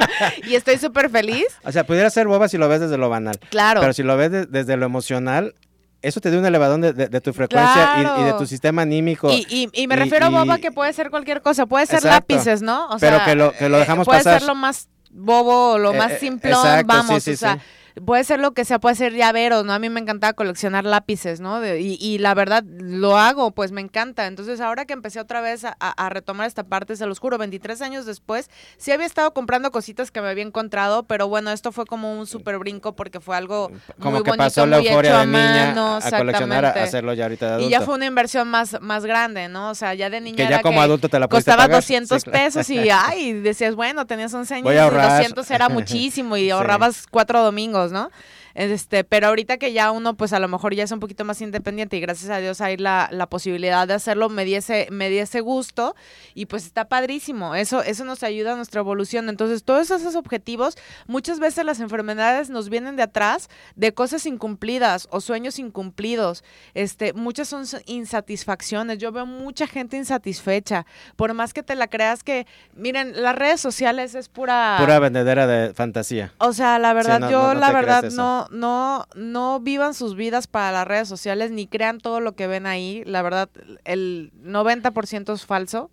y 0.44 0.56
estoy 0.56 0.76
súper 0.78 1.08
feliz. 1.08 1.46
O 1.62 1.70
sea, 1.70 1.84
pudiera 1.84 2.10
ser 2.10 2.26
boba 2.26 2.48
si 2.48 2.58
lo 2.58 2.68
ves 2.68 2.80
desde 2.80 2.98
lo 2.98 3.08
banal. 3.08 3.38
Claro. 3.50 3.80
Pero 3.80 3.92
si 3.92 4.02
lo 4.02 4.16
ves 4.16 4.50
desde 4.50 4.76
lo 4.76 4.86
emocional, 4.86 5.54
eso 6.02 6.20
te 6.20 6.30
da 6.30 6.38
un 6.38 6.46
elevadón 6.46 6.80
de, 6.80 7.20
tu 7.20 7.32
frecuencia 7.32 8.18
y, 8.18 8.24
de 8.24 8.32
tu 8.34 8.46
sistema 8.46 8.82
anímico. 8.82 9.30
Y, 9.30 9.86
me 9.86 9.96
refiero 9.96 10.26
a 10.26 10.28
boba 10.30 10.58
que 10.58 10.72
puede 10.72 10.92
ser 10.92 11.10
cualquier 11.10 11.42
cosa, 11.42 11.66
puede 11.66 11.86
ser 11.86 12.02
lápices, 12.04 12.62
¿no? 12.62 12.88
O 12.88 12.98
sea, 12.98 13.10
Pero 13.10 13.24
que 13.24 13.34
lo, 13.34 13.52
que 13.52 13.68
lo 13.68 13.78
dejamos 13.78 14.06
puede 14.06 14.20
pasar. 14.20 14.32
Puede 14.32 14.40
ser 14.40 14.48
lo 14.48 14.54
más 14.54 14.88
bobo, 15.10 15.78
lo 15.78 15.92
eh, 15.92 15.98
más 15.98 16.12
eh, 16.12 16.18
simplón, 16.20 16.86
vamos, 16.86 17.26
o 17.26 17.36
sea, 17.36 17.58
puede 18.04 18.24
ser 18.24 18.40
lo 18.40 18.52
que 18.52 18.64
sea, 18.64 18.78
puede 18.78 18.94
ser 18.94 19.14
llaveros, 19.14 19.64
¿no? 19.64 19.72
A 19.72 19.78
mí 19.78 19.88
me 19.88 20.00
encantaba 20.00 20.32
coleccionar 20.32 20.84
lápices, 20.84 21.40
¿no? 21.40 21.64
y, 21.64 21.96
y, 22.00 22.18
la 22.18 22.34
verdad, 22.34 22.64
lo 22.64 23.18
hago, 23.18 23.50
pues 23.52 23.72
me 23.72 23.80
encanta. 23.80 24.26
Entonces, 24.26 24.60
ahora 24.60 24.84
que 24.84 24.92
empecé 24.92 25.20
otra 25.20 25.40
vez 25.40 25.64
a, 25.64 26.10
retomar 26.10 26.46
esta 26.46 26.64
parte, 26.64 26.96
se 26.96 27.06
los 27.06 27.18
juro, 27.18 27.38
23 27.38 27.80
años 27.82 28.06
después, 28.06 28.50
sí 28.78 28.92
había 28.92 29.06
estado 29.06 29.32
comprando 29.32 29.70
cositas 29.70 30.10
que 30.10 30.20
me 30.20 30.28
había 30.28 30.44
encontrado, 30.44 31.04
pero 31.04 31.28
bueno, 31.28 31.50
esto 31.50 31.72
fue 31.72 31.86
como 31.86 32.18
un 32.18 32.26
súper 32.26 32.58
brinco 32.58 32.96
porque 32.96 33.20
fue 33.20 33.36
algo 33.36 33.70
como 33.98 34.16
muy 34.16 34.22
que 34.22 34.30
bonito, 34.30 34.44
pasó 34.44 34.66
la 34.66 34.78
muy 34.78 34.88
euforia 34.88 35.10
hecho 35.10 35.16
de 35.16 35.22
a 35.22 35.26
niña 35.26 35.66
mano, 35.66 35.98
a, 36.02 36.10
coleccionar, 36.10 36.64
a 36.64 36.70
hacerlo 36.70 37.14
ya 37.14 37.24
ahorita 37.24 37.46
de 37.46 37.52
adulto. 37.52 37.68
Y 37.68 37.70
ya 37.70 37.80
fue 37.82 37.94
una 37.94 38.06
inversión 38.06 38.48
más, 38.48 38.80
más 38.80 39.04
grande, 39.04 39.48
¿no? 39.48 39.70
O 39.70 39.74
sea, 39.74 39.94
ya 39.94 40.10
de 40.10 40.20
niña 40.20 40.36
que 40.36 40.48
ya 40.48 40.62
como 40.62 40.80
adulto 40.80 41.08
te 41.08 41.18
la 41.18 41.28
costaba 41.28 41.64
pagar. 41.64 41.76
200 41.76 42.24
pesos 42.24 42.68
y, 42.70 42.88
ay, 42.90 43.34
decías, 43.34 43.74
bueno, 43.74 44.06
tenías 44.06 44.32
11 44.32 44.54
años 44.54 44.72
y 44.72 44.76
200 44.76 45.50
era 45.50 45.68
muchísimo 45.68 46.36
y 46.36 46.50
ahorrabas 46.50 47.06
cuatro 47.10 47.42
domingos, 47.42 47.89
¿no? 47.90 48.10
Este, 48.54 49.04
pero 49.04 49.28
ahorita 49.28 49.58
que 49.58 49.72
ya 49.72 49.90
uno, 49.90 50.16
pues 50.16 50.32
a 50.32 50.38
lo 50.38 50.48
mejor 50.48 50.74
ya 50.74 50.84
es 50.84 50.92
un 50.92 51.00
poquito 51.00 51.24
más 51.24 51.40
independiente 51.40 51.96
y 51.96 52.00
gracias 52.00 52.30
a 52.30 52.38
Dios 52.38 52.60
hay 52.60 52.76
la, 52.76 53.08
la 53.12 53.28
posibilidad 53.28 53.86
de 53.86 53.94
hacerlo, 53.94 54.28
me 54.28 54.44
diese, 54.44 54.88
me 54.90 55.08
diese 55.08 55.40
gusto 55.40 55.94
y 56.34 56.46
pues 56.46 56.66
está 56.66 56.88
padrísimo. 56.88 57.54
Eso, 57.54 57.82
eso 57.82 58.04
nos 58.04 58.22
ayuda 58.22 58.52
a 58.52 58.56
nuestra 58.56 58.80
evolución. 58.80 59.28
Entonces, 59.28 59.64
todos 59.64 59.90
esos 59.90 60.16
objetivos, 60.16 60.76
muchas 61.06 61.38
veces 61.38 61.64
las 61.64 61.80
enfermedades 61.80 62.50
nos 62.50 62.68
vienen 62.68 62.96
de 62.96 63.02
atrás 63.02 63.48
de 63.76 63.92
cosas 63.92 64.26
incumplidas 64.26 65.08
o 65.10 65.20
sueños 65.20 65.58
incumplidos. 65.58 66.44
Este, 66.74 67.12
muchas 67.12 67.48
son 67.48 67.64
insatisfacciones. 67.86 68.98
Yo 68.98 69.12
veo 69.12 69.26
mucha 69.26 69.66
gente 69.66 69.96
insatisfecha. 69.96 70.86
Por 71.16 71.34
más 71.34 71.52
que 71.52 71.62
te 71.62 71.74
la 71.74 71.88
creas 71.88 72.22
que, 72.22 72.46
miren, 72.74 73.22
las 73.22 73.34
redes 73.34 73.60
sociales 73.60 74.14
es 74.14 74.28
pura... 74.28 74.76
Pura 74.78 74.98
vendedera 74.98 75.46
de 75.46 75.74
fantasía. 75.74 76.32
O 76.38 76.52
sea, 76.52 76.78
la 76.78 76.92
verdad, 76.92 77.30
yo 77.30 77.54
la 77.54 77.72
verdad 77.72 78.10
no 78.10 78.48
no, 78.50 79.06
no, 79.14 79.60
vivan 79.60 79.94
sus 79.94 80.16
vidas 80.16 80.46
para 80.46 80.72
las 80.72 80.86
redes 80.86 81.08
sociales 81.08 81.50
ni 81.50 81.66
crean 81.66 81.98
todo 81.98 82.20
lo 82.20 82.32
que 82.32 82.46
ven 82.46 82.66
ahí. 82.66 83.02
La 83.06 83.22
verdad, 83.22 83.48
el 83.84 84.32
90% 84.42 85.32
es 85.32 85.46
falso. 85.46 85.90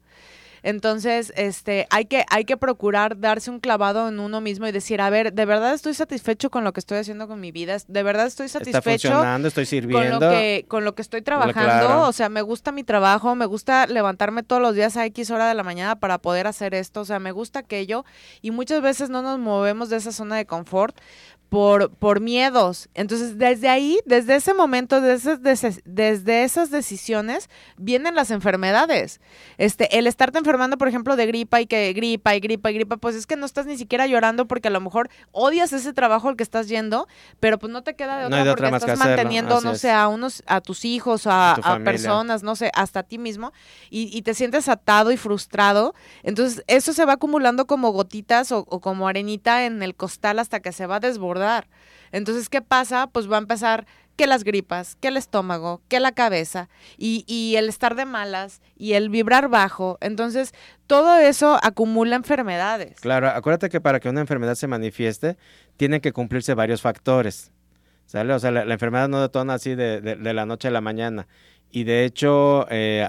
Entonces, 0.64 1.32
este, 1.36 1.88
hay 1.90 2.06
que, 2.06 2.26
hay 2.30 2.46
que 2.46 2.58
procurar 2.58 3.20
darse 3.20 3.50
un 3.50 3.60
clavado 3.60 4.08
en 4.10 4.20
uno 4.20 4.42
mismo 4.42 4.68
y 4.68 4.72
decir, 4.72 5.02
a 5.02 5.10
ver, 5.10 5.32
de 5.34 5.46
verdad 5.46 5.74
estoy 5.74 5.94
satisfecho 5.94 6.50
con 6.50 6.64
lo 6.64 6.74
que 6.74 6.80
estoy 6.80 6.98
haciendo 6.98 7.28
con 7.28 7.40
mi 7.40 7.52
vida, 7.52 7.78
de 7.88 8.04
verdad 8.04 8.26
estoy 8.26 8.50
satisfecho 8.50 9.24
estoy 9.48 9.66
sirviendo. 9.66 10.20
con 10.20 10.20
lo 10.20 10.32
que, 10.32 10.66
con 10.68 10.84
lo 10.84 10.96
que 10.96 11.02
estoy 11.02 11.22
trabajando, 11.22 12.02
o 12.02 12.12
sea, 12.12 12.30
me 12.30 12.42
gusta 12.42 12.72
mi 12.72 12.84
trabajo, 12.84 13.36
me 13.36 13.46
gusta 13.46 13.88
levantarme 13.88 14.44
todos 14.44 14.62
los 14.62 14.76
días 14.76 14.98
a 14.98 15.06
X 15.06 15.32
hora 15.32 15.48
de 15.48 15.54
la 15.54 15.64
mañana 15.64 16.00
para 16.00 16.18
poder 16.18 16.48
hacer 16.48 16.74
esto, 16.74 17.02
o 17.02 17.06
sea, 17.06 17.20
me 17.20 17.32
gusta 17.32 17.60
aquello, 17.60 18.04
y 18.42 18.52
muchas 18.52 18.82
veces 18.82 19.10
no 19.10 19.22
nos 19.22 19.40
movemos 19.40 19.90
de 19.90 19.98
esa 19.98 20.12
zona 20.12 20.36
de 20.36 20.46
confort 20.46 20.98
por, 21.50 21.92
por 21.92 22.20
miedos. 22.20 22.90
Entonces, 22.94 23.38
desde 23.38 23.70
ahí, 23.70 24.00
desde 24.06 24.36
ese 24.36 24.54
momento, 24.54 25.00
desde, 25.00 25.38
desde, 25.38 26.44
esas 26.44 26.72
decisiones, 26.72 27.50
vienen 27.78 28.16
las 28.16 28.32
enfermedades. 28.32 29.22
Este, 29.58 29.98
el 29.98 30.08
estarte 30.08 30.40
enfermando, 30.40 30.78
por 30.78 30.90
ejemplo, 30.90 31.16
de 31.16 31.26
gripa 31.26 31.62
y 31.62 31.68
que 31.68 31.94
gripa 31.94 32.36
y 32.36 32.40
gripa 32.42 32.72
y 32.72 32.74
gripa, 32.74 32.98
pues 32.98 33.16
es 33.16 33.26
que 33.26 33.38
no 33.38 33.46
estás 33.46 33.66
ni 33.66 33.78
siquiera 33.78 34.08
llorando 34.08 34.46
porque 34.48 34.68
a 34.68 34.72
lo 34.72 34.82
mejor 34.82 35.10
odias 35.32 35.72
ese 35.72 35.94
trabajo 35.94 36.28
al 36.28 36.36
que 36.36 36.44
estás 36.44 36.68
yendo, 36.68 37.08
pero 37.40 37.58
pues 37.60 37.72
no 37.72 37.82
te 37.82 37.96
queda 37.96 38.18
de 38.18 38.26
otra 38.26 38.70
porque 38.70 38.76
estás 38.76 39.00
manteniendo, 39.00 39.62
no 39.62 39.76
sé, 39.76 39.92
a 39.92 40.08
unos, 40.10 40.44
a 40.48 40.60
tus 40.60 40.84
hijos, 40.84 41.28
a, 41.28 41.54
a, 41.54 41.80
personas, 41.80 42.44
no 42.44 42.56
sé, 42.56 42.72
hasta 42.74 43.02
a 43.02 43.04
ti 43.04 43.18
mismo, 43.18 43.54
y, 43.90 44.16
y, 44.16 44.22
te 44.24 44.34
sientes 44.34 44.68
atado 44.68 45.12
y 45.12 45.18
frustrado. 45.18 45.96
Entonces, 46.24 46.64
eso 46.68 46.92
se 46.92 47.06
va 47.06 47.14
acumulando 47.14 47.68
como 47.68 47.92
gotitas 47.92 48.52
o, 48.52 48.66
o 48.68 48.82
como 48.82 49.08
arenita 49.08 49.66
en 49.66 49.82
el 49.82 49.96
costal 49.96 50.40
hasta 50.40 50.60
que 50.60 50.72
se 50.72 50.86
va 50.88 50.98
a 50.98 51.00
desbordar. 51.38 51.68
Entonces, 52.12 52.50
¿qué 52.50 52.62
pasa? 52.62 53.08
Pues 53.08 53.30
va 53.32 53.36
a 53.36 53.40
empezar 53.40 53.86
que 54.16 54.28
las 54.28 54.44
gripas, 54.44 54.96
que 54.96 55.10
el 55.10 55.18
estómago, 55.18 55.82
que 55.88 56.00
la 56.00 56.12
cabeza 56.12 56.70
y, 56.98 57.24
y 57.28 57.56
el 57.58 57.70
estar 57.70 57.96
de 57.96 58.06
malas 58.06 58.62
y 58.76 58.94
el 58.94 59.10
vibrar 59.10 59.48
bajo. 59.48 59.98
Entonces, 60.02 60.54
todo 60.88 61.18
eso 61.20 61.60
acumula 61.62 62.16
enfermedades. 62.16 63.00
Claro, 63.00 63.30
acuérdate 63.30 63.70
que 63.70 63.80
para 63.80 64.00
que 64.00 64.10
una 64.10 64.22
enfermedad 64.22 64.56
se 64.56 64.68
manifieste, 64.68 65.38
tienen 65.78 66.02
que 66.02 66.14
cumplirse 66.14 66.56
varios 66.56 66.82
factores. 66.82 67.52
¿Sale? 68.08 68.34
O 68.34 68.40
sea, 68.40 68.52
la, 68.52 68.74
enfermedad 68.74 69.10
no 69.10 69.22
detona 69.22 69.56
así 69.56 69.76
de, 69.76 70.00
de, 70.00 70.34
la 70.34 70.46
noche 70.46 70.70
a 70.70 70.72
la 70.72 70.80
mañana. 70.80 71.28
Y 71.70 71.84
de 71.84 72.06
hecho, 72.06 72.66
eh, 72.70 73.06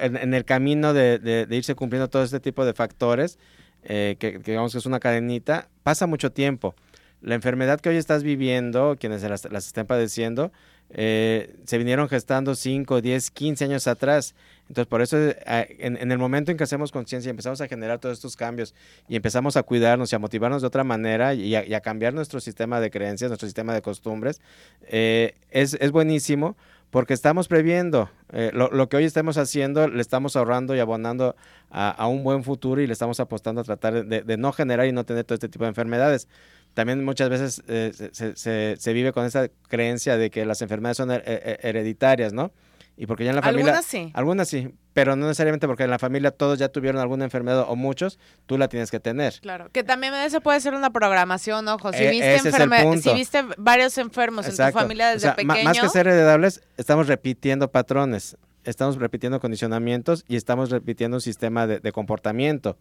en, 0.00 0.32
el 0.32 0.44
camino 0.46 0.94
de, 0.94 1.18
de, 1.18 1.46
irse 1.54 1.74
cumpliendo 1.74 2.08
todo 2.08 2.22
este 2.22 2.40
tipo 2.40 2.64
de 2.64 2.72
factores, 2.72 3.38
eh, 3.82 4.16
que, 4.18 4.38
digamos 4.38 4.72
que 4.72 4.78
es 4.78 4.86
una 4.86 4.98
cadenita, 4.98 5.68
pasa 5.82 6.06
mucho 6.06 6.32
tiempo. 6.32 6.74
La 7.22 7.34
enfermedad 7.34 7.80
que 7.80 7.88
hoy 7.88 7.96
estás 7.96 8.22
viviendo, 8.22 8.96
quienes 8.98 9.22
las, 9.22 9.50
las 9.50 9.66
estén 9.66 9.86
padeciendo, 9.86 10.52
eh, 10.92 11.54
se 11.64 11.78
vinieron 11.78 12.08
gestando 12.08 12.54
5, 12.54 13.00
10, 13.00 13.30
15 13.30 13.64
años 13.64 13.86
atrás. 13.86 14.34
Entonces, 14.68 14.88
por 14.88 15.02
eso, 15.02 15.16
eh, 15.18 15.34
en, 15.80 16.12
el 16.12 16.18
momento 16.18 16.50
en 16.50 16.56
que 16.56 16.64
hacemos 16.64 16.92
conciencia 16.92 17.28
y 17.28 17.30
empezamos 17.30 17.60
a 17.60 17.68
generar 17.68 17.98
todos 17.98 18.18
estos 18.18 18.36
cambios 18.36 18.74
y 19.08 19.16
empezamos 19.16 19.56
a 19.56 19.62
cuidarnos 19.62 20.12
y 20.12 20.16
a 20.16 20.18
motivarnos 20.18 20.62
de 20.62 20.68
otra 20.68 20.84
manera 20.84 21.34
y 21.34 21.54
a, 21.54 21.80
cambiar 21.80 22.14
nuestro 22.14 22.40
sistema 22.40 22.80
de 22.80 22.90
creencias, 22.90 23.30
nuestro 23.30 23.48
sistema 23.48 23.74
de 23.74 23.82
costumbres, 23.82 24.40
eh, 24.86 25.34
es, 25.50 25.76
buenísimo 25.90 26.56
porque 26.90 27.14
estamos 27.14 27.48
previendo. 27.48 28.10
Eh, 28.32 28.50
lo, 28.52 28.88
que 28.88 28.96
hoy 28.96 29.04
estamos 29.04 29.38
haciendo, 29.38 29.88
le 29.88 30.00
estamos 30.00 30.36
ahorrando 30.36 30.74
y 30.74 30.80
abonando 30.80 31.36
a, 31.70 32.06
un 32.08 32.24
buen 32.24 32.42
futuro 32.44 32.80
y 32.80 32.86
le 32.86 32.92
estamos 32.92 33.20
apostando 33.20 33.60
a 33.60 33.64
tratar 33.64 34.04
de, 34.06 34.36
no 34.36 34.52
generar 34.52 34.86
y 34.86 34.92
no 34.92 35.04
tener 35.04 35.24
todo 35.24 35.34
este 35.34 35.48
tipo 35.48 35.64
de 35.64 35.68
enfermedades. 35.68 36.28
También 36.74 37.04
muchas 37.04 37.28
veces 37.28 37.62
eh, 37.68 37.92
se, 38.12 38.76
se, 38.76 38.92
vive 38.92 39.12
con 39.12 39.26
esa 39.26 39.48
creencia 39.68 40.16
de 40.16 40.30
que 40.30 40.44
las 40.46 40.62
enfermedades 40.62 40.96
son 40.96 41.10
hereditarias, 41.10 42.32
¿no? 42.32 42.52
Y 42.96 43.06
porque 43.06 43.24
ya 43.24 43.30
en 43.30 43.36
la 43.36 43.42
familia... 43.42 43.64
Algunas 43.64 43.86
sí. 43.86 44.10
Algunas 44.12 44.48
sí, 44.48 44.74
pero 44.92 45.16
no 45.16 45.26
necesariamente 45.26 45.66
porque 45.66 45.84
en 45.84 45.90
la 45.90 45.98
familia 45.98 46.30
todos 46.32 46.58
ya 46.58 46.68
tuvieron 46.68 47.00
alguna 47.00 47.24
enfermedad 47.24 47.64
o 47.66 47.74
muchos, 47.74 48.18
tú 48.44 48.58
la 48.58 48.68
tienes 48.68 48.90
que 48.90 49.00
tener. 49.00 49.40
Claro, 49.40 49.70
que 49.72 49.82
también 49.82 50.12
eso 50.14 50.42
puede 50.42 50.60
ser 50.60 50.74
una 50.74 50.90
programación, 50.90 51.66
ojo. 51.68 51.92
Si, 51.94 52.04
eh, 52.04 52.10
viste, 52.10 53.00
si 53.00 53.14
viste 53.14 53.44
varios 53.56 53.96
enfermos 53.96 54.46
en 54.46 54.54
tu 54.54 54.78
familia 54.78 55.08
desde 55.08 55.32
pequeño... 55.32 55.64
Más 55.64 55.80
que 55.80 55.88
ser 55.88 56.08
heredables, 56.08 56.60
estamos 56.76 57.06
repitiendo 57.06 57.70
patrones, 57.70 58.36
estamos 58.64 58.96
repitiendo 58.96 59.40
condicionamientos 59.40 60.24
y 60.28 60.36
estamos 60.36 60.68
repitiendo 60.68 61.16
un 61.16 61.22
sistema 61.22 61.66
de 61.66 61.92
comportamiento. 61.92 62.76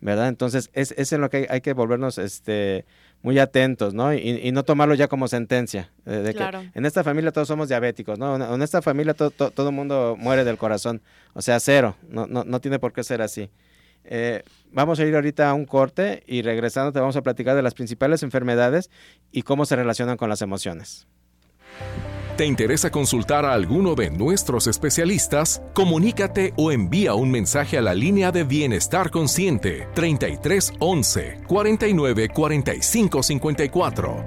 ¿Verdad? 0.00 0.28
Entonces, 0.28 0.70
es, 0.72 0.92
es 0.96 1.12
en 1.12 1.20
lo 1.20 1.30
que 1.30 1.46
hay, 1.50 1.60
que 1.60 1.72
volvernos 1.72 2.18
este, 2.18 2.84
muy 3.22 3.38
atentos, 3.38 3.94
¿no? 3.94 4.14
Y, 4.14 4.50
no 4.52 4.64
tomarlo 4.64 4.94
ya 4.94 5.08
como 5.08 5.28
sentencia. 5.28 5.90
De, 6.04 6.34
que 6.34 6.44
en 6.74 6.86
esta 6.86 7.04
familia 7.04 7.32
todos 7.32 7.48
somos 7.48 7.68
diabéticos, 7.68 8.18
¿no? 8.18 8.54
En 8.54 8.62
esta 8.62 8.82
familia 8.82 9.14
todo 9.14 9.68
el 9.68 9.74
mundo 9.74 10.16
muere 10.18 10.44
del 10.44 10.58
corazón. 10.58 11.02
O 11.34 11.42
sea, 11.42 11.60
cero. 11.60 11.96
No, 12.08 12.26
no, 12.26 12.44
no 12.44 12.60
tiene 12.60 12.78
por 12.78 12.92
qué 12.92 13.02
ser 13.04 13.22
así. 13.22 13.50
Eh, 14.04 14.42
vamos 14.72 14.98
a 15.00 15.04
ir 15.04 15.14
ahorita 15.14 15.50
a 15.50 15.54
un 15.54 15.66
corte 15.66 16.22
y 16.26 16.42
regresando 16.42 16.92
te 16.92 17.00
vamos 17.00 17.16
a 17.16 17.22
platicar 17.22 17.54
de 17.56 17.62
las 17.62 17.74
principales 17.74 18.22
enfermedades 18.22 18.90
y 19.32 19.42
cómo 19.42 19.66
se 19.66 19.76
relacionan 19.76 20.16
con 20.16 20.30
las 20.30 20.40
emociones. 20.40 21.06
¿Te 22.38 22.46
interesa 22.46 22.92
consultar 22.92 23.44
a 23.44 23.52
alguno 23.52 23.96
de 23.96 24.10
nuestros 24.10 24.68
especialistas? 24.68 25.60
Comunícate 25.74 26.54
o 26.56 26.70
envía 26.70 27.14
un 27.14 27.32
mensaje 27.32 27.76
a 27.76 27.82
la 27.82 27.94
línea 27.96 28.30
de 28.30 28.44
Bienestar 28.44 29.10
Consciente 29.10 29.88
33 29.92 30.74
11 30.78 31.40
49 31.48 32.28
45 32.28 33.22
54. 33.24 34.24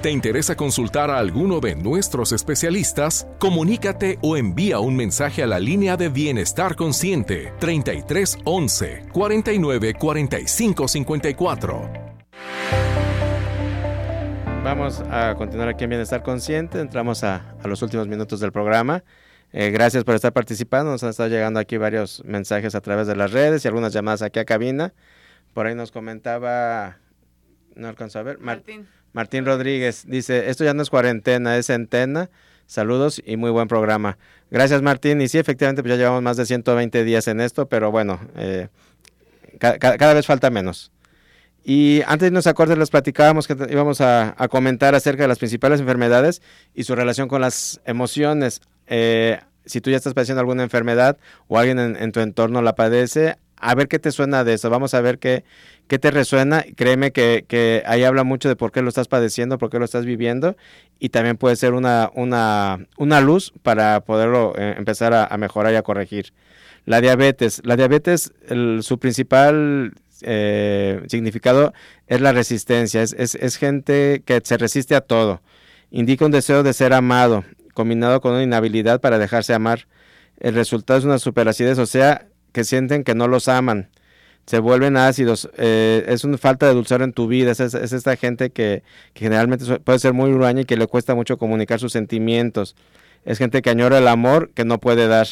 ¿Te 0.00 0.10
interesa 0.10 0.56
consultar 0.56 1.10
a 1.10 1.18
alguno 1.18 1.60
de 1.60 1.74
nuestros 1.74 2.32
especialistas? 2.32 3.26
Comunícate 3.38 4.18
o 4.22 4.38
envía 4.38 4.78
un 4.78 4.96
mensaje 4.96 5.42
a 5.42 5.46
la 5.46 5.60
línea 5.60 5.98
de 5.98 6.08
Bienestar 6.08 6.76
Consciente 6.76 7.52
33 7.58 8.38
11 8.46 9.08
49 9.12 9.94
45 10.00 10.88
54. 10.88 12.01
Vamos 14.74 15.02
a 15.10 15.34
continuar 15.34 15.68
aquí 15.68 15.84
en 15.84 15.90
Bienestar 15.90 16.22
Consciente. 16.22 16.80
Entramos 16.80 17.24
a, 17.24 17.54
los 17.62 17.82
últimos 17.82 18.08
minutos 18.08 18.40
del 18.40 18.52
programa. 18.52 19.04
Eh, 19.52 19.70
gracias 19.70 20.02
por 20.02 20.14
estar 20.14 20.32
participando. 20.32 20.90
Nos 20.90 21.02
han 21.02 21.10
estado 21.10 21.28
llegando 21.28 21.60
aquí 21.60 21.76
varios 21.76 22.24
mensajes 22.24 22.74
a 22.74 22.80
través 22.80 23.06
de 23.06 23.14
las 23.14 23.32
redes 23.32 23.62
y 23.62 23.68
algunas 23.68 23.92
llamadas 23.92 24.22
aquí 24.22 24.38
a 24.38 24.46
cabina. 24.46 24.94
Por 25.52 25.66
ahí 25.66 25.74
nos 25.74 25.92
comentaba, 25.92 26.96
no 27.74 27.86
alcanzó 27.86 28.20
a 28.20 28.22
ver, 28.22 28.38
Martín. 28.38 28.88
Martín 29.12 29.44
Rodríguez 29.44 30.06
dice, 30.06 30.48
esto 30.48 30.64
ya 30.64 30.72
no 30.72 30.80
es 30.82 30.88
cuarentena, 30.88 31.58
es 31.58 31.66
centena. 31.66 32.30
Saludos 32.64 33.22
y 33.26 33.36
muy 33.36 33.50
buen 33.50 33.68
programa. 33.68 34.16
Gracias 34.50 34.80
Martín. 34.80 35.20
Y 35.20 35.28
sí, 35.28 35.36
efectivamente, 35.36 35.82
pues 35.82 35.90
ya 35.90 35.98
llevamos 35.98 36.22
más 36.22 36.38
de 36.38 36.46
120 36.46 37.04
días 37.04 37.28
en 37.28 37.42
esto, 37.42 37.68
pero 37.68 37.90
bueno, 37.90 38.20
eh, 38.36 38.68
cada 39.58 40.14
vez 40.14 40.24
falta 40.24 40.48
menos. 40.48 40.91
Y 41.64 42.02
antes 42.02 42.20
de 42.20 42.26
irnos 42.28 42.46
a 42.46 42.76
les 42.76 42.90
platicábamos 42.90 43.46
que 43.46 43.56
íbamos 43.70 44.00
a, 44.00 44.34
comentar 44.50 44.94
acerca 44.94 45.22
de 45.22 45.28
las 45.28 45.38
principales 45.38 45.80
enfermedades 45.80 46.42
y 46.74 46.84
su 46.84 46.94
relación 46.94 47.28
con 47.28 47.40
las 47.40 47.80
emociones. 47.84 48.60
Eh, 48.86 49.38
si 49.64 49.80
tú 49.80 49.90
ya 49.90 49.96
estás 49.96 50.14
padeciendo 50.14 50.40
alguna 50.40 50.64
enfermedad 50.64 51.18
o 51.46 51.58
alguien 51.58 51.78
en, 51.78 52.12
tu 52.12 52.20
entorno 52.20 52.62
la 52.62 52.74
padece, 52.74 53.36
a 53.56 53.76
ver 53.76 53.86
qué 53.86 54.00
te 54.00 54.10
suena 54.10 54.42
de 54.42 54.54
eso. 54.54 54.70
Vamos 54.70 54.92
a 54.94 55.00
ver 55.00 55.20
qué, 55.20 55.44
qué 55.86 56.00
te 56.00 56.10
resuena. 56.10 56.64
Créeme 56.74 57.12
que, 57.12 57.82
ahí 57.86 58.02
habla 58.02 58.24
mucho 58.24 58.48
de 58.48 58.56
por 58.56 58.72
qué 58.72 58.82
lo 58.82 58.88
estás 58.88 59.06
padeciendo, 59.06 59.58
por 59.58 59.70
qué 59.70 59.78
lo 59.78 59.84
estás 59.84 60.04
viviendo 60.04 60.56
y 60.98 61.10
también 61.10 61.36
puede 61.36 61.54
ser 61.54 61.74
una, 61.74 62.10
una, 62.14 62.88
una 62.96 63.20
luz 63.20 63.52
para 63.62 64.00
poderlo 64.00 64.54
eh, 64.56 64.74
empezar 64.76 65.14
a, 65.14 65.36
mejorar 65.36 65.72
y 65.72 65.76
a 65.76 65.82
corregir. 65.82 66.32
La 66.86 67.00
diabetes. 67.00 67.62
La 67.64 67.76
diabetes, 67.76 68.32
su 68.80 68.98
principal 68.98 69.92
eh, 70.24 71.02
significado 71.08 71.72
es 72.06 72.20
la 72.20 72.32
resistencia, 72.32 73.02
es, 73.02 73.14
es, 73.14 73.56
gente 73.56 74.22
que 74.24 74.40
se 74.44 74.56
resiste 74.56 74.94
a 74.94 75.00
todo. 75.00 75.40
Indica 75.90 76.24
un 76.24 76.32
deseo 76.32 76.62
de 76.62 76.72
ser 76.72 76.92
amado, 76.92 77.44
combinado 77.74 78.20
con 78.20 78.32
una 78.32 78.42
inhabilidad 78.42 79.00
para 79.00 79.18
dejarse 79.18 79.54
amar. 79.54 79.86
El 80.38 80.54
resultado 80.54 80.98
es 80.98 81.04
una 81.04 81.18
superacidez, 81.18 81.78
o 81.78 81.86
sea, 81.86 82.26
que 82.52 82.64
sienten 82.64 83.04
que 83.04 83.14
no 83.14 83.28
los 83.28 83.48
aman. 83.48 83.90
Se 84.46 84.58
vuelven 84.58 84.96
ácidos, 84.96 85.48
eh, 85.56 86.04
es 86.08 86.24
una 86.24 86.36
falta 86.36 86.66
de 86.66 86.74
dulzor 86.74 87.02
en 87.02 87.12
tu 87.12 87.28
vida, 87.28 87.52
es, 87.52 87.60
esta 87.60 88.16
gente 88.16 88.50
que, 88.50 88.82
que, 89.14 89.24
generalmente 89.24 89.78
puede 89.78 89.98
ser 90.00 90.14
muy 90.14 90.32
huraña 90.32 90.62
y 90.62 90.64
que 90.64 90.76
le 90.76 90.88
cuesta 90.88 91.14
mucho 91.14 91.38
comunicar 91.38 91.78
sus 91.78 91.92
sentimientos. 91.92 92.74
Es 93.24 93.38
gente 93.38 93.62
que 93.62 93.70
añora 93.70 93.98
el 93.98 94.08
amor 94.08 94.50
que 94.54 94.64
no 94.64 94.80
puede 94.80 95.06
dar 95.06 95.28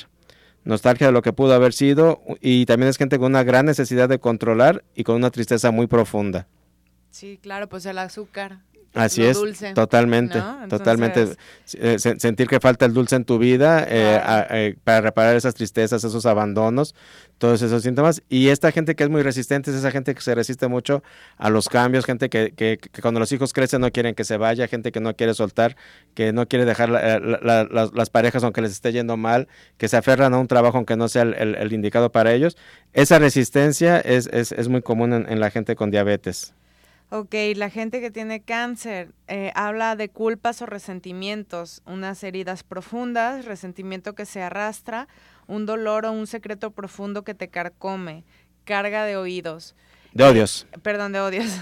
nostalgia 0.65 1.07
de 1.07 1.13
lo 1.13 1.23
que 1.23 1.33
pudo 1.33 1.55
haber 1.55 1.73
sido 1.73 2.23
y 2.41 2.67
también 2.67 2.89
es 2.89 2.97
gente 2.97 3.19
con 3.19 3.33
una 3.33 3.45
gran 3.45 3.67
necesidad 3.67 4.09
de 4.09 4.19
controlar 4.19 4.85
y 4.95 5.05
con 5.05 5.17
una 5.17 5.31
tristeza 5.31 5.71
muy 5.71 5.87
profunda. 5.87 6.47
Sí, 7.11 7.39
claro, 7.43 7.69
pues 7.69 7.87
el 7.87 7.99
azúcar. 7.99 8.61
Así 8.93 9.22
es, 9.22 9.38
totalmente, 9.74 10.43
totalmente. 10.68 11.36
Eh, 11.74 11.99
sentir 11.99 12.49
que 12.49 12.59
falta 12.59 12.86
el 12.86 12.93
dulce 12.93 13.14
en 13.14 13.24
tu 13.24 13.38
vida 13.38 13.84
eh, 13.88 14.20
eh, 14.51 14.76
para 14.82 15.01
reparar 15.01 15.36
esas 15.36 15.55
tristezas, 15.55 16.03
esos 16.03 16.26
abandonos, 16.26 16.97
todos 17.38 17.62
esos 17.62 17.84
síntomas. 17.84 18.20
Y 18.28 18.49
esta 18.49 18.72
gente 18.72 18.97
que 18.97 19.05
es 19.05 19.11
muy 19.11 19.22
resistente 19.22 19.70
es 19.70 19.76
esa 19.76 19.93
gente 19.93 20.12
que 20.12 20.20
se 20.20 20.34
resiste 20.34 20.66
mucho 20.66 21.05
a 21.36 21.51
los 21.51 21.68
cambios, 21.68 22.05
gente 22.05 22.28
que, 22.28 22.53
que, 22.53 22.80
cuando 23.01 23.20
los 23.20 23.30
hijos 23.30 23.53
crecen 23.53 23.80
no 23.80 23.93
quieren 23.93 24.16
que 24.16 24.24
se 24.24 24.36
vaya, 24.36 24.66
gente 24.66 24.91
que 24.91 24.99
no 24.99 25.14
quiere 25.14 25.34
soltar, 25.34 25.76
que 26.14 26.32
no 26.32 26.49
quiere 26.49 26.64
dejar 26.64 26.88
las, 26.91 28.11
parejas 28.11 28.43
aunque 28.43 28.61
les 28.61 28.72
esté 28.72 28.91
yendo 28.91 29.16
mal, 29.16 29.47
que 29.76 29.86
se 29.86 29.97
aferran 29.97 30.34
a 30.34 30.38
un 30.38 30.49
trabajo 30.49 30.78
aunque 30.78 30.97
no 30.97 31.09
sea 31.09 31.22
el, 31.22 31.72
indicado 31.72 32.11
para 32.11 32.32
ellos. 32.32 32.57
Esa 32.93 33.20
resistencia 33.20 34.01
es, 34.01 34.28
es, 34.32 34.51
es 34.51 34.68
muy 34.68 34.82
común 34.82 35.12
en 35.12 35.38
la 35.38 35.51
gente 35.51 35.76
con 35.76 35.93
diabetes. 35.93 36.55
Ok, 37.13 37.35
la 37.57 37.71
gente 37.71 38.01
que 38.01 38.13
tiene 38.13 38.41
cáncer 38.41 39.11
eh, 39.27 39.51
habla 39.57 39.97
de 39.97 40.09
culpas 40.11 40.63
o 40.63 40.67
resentimientos, 40.67 41.83
unas 41.85 42.23
heridas 42.23 42.63
profundas, 42.63 43.47
resentimiento 43.47 44.15
que 44.15 44.25
se 44.27 44.41
arrastra, 44.43 45.09
un 45.49 45.67
dolor 45.67 46.07
o 46.07 46.13
un 46.13 46.29
secreto 46.29 46.71
profundo 46.71 47.25
que 47.25 47.35
te 47.35 47.49
carcome, 47.49 48.23
carga 48.65 49.05
de 49.05 49.17
oídos. 49.17 49.75
De 50.13 50.23
odios. 50.23 50.69
Eh, 50.71 50.79
perdón, 50.79 51.13
de 51.13 51.21
odios. 51.21 51.47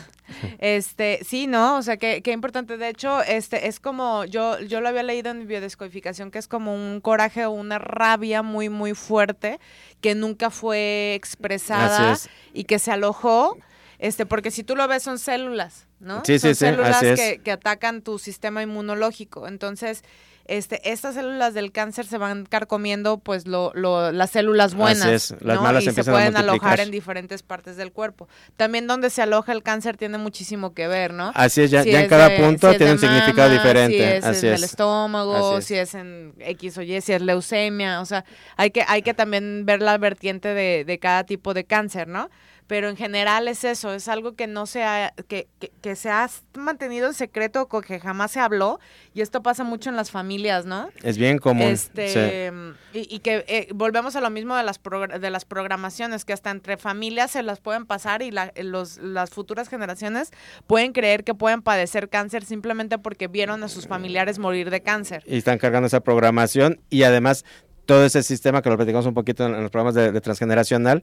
Este, 0.58 1.20
sí, 1.24 1.46
¿no? 1.46 1.78
O 1.78 1.82
sea, 1.82 1.96
qué, 1.96 2.20
qué 2.20 2.32
importante. 2.32 2.76
De 2.76 2.90
hecho, 2.90 3.22
este 3.22 3.66
es 3.66 3.80
como, 3.80 4.26
yo, 4.26 4.60
yo 4.60 4.82
lo 4.82 4.88
había 4.90 5.02
leído 5.02 5.30
en 5.30 5.38
mi 5.38 5.46
biodescodificación, 5.46 6.30
que 6.30 6.38
es 6.38 6.46
como 6.46 6.74
un 6.74 7.00
coraje 7.00 7.46
o 7.46 7.50
una 7.50 7.78
rabia 7.78 8.42
muy, 8.42 8.68
muy 8.68 8.92
fuerte 8.92 9.58
que 10.02 10.14
nunca 10.14 10.50
fue 10.50 11.14
expresada 11.14 12.18
y 12.52 12.64
que 12.64 12.78
se 12.78 12.92
alojó 12.92 13.56
este, 13.98 14.26
porque 14.26 14.50
si 14.50 14.62
tú 14.64 14.76
lo 14.76 14.86
ves 14.88 15.02
son 15.02 15.18
células, 15.18 15.86
¿no? 16.00 16.22
Sí, 16.24 16.38
son 16.38 16.54
sí, 16.54 16.60
células 16.66 17.00
que, 17.00 17.40
que, 17.42 17.50
atacan 17.52 18.02
tu 18.02 18.18
sistema 18.18 18.62
inmunológico. 18.62 19.48
Entonces, 19.48 20.04
este, 20.48 20.90
estas 20.90 21.14
células 21.14 21.52
del 21.52 21.72
cáncer 21.72 22.06
se 22.06 22.16
van 22.16 22.46
carcomiendo 22.46 23.18
pues 23.18 23.46
lo, 23.46 23.70
lo, 23.74 24.12
las 24.12 24.30
células 24.30 24.74
buenas. 24.74 25.02
Así 25.04 25.34
es, 25.34 25.42
las 25.42 25.60
malas 25.60 25.84
y 25.84 25.90
se 25.90 26.00
a 26.00 26.04
pueden 26.04 26.36
alojar 26.38 26.80
en 26.80 26.90
diferentes 26.90 27.42
partes 27.42 27.76
del 27.76 27.92
cuerpo. 27.92 28.28
También 28.56 28.86
donde 28.86 29.10
se 29.10 29.20
aloja 29.20 29.52
el 29.52 29.62
cáncer 29.62 29.98
tiene 29.98 30.16
muchísimo 30.16 30.72
que 30.72 30.88
ver, 30.88 31.12
¿no? 31.12 31.32
Así 31.34 31.62
es, 31.62 31.70
ya, 31.70 31.82
Si 31.82 31.90
ya 31.90 31.98
en 31.98 32.04
es 32.04 32.08
cada 32.08 32.30
de- 32.30 32.38
punto 32.38 32.68
si 32.68 32.72
es 32.72 32.78
tiene 32.78 32.92
un 32.94 32.98
significado 32.98 33.50
diferente. 33.50 33.96
Si 33.98 34.02
es 34.02 34.24
Así 34.24 34.46
en 34.46 34.54
es. 34.54 34.58
el 34.60 34.64
estómago, 34.64 35.58
es. 35.58 35.66
si 35.66 35.74
es 35.74 35.94
en 35.94 36.32
X 36.38 36.78
o 36.78 36.82
Y, 36.82 36.98
si 37.02 37.12
es 37.12 37.20
leucemia, 37.20 38.00
o 38.00 38.06
sea, 38.06 38.24
hay 38.56 38.70
que, 38.70 38.84
hay 38.88 39.02
que 39.02 39.12
también 39.12 39.66
ver 39.66 39.82
la 39.82 39.98
vertiente 39.98 40.54
de, 40.54 40.84
de 40.86 40.98
cada 40.98 41.24
tipo 41.24 41.52
de 41.52 41.64
cáncer, 41.64 42.08
¿no? 42.08 42.30
Pero 42.68 42.88
en 42.88 42.96
general 42.96 43.48
es 43.48 43.64
eso, 43.64 43.92
es 43.94 44.06
algo 44.08 44.36
que 44.36 44.46
no 44.46 44.66
se 44.66 44.84
ha, 44.84 45.12
que, 45.26 45.48
que, 45.58 45.72
que 45.82 45.96
se 45.96 46.10
ha 46.10 46.28
mantenido 46.54 47.08
en 47.08 47.14
secreto, 47.14 47.66
que 47.68 47.98
jamás 47.98 48.30
se 48.30 48.40
habló, 48.40 48.78
y 49.14 49.22
esto 49.22 49.42
pasa 49.42 49.64
mucho 49.64 49.88
en 49.90 49.96
las 49.96 50.10
familias, 50.10 50.66
¿no? 50.66 50.90
Es 51.02 51.18
bien 51.18 51.38
común. 51.38 51.66
Este, 51.66 52.52
sí. 52.92 52.98
y, 53.00 53.16
y 53.16 53.18
que 53.20 53.44
eh, 53.48 53.68
volvemos 53.74 54.14
a 54.16 54.20
lo 54.20 54.28
mismo 54.30 54.54
de 54.54 54.62
las 54.62 54.78
de 55.20 55.30
las 55.30 55.44
programaciones, 55.46 56.24
que 56.26 56.34
hasta 56.34 56.50
entre 56.50 56.76
familias 56.76 57.30
se 57.32 57.42
las 57.42 57.58
pueden 57.58 57.86
pasar 57.86 58.20
y 58.22 58.30
la- 58.30 58.52
los, 58.62 58.98
las 58.98 59.30
futuras 59.30 59.68
generaciones 59.68 60.30
pueden 60.66 60.92
creer 60.92 61.24
que 61.24 61.34
pueden 61.34 61.62
padecer 61.62 62.10
cáncer 62.10 62.44
simplemente 62.44 62.98
porque 62.98 63.28
vieron 63.28 63.62
a 63.64 63.68
sus 63.68 63.86
familiares 63.86 64.38
morir 64.38 64.68
de 64.70 64.82
cáncer. 64.82 65.24
y 65.26 65.38
están 65.38 65.56
cargando 65.56 65.86
esa 65.86 66.00
programación 66.00 66.80
y 66.90 67.04
además 67.04 67.46
todo 67.86 68.04
ese 68.04 68.22
sistema 68.22 68.60
que 68.60 68.68
lo 68.68 68.76
platicamos 68.76 69.06
un 69.06 69.14
poquito 69.14 69.46
en, 69.46 69.54
en 69.54 69.62
los 69.62 69.70
programas 69.70 69.94
de, 69.94 70.12
de 70.12 70.20
transgeneracional, 70.20 71.02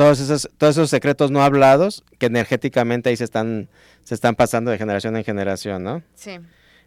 todos 0.00 0.18
esos, 0.18 0.48
todos 0.56 0.78
esos 0.78 0.88
secretos 0.88 1.30
no 1.30 1.42
hablados 1.42 2.04
que 2.16 2.24
energéticamente 2.24 3.10
ahí 3.10 3.16
se 3.18 3.24
están, 3.24 3.68
se 4.02 4.14
están 4.14 4.34
pasando 4.34 4.70
de 4.70 4.78
generación 4.78 5.14
en 5.14 5.24
generación, 5.24 5.82
¿no? 5.82 6.02
Sí. 6.14 6.38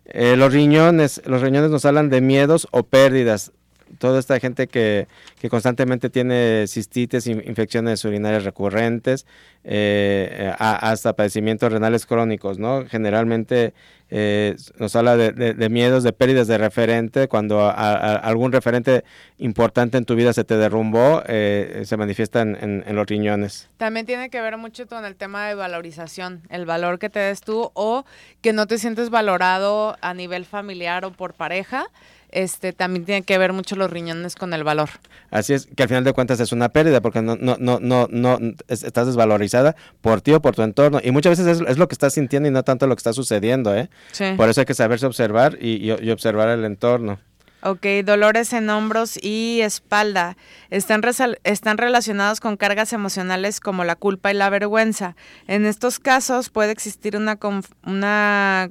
Eh, 0.06 0.36
los 0.36 0.52
riñones, 0.52 1.22
los 1.26 1.44
riñones 1.44 1.70
nos 1.70 1.86
hablan 1.86 2.10
de 2.10 2.22
miedos 2.22 2.68
o 2.72 2.82
pérdidas. 2.82 3.52
Toda 4.00 4.20
esta 4.20 4.40
gente 4.40 4.68
que, 4.68 5.08
que 5.40 5.50
constantemente 5.50 6.10
tiene 6.10 6.66
cistitis, 6.68 7.28
in- 7.28 7.44
infecciones 7.46 8.04
urinarias 8.06 8.44
recurrentes, 8.44 9.26
eh, 9.64 10.54
hasta 10.60 11.14
padecimientos 11.14 11.72
renales 11.72 12.06
crónicos, 12.06 12.60
¿no? 12.60 12.86
Generalmente 12.88 13.74
eh, 14.10 14.56
nos 14.78 14.96
habla 14.96 15.16
de, 15.18 15.70
miedos, 15.70 16.04
de 16.04 16.14
pérdidas 16.14 16.48
de 16.48 16.58
referente, 16.58 17.28
cuando 17.28 17.68
algún 17.76 18.52
referente 18.52 19.04
importante 19.40 19.98
en 19.98 20.06
tu 20.06 20.16
vida 20.16 20.34
se 20.34 20.44
te 20.44 20.56
derrumbó, 20.58 21.24
eh, 21.28 21.84
se 21.86 21.98
manifiesta 21.98 22.42
en, 22.42 22.56
en- 22.62 22.84
en 22.86 22.96
los 22.96 23.08
riñones. 23.08 23.70
También 23.78 24.06
tiene 24.06 24.30
que 24.30 24.40
ver 24.42 24.58
mucho 24.58 24.86
con 24.88 25.06
el 25.06 25.16
tema 25.16 25.48
de 25.48 25.56
valorización, 25.56 26.42
el 26.50 26.66
valor 26.66 27.00
que 27.00 27.10
te 27.10 27.20
des 27.20 27.42
tú 27.42 27.72
o 27.74 28.06
que 28.42 28.54
no 28.54 28.68
te 28.68 28.78
sientes 28.78 29.10
valorado 29.10 29.98
a 30.02 30.14
nivel 30.14 30.46
familiar 30.46 31.06
o 31.06 31.12
por 31.12 31.34
pareja. 31.34 31.86
Este 32.34 32.74
también 32.74 33.06
tiene 33.06 33.22
que 33.22 33.38
ver 33.38 33.54
mucho 33.54 33.76
los 33.76 33.90
riñones 33.92 34.36
con 34.36 34.54
el 34.54 34.64
valor. 34.64 34.90
Así 35.32 35.54
es, 35.54 35.68
que 35.76 35.84
al 35.84 35.90
final 35.90 36.04
de 36.04 36.14
cuentas 36.14 36.40
es 36.40 36.52
una 36.52 36.70
pérdida 36.70 37.00
porque 37.02 37.22
no, 37.22 37.36
no, 37.36 37.58
no, 37.60 37.80
no, 37.80 38.08
no 38.10 38.40
es- 38.68 38.84
estás 38.84 39.08
desvalorizada 39.08 39.76
por 40.02 40.22
ti 40.22 40.34
o 40.34 40.42
por 40.42 40.56
tu 40.56 40.64
entorno. 40.64 41.00
Y 41.04 41.12
muchas 41.12 41.38
veces 41.38 41.62
es, 41.62 41.68
es 41.70 41.78
lo 41.78 41.88
que 41.88 41.94
estás 41.94 42.14
sintiendo 42.14 42.50
y 42.50 42.52
no 42.52 42.64
tanto 42.64 42.88
lo 42.88 42.96
que 42.96 43.00
está 43.00 43.14
sucediendo, 43.14 43.76
¿eh? 43.76 43.90
Sí. 44.12 44.26
Por 44.36 44.50
eso 44.50 44.62
hay 44.62 44.66
que 44.66 44.74
saberse 44.74 45.06
observar 45.06 45.58
y, 45.62 45.76
y- 45.92 45.96
y 46.02 46.10
observar 46.12 46.50
el 46.50 46.66
entorno. 46.66 47.20
Ok, 47.66 47.86
dolores 48.04 48.52
en 48.52 48.70
hombros 48.70 49.18
y 49.24 49.62
espalda. 49.62 50.36
Están, 50.70 51.02
están 51.46 51.78
relacionados 51.78 52.42
con 52.42 52.58
cargas 52.58 52.92
emocionales 52.92 53.62
como 53.62 53.86
la 53.86 53.96
culpa 53.96 54.32
y 54.32 54.34
la 54.34 54.50
vergüenza. 54.50 55.16
En 55.48 55.66
estos 55.66 55.98
casos 56.00 56.50
puede 56.50 56.74
existir 56.74 57.16
una, 57.16 57.40
una 57.86 58.70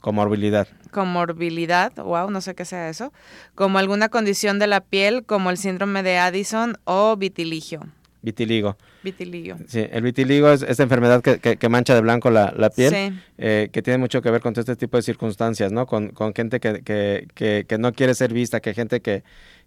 Comorbilidad. 0.00 0.66
comorbilidad, 0.90 1.92
wow, 1.96 2.30
no 2.30 2.40
sé 2.40 2.54
qué 2.54 2.64
sea 2.64 2.88
eso, 2.88 3.12
como 3.54 3.78
alguna 3.78 4.08
condición 4.08 4.58
de 4.58 4.66
la 4.66 4.80
piel 4.80 5.24
como 5.24 5.50
el 5.50 5.56
síndrome 5.58 6.02
de 6.02 6.18
Addison 6.18 6.76
o 6.84 7.16
vitiligio. 7.16 7.82
Vitiligo. 8.22 8.76
Vitiligio. 9.02 9.56
Sí, 9.66 9.86
el 9.90 10.02
vitiligo 10.02 10.50
es 10.50 10.62
esta 10.62 10.82
enfermedad 10.82 11.22
que, 11.22 11.38
que- 11.38 11.56
que 11.56 11.68
mancha 11.70 11.94
de 11.94 12.02
blanco 12.02 12.30
la, 12.30 12.52
la 12.56 12.68
piel, 12.68 12.90
Sí. 12.94 13.18
eh, 13.38 13.70
que 13.72 13.80
tiene 13.82 13.96
mucho 13.98 14.20
que 14.20 14.30
ver 14.30 14.42
con 14.42 14.52
todo 14.52 14.60
este 14.60 14.76
tipo 14.76 14.98
de 14.98 15.02
circunstancias, 15.02 15.72
¿no? 15.72 15.86
Con, 15.86 16.10
con 16.10 16.34
gente 16.34 16.60
que, 16.60 16.82
que, 16.82 17.28
que, 17.34 17.64
que 17.66 17.78
no 17.78 17.92
quiere 17.94 18.14
ser 18.14 18.32
vista, 18.34 18.60
que 18.60 18.74
gente 18.74 19.00
que, 19.00 19.22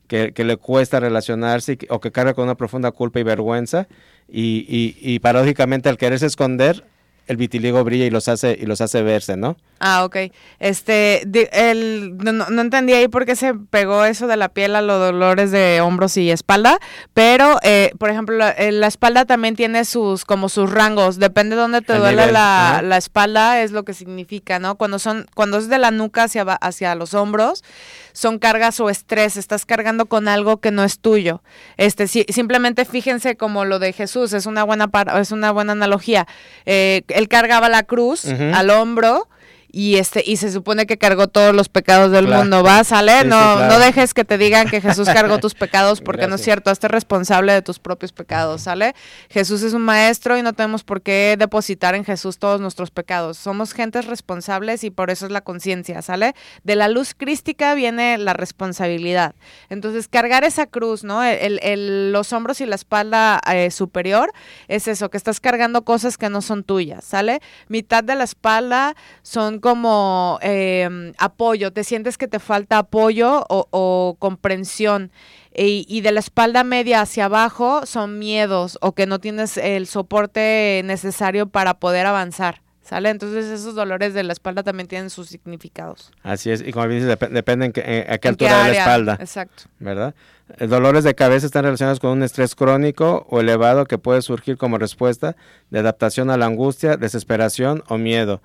que, 0.08 0.34
que 0.34 0.44
le 0.44 0.58
cuesta 0.58 1.00
relacionarse 1.00 1.80
o 1.90 2.00
que 2.00 2.12
carga 2.12 2.36
con 2.36 2.44
una 2.44 2.56
profunda 2.56 2.92
culpa 2.92 3.20
y 3.20 3.24
vergüenza 3.24 3.88
y, 4.28 4.66
y, 4.70 4.98
y 5.02 5.18
paradójicamente 5.20 5.90
al 5.90 5.98
quererse 5.98 6.28
esconder, 6.28 6.84
el 7.28 7.38
vitiligo 7.38 7.84
brilla 7.84 8.06
y 8.06 8.10
los 8.10 8.28
hace, 8.28 8.58
y 8.60 8.66
los 8.66 8.82
hace 8.82 9.02
verse, 9.02 9.38
¿no? 9.38 9.56
Ah, 9.80 10.06
ok. 10.06 10.16
Este, 10.60 11.24
el, 11.52 12.18
no, 12.18 12.32
no- 12.32 12.62
entendí 12.62 12.94
ahí 12.94 13.08
por 13.08 13.26
qué 13.26 13.36
se 13.36 13.54
pegó 13.54 14.06
eso 14.06 14.28
de 14.28 14.38
la 14.38 14.50
piel 14.50 14.76
a 14.76 14.82
los 14.82 15.00
dolores 15.00 15.52
de 15.52 15.82
hombros 15.82 16.16
y 16.18 16.32
espalda, 16.32 16.80
pero, 17.14 17.60
eh, 17.64 17.92
por 17.98 18.10
ejemplo, 18.10 18.36
la, 18.38 18.52
eh, 18.52 18.72
la 18.72 18.88
espalda 18.88 19.26
también 19.26 19.56
tiene 19.56 19.84
sus, 19.86 20.24
como 20.26 20.48
sus 20.50 20.72
rangos, 20.72 21.18
depende 21.20 21.56
de 21.56 21.62
dónde 21.62 21.82
te 21.82 21.94
El 21.94 22.00
duele 22.00 22.32
la, 22.32 22.82
la 22.84 22.98
espalda, 22.98 23.62
es 23.62 23.72
lo 23.72 23.84
que 23.84 23.94
significa, 23.94 24.60
¿no? 24.60 24.76
Cuando 24.76 25.00
son, 25.00 25.26
cuando 25.36 25.58
es 25.58 25.68
de 25.70 25.78
la 25.80 25.92
nuca 25.92 26.24
hacia, 26.24 26.44
hacia 26.44 26.96
los 26.96 27.14
hombros, 27.14 27.64
son 28.14 28.40
cargas 28.40 28.80
o 28.80 28.90
estrés, 28.90 29.36
estás 29.38 29.66
cargando 29.66 30.06
con 30.06 30.28
algo 30.28 30.58
que 30.62 30.72
no 30.72 30.84
es 30.84 31.00
tuyo. 31.00 31.44
Este, 31.78 32.08
sí, 32.08 32.26
simplemente 32.30 32.86
fíjense 32.86 33.36
como 33.36 33.66
lo 33.66 33.80
de 33.80 33.92
Jesús, 33.94 34.34
es 34.34 34.46
una 34.46 34.64
buena, 34.64 34.88
par- 34.88 35.12
es 35.20 35.32
una 35.32 35.52
buena 35.52 35.74
analogía. 35.74 36.28
Eh, 36.66 37.02
él 37.10 37.28
cargaba 37.28 37.70
la 37.70 37.84
cruz 37.84 38.26
al 38.26 38.70
hombro 38.70 39.28
y 39.76 39.96
este 39.96 40.24
y 40.24 40.38
se 40.38 40.52
supone 40.52 40.86
que 40.86 41.00
cargó 41.00 41.28
todos 41.28 41.54
los 41.56 41.68
pecados 41.68 42.12
del 42.12 42.28
Claro. 42.28 42.44
mundo, 42.44 42.64
¿va? 42.64 42.84
¿Sale? 42.84 43.12
Sí, 43.14 43.20
sí, 43.24 43.28
no, 43.28 43.56
claro. 43.58 43.74
no 43.74 43.80
dejes 43.80 44.14
que 44.14 44.24
te 44.24 44.38
digan 44.38 44.70
que 44.70 44.80
Jesús 44.82 45.08
cargó 45.10 45.40
tus 45.40 45.56
pecados 45.56 46.00
porque 46.00 46.28
no 46.28 46.36
es 46.36 46.42
cierto, 46.42 46.70
hazte 46.70 46.88
responsable 46.88 47.52
de 47.54 47.64
tus 47.64 47.80
propios 47.80 48.12
pecados, 48.14 48.62
¿sale? 48.62 48.94
Jesús 49.32 49.64
es 49.64 49.74
un 49.74 49.82
maestro 49.82 50.38
y 50.38 50.44
no 50.44 50.54
tenemos 50.54 50.84
por 50.84 51.02
qué 51.02 51.36
depositar 51.40 51.96
en 51.96 52.06
Jesús 52.06 52.38
todos 52.38 52.62
nuestros 52.62 52.92
pecados. 52.92 53.38
Somos 53.38 53.74
gentes 53.74 54.06
responsables 54.06 54.84
y 54.84 54.92
por 54.92 55.10
eso 55.10 55.26
es 55.26 55.32
la 55.32 55.42
conciencia, 55.42 56.04
¿sale? 56.04 56.36
De 56.64 56.76
la 56.76 56.88
luz 56.88 57.16
crística 57.18 57.74
viene 57.74 58.20
la 58.20 58.34
responsabilidad. 58.34 59.34
Entonces, 59.70 60.08
cargar 60.08 60.44
esa 60.44 60.68
cruz, 60.68 61.04
¿no? 61.04 61.24
El, 61.24 61.60
el- 61.64 62.12
los 62.12 62.32
hombros 62.32 62.62
y 62.62 62.68
la 62.68 62.76
espalda 62.76 63.42
eh, 63.52 63.72
superior 63.72 64.32
es 64.68 64.88
eso, 64.88 65.10
que 65.10 65.18
estás 65.18 65.40
cargando 65.40 65.84
cosas 65.84 66.18
que 66.20 66.30
no 66.30 66.44
son 66.44 66.64
tuyas, 66.64 67.04
¿sale? 67.04 67.42
Mitad 67.70 68.04
de 68.04 68.14
la 68.14 68.24
espalda 68.24 68.96
son 69.24 69.63
como 69.64 70.38
eh, 70.42 71.14
apoyo, 71.18 71.72
te 71.72 71.86
sientes 71.86 72.18
que 72.18 72.28
te 72.28 72.40
falta 72.40 72.78
apoyo 72.80 73.46
o, 73.50 73.66
o 73.72 74.18
comprensión. 74.20 75.10
Y, 75.56 75.86
y 75.88 76.02
de 76.02 76.12
la 76.12 76.20
espalda 76.20 76.64
media 76.66 77.00
hacia 77.02 77.26
abajo 77.26 77.86
son 77.86 78.20
miedos 78.20 78.78
o 78.82 78.92
que 78.92 79.06
no 79.08 79.20
tienes 79.20 79.56
el 79.58 79.88
soporte 79.88 80.82
necesario 80.84 81.48
para 81.48 81.76
poder 81.76 82.06
avanzar. 82.06 82.62
¿Sale? 82.82 83.10
Entonces 83.12 83.46
esos 83.46 83.76
dolores 83.76 84.14
de 84.14 84.24
la 84.24 84.34
espalda 84.34 84.62
también 84.62 84.88
tienen 84.90 85.10
sus 85.10 85.30
significados. 85.30 86.12
Así 86.22 86.52
es, 86.52 86.62
y 86.62 86.74
como 86.74 86.86
bien 86.88 87.00
dices, 87.02 87.18
dep- 87.18 87.30
depende 87.30 87.68
en 87.68 87.72
qué, 87.72 87.80
en- 87.82 88.12
a 88.12 88.18
qué 88.18 88.28
¿En 88.28 88.36
qué 88.36 88.46
altura 88.50 88.64
de 88.66 88.74
la 88.74 88.78
espalda. 88.78 89.18
Exacto. 89.22 89.64
¿verdad? 89.80 90.14
Eh, 90.60 90.68
Dolores 90.68 91.06
de 91.06 91.16
cabeza 91.16 91.46
están 91.46 91.64
relacionados 91.64 92.02
con 92.02 92.10
un 92.10 92.24
estrés 92.24 92.56
crónico 92.56 93.26
o 93.30 93.40
elevado 93.40 93.86
que 93.86 93.98
puede 93.98 94.22
surgir 94.22 94.58
como 94.58 94.78
respuesta 94.78 95.38
de 95.70 95.80
adaptación 95.80 96.30
a 96.30 96.36
la 96.36 96.46
angustia, 96.48 96.98
desesperación 96.98 97.84
o 97.88 97.98
miedo. 97.98 98.42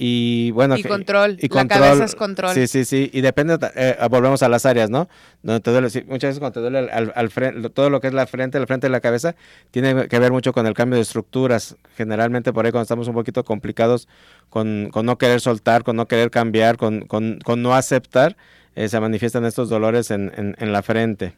Y 0.00 0.52
bueno, 0.52 0.76
Y 0.76 0.84
control. 0.84 1.38
La 1.40 1.66
cabeza 1.66 2.04
es 2.04 2.14
control. 2.14 2.54
Sí, 2.54 2.68
sí, 2.68 2.84
sí. 2.84 3.10
Y 3.12 3.20
depende, 3.20 3.58
eh, 3.74 3.96
volvemos 4.08 4.44
a 4.44 4.48
las 4.48 4.64
áreas, 4.64 4.90
¿no? 4.90 5.08
Donde 5.42 5.60
te 5.60 5.72
duele, 5.72 5.90
sí, 5.90 6.04
muchas 6.06 6.28
veces 6.28 6.38
cuando 6.38 6.54
te 6.54 6.60
duele 6.60 6.78
al, 6.78 6.90
al, 6.90 7.12
al 7.16 7.30
frente, 7.30 7.68
todo 7.70 7.90
lo 7.90 8.00
que 8.00 8.06
es 8.06 8.14
la 8.14 8.28
frente, 8.28 8.60
la 8.60 8.66
frente 8.68 8.86
de 8.86 8.92
la 8.92 9.00
cabeza, 9.00 9.34
tiene 9.72 10.06
que 10.06 10.18
ver 10.20 10.30
mucho 10.30 10.52
con 10.52 10.68
el 10.68 10.74
cambio 10.74 10.94
de 10.94 11.02
estructuras. 11.02 11.74
Generalmente 11.96 12.52
por 12.52 12.64
ahí 12.64 12.70
cuando 12.70 12.82
estamos 12.84 13.08
un 13.08 13.14
poquito 13.14 13.44
complicados 13.44 14.06
con, 14.50 14.90
con 14.92 15.04
no 15.04 15.18
querer 15.18 15.40
soltar, 15.40 15.82
con 15.82 15.96
no 15.96 16.06
querer 16.06 16.30
cambiar, 16.30 16.76
con, 16.76 17.00
con, 17.00 17.40
con 17.40 17.60
no 17.62 17.74
aceptar, 17.74 18.36
eh, 18.76 18.88
se 18.88 19.00
manifiestan 19.00 19.44
estos 19.46 19.68
dolores 19.68 20.12
en, 20.12 20.32
en, 20.36 20.54
en 20.60 20.72
la 20.72 20.82
frente. 20.82 21.34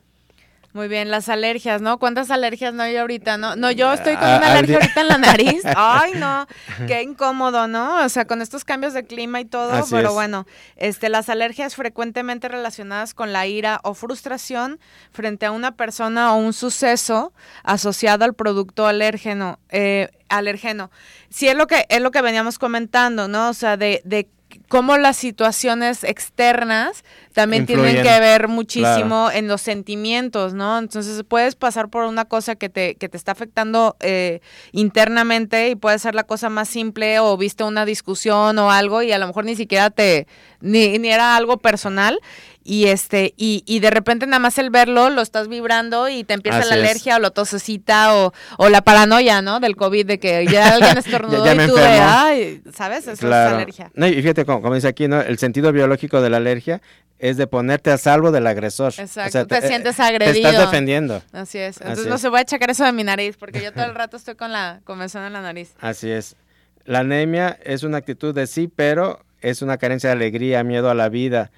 Muy 0.73 0.87
bien, 0.87 1.11
las 1.11 1.29
alergias, 1.29 1.83
¿no? 1.83 1.99
¿Cuántas 1.99 2.31
alergias 2.31 2.73
no 2.73 2.85
hay 2.85 2.97
ahorita, 2.97 3.37
no? 3.39 3.57
No, 3.57 3.73
yo 3.73 3.93
estoy 3.93 4.15
con 4.15 4.25
Ah, 4.29 4.37
una 4.39 4.47
al 4.47 4.53
alergia 4.53 4.77
ahorita 4.77 5.01
en 5.01 5.09
la 5.09 5.19
nariz. 5.19 5.63
Ay, 5.77 6.13
no, 6.15 6.47
qué 6.87 7.03
incómodo, 7.03 7.67
¿no? 7.67 8.05
O 8.05 8.09
sea, 8.09 8.25
con 8.25 8.41
estos 8.41 8.65
cambios 8.65 8.95
de 8.95 9.05
clima 9.05 9.41
y 9.41 9.45
todo, 9.47 9.73
Así 9.73 9.91
pero 9.91 10.11
es. 10.11 10.15
bueno, 10.15 10.47
este, 10.77 11.09
las 11.09 11.29
alergias 11.29 11.75
frecuentemente 11.75 12.49
relacionadas 12.49 13.15
con 13.15 13.33
la 13.33 13.49
ira 13.49 13.81
o 13.83 13.95
frustración 13.95 14.79
frente 15.11 15.45
a 15.45 15.51
una 15.51 15.73
persona 15.73 16.33
o 16.35 16.37
un 16.37 16.53
suceso 16.53 17.33
asociado 17.65 18.25
al 18.25 18.35
producto 18.35 18.87
alérgeno, 18.87 19.59
eh, 19.71 20.09
alergeno. 20.29 20.93
Sí, 21.31 21.49
es 21.49 21.57
lo 21.57 21.67
que, 21.67 21.85
es 21.89 22.01
lo 22.01 22.13
que 22.13 22.23
veníamos 22.23 22.61
comentando, 22.61 23.27
¿no? 23.27 23.49
O 23.49 23.55
sea, 23.55 23.77
de, 23.77 24.03
de 24.05 24.29
cómo 24.69 24.97
las 24.99 25.17
situaciones 25.17 26.05
externas 26.05 27.05
también 27.33 27.67
tienen 27.67 28.03
que 28.03 28.21
ver 28.21 28.49
muchísimo 28.49 29.31
en 29.33 29.49
los 29.49 29.61
sentimientos, 29.61 30.55
¿no? 30.55 30.79
Entonces 30.79 31.23
puedes 31.27 31.55
pasar 31.55 31.89
por 31.89 32.05
una 32.05 32.25
cosa 32.25 32.57
que 32.57 32.69
te, 32.69 32.97
que 32.97 33.09
te 33.09 33.17
está 33.17 33.33
afectando 33.33 33.97
eh, 34.01 34.41
internamente 34.73 35.69
y 35.69 35.77
puede 35.77 35.99
ser 35.99 36.15
la 36.15 36.25
cosa 36.25 36.49
más 36.49 36.69
simple 36.69 37.21
o 37.21 37.37
viste 37.37 37.65
una 37.65 37.85
discusión 37.85 38.59
o 38.59 38.71
algo 38.71 39.03
y 39.03 39.13
a 39.13 39.19
lo 39.19 39.27
mejor 39.27 39.45
ni 39.45 39.55
siquiera 39.55 39.91
te, 39.91 40.27
ni, 40.61 40.99
ni 40.99 41.09
era 41.09 41.37
algo 41.37 41.59
personal 41.59 42.21
y 42.63 42.87
este 42.87 43.35
y, 43.37 43.63
y 43.67 43.81
de 43.81 43.91
repente 43.91 44.27
nada 44.27 44.39
más 44.39 44.59
el 44.59 44.71
verlo 44.71 45.09
lo 45.11 45.23
estás 45.23 45.49
vibrando 45.49 46.09
y 46.09 46.25
te 46.25 46.35
empieza 46.35 46.65
la 46.65 46.75
alergia 46.75 47.17
o 47.17 47.19
la 47.19 47.31
tosecita 47.31 48.15
o, 48.15 48.33
o 48.59 48.69
la 48.69 48.83
paranoia, 48.83 49.41
¿no? 49.41 49.61
Del 49.61 49.77
COVID 49.77 50.07
de 50.07 50.19
que 50.19 50.47
ya 50.47 50.69
alguien 50.75 50.99
estornudó 50.99 51.53
y 51.53 51.67
tú 51.67 51.75
de, 51.75 51.83
ay, 51.83 52.63
¿sabes? 52.75 53.07
Eso 53.07 53.27
es 53.27 53.33
alergia. 53.33 53.91
No, 53.95 54.07
y 54.07 54.15
fíjate 54.15 54.45
como, 54.45 54.75
dice 54.75 54.89
aquí, 54.89 55.09
¿no? 55.09 55.21
El 55.21 55.39
sentido 55.39 55.73
biológico 55.73 56.21
de 56.21 56.31
la 56.31 56.37
alergia 56.37 56.83
es 57.21 57.37
de 57.37 57.47
ponerte 57.47 57.91
a 57.91 57.99
salvo 57.99 58.33
del 58.33 58.47
agresor. 58.47 58.95
Exacto, 58.97 59.47
te, 59.47 59.69
sientes 59.69 60.01
agredido. 60.01 60.33
Te 60.33 60.39
estás 60.41 60.71
defendiendo. 60.71 61.23
Así 61.33 61.59
es. 61.59 61.81
Entonces 61.81 62.07
no 62.07 62.19
se 62.19 62.29
voy 62.29 62.41
a 62.41 62.45
checar 62.45 62.71
eso 62.71 62.85
de 62.85 62.93
mi 62.93 63.05
nariz 63.05 63.37
porque 63.37 63.63
yo 63.63 63.73
todo 63.73 63.85
el 63.85 63.95
rato 63.95 64.17
estoy 64.17 64.35
con 64.35 64.53
la 64.53 64.81
convención 64.85 65.23
en 65.25 65.35
la 65.35 65.43
nariz. 65.43 65.75
Así 65.81 66.11
es. 66.11 66.37
La 66.85 67.01
anemia 67.01 67.59
es 67.63 67.83
una 67.83 67.99
actitud 67.99 68.35
de 68.35 68.47
sí, 68.47 68.69
pero 68.75 69.21
es 69.43 69.61
una 69.63 69.77
carencia 69.77 70.09
de 70.09 70.17
alegría, 70.17 70.65
miedo 70.65 70.91
a 70.91 70.95
la 70.95 71.09
vida, 71.09 71.51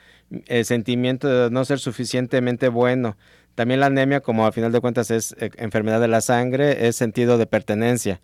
el 0.46 0.64
sentimiento 0.64 1.28
de 1.28 1.50
no 1.50 1.64
ser 1.64 1.78
suficientemente 1.78 2.68
bueno. 2.68 3.16
También 3.54 3.80
la 3.80 3.86
anemia, 3.86 4.20
como 4.20 4.46
al 4.46 4.52
final 4.52 4.72
de 4.72 4.80
cuentas 4.80 5.10
es 5.10 5.36
eh, 5.38 5.50
enfermedad 5.58 6.00
de 6.00 6.08
la 6.08 6.20
sangre, 6.22 6.88
es 6.88 6.96
sentido 6.96 7.38
de 7.38 7.46
pertenencia. 7.46 8.20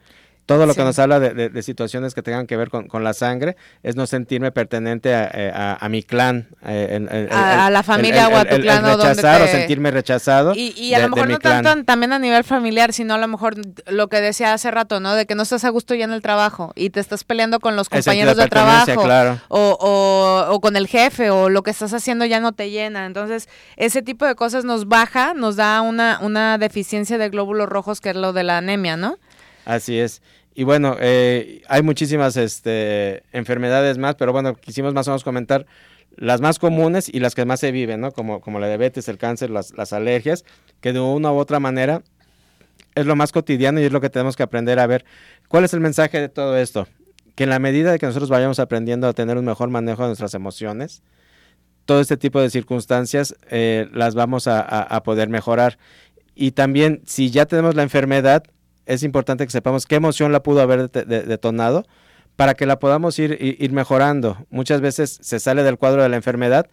Todo 0.48 0.64
lo 0.64 0.74
que 0.74 0.82
nos 0.82 0.98
habla 0.98 1.20
de, 1.20 1.62
situaciones 1.62 2.14
que 2.14 2.22
tengan 2.22 2.46
que 2.46 2.56
ver 2.56 2.70
con, 2.70 3.04
la 3.04 3.12
sangre 3.12 3.58
es 3.82 3.96
no 3.96 4.06
sentirme 4.06 4.50
pertenente 4.50 5.14
a, 5.14 5.78
eh, 5.78 5.88
mi 5.90 6.02
clan. 6.02 6.48
Eh, 6.64 7.28
a, 7.30 7.68
la 7.68 7.82
familia 7.82 8.30
o 8.30 8.36
a 8.36 8.46
tu 8.46 8.56
clan. 8.56 8.82
rechazar 8.82 9.42
o 9.42 9.46
sentirme 9.46 9.90
rechazado. 9.90 10.54
Y, 10.56 10.94
a 10.94 11.00
lo 11.00 11.10
mejor 11.10 11.28
no 11.28 11.38
tanto 11.38 11.84
también 11.84 12.14
a 12.14 12.18
nivel 12.18 12.44
familiar, 12.44 12.94
sino 12.94 13.12
a 13.12 13.18
lo 13.18 13.28
mejor 13.28 13.56
lo 13.88 14.08
que 14.08 14.22
decía 14.22 14.54
hace 14.54 14.70
rato, 14.70 15.00
¿no? 15.00 15.14
De 15.14 15.26
que 15.26 15.34
no 15.34 15.42
estás 15.42 15.64
a 15.64 15.68
gusto 15.68 15.94
ya 15.94 16.06
en 16.06 16.12
el 16.12 16.22
trabajo 16.22 16.72
y 16.74 16.88
te 16.88 17.00
estás 17.00 17.24
peleando 17.24 17.60
con 17.60 17.76
los 17.76 17.90
compañeros 17.90 18.38
de, 18.38 18.48
trabajo. 18.48 19.04
O, 19.48 20.46
o, 20.48 20.60
con 20.62 20.76
el 20.76 20.86
jefe 20.86 21.28
o 21.28 21.50
lo 21.50 21.62
que 21.62 21.72
estás 21.72 21.92
haciendo 21.92 22.24
ya 22.24 22.40
no 22.40 22.52
te 22.52 22.70
llena. 22.70 23.04
Entonces, 23.04 23.50
ese 23.76 24.00
tipo 24.00 24.24
de 24.24 24.34
cosas 24.34 24.64
nos 24.64 24.88
baja, 24.88 25.34
nos 25.34 25.56
da 25.56 25.82
una, 25.82 26.20
una 26.22 26.56
deficiencia 26.56 27.18
de 27.18 27.28
glóbulos 27.28 27.68
rojos 27.68 28.00
que 28.00 28.08
es 28.08 28.16
lo 28.16 28.32
de 28.32 28.44
la 28.44 28.56
anemia, 28.56 28.96
¿no? 28.96 29.18
Así 29.68 30.00
es. 30.00 30.22
Y 30.58 30.64
bueno, 30.64 30.96
eh, 30.98 31.62
hay 31.68 31.82
muchísimas 31.82 32.36
este, 32.36 33.22
enfermedades 33.30 33.96
más, 33.96 34.16
pero 34.16 34.32
bueno, 34.32 34.56
quisimos 34.56 34.92
más 34.92 35.06
o 35.06 35.12
menos 35.12 35.22
comentar 35.22 35.66
las 36.16 36.40
más 36.40 36.58
comunes 36.58 37.08
y 37.08 37.20
las 37.20 37.36
que 37.36 37.44
más 37.44 37.60
se 37.60 37.70
viven, 37.70 38.00
¿no? 38.00 38.10
Como, 38.10 38.40
como 38.40 38.58
la 38.58 38.66
diabetes, 38.66 39.06
el 39.06 39.18
cáncer, 39.18 39.50
las, 39.50 39.92
alergias, 39.92 40.44
que 40.80 40.92
de 40.92 40.98
una 40.98 41.30
u 41.30 41.36
otra 41.36 41.60
manera 41.60 42.02
es 42.96 43.06
lo 43.06 43.14
más 43.14 43.30
cotidiano 43.30 43.78
y 43.78 43.84
es 43.84 43.92
lo 43.92 44.00
que 44.00 44.10
tenemos 44.10 44.34
que 44.34 44.42
aprender 44.42 44.80
a 44.80 44.88
ver. 44.88 45.04
¿Cuál 45.46 45.62
es 45.62 45.74
el 45.74 45.80
mensaje 45.80 46.20
de 46.20 46.28
todo 46.28 46.58
esto? 46.58 46.88
Que 47.36 47.44
en 47.44 47.50
la 47.50 47.60
medida 47.60 47.92
de 47.92 48.00
que 48.00 48.06
nosotros 48.06 48.28
vayamos 48.28 48.58
aprendiendo 48.58 49.06
a 49.06 49.12
tener 49.12 49.38
un 49.38 49.44
mejor 49.44 49.68
manejo 49.68 50.02
de 50.02 50.08
nuestras 50.08 50.34
emociones, 50.34 51.04
todo 51.84 52.00
este 52.00 52.16
tipo 52.16 52.40
de 52.40 52.50
circunstancias 52.50 53.36
eh, 53.48 53.88
las 53.92 54.16
vamos 54.16 54.48
a 54.48 55.00
poder 55.04 55.28
mejorar. 55.28 55.78
Y 56.34 56.50
también, 56.50 57.00
si 57.06 57.30
ya 57.30 57.46
tenemos 57.46 57.76
la 57.76 57.84
enfermedad, 57.84 58.42
es 58.88 59.02
importante 59.02 59.44
que 59.44 59.52
sepamos 59.52 59.86
qué 59.86 59.96
emoción 59.96 60.32
la 60.32 60.42
pudo 60.42 60.62
haber 60.62 60.90
detonado 60.90 61.86
para 62.36 62.54
que 62.54 62.66
la 62.66 62.78
podamos 62.78 63.18
ir, 63.18 63.36
ir, 63.40 63.72
mejorando. 63.72 64.46
Muchas 64.50 64.80
veces 64.80 65.18
se 65.20 65.38
sale 65.38 65.62
del 65.62 65.76
cuadro 65.76 66.02
de 66.02 66.08
la 66.08 66.16
enfermedad 66.16 66.68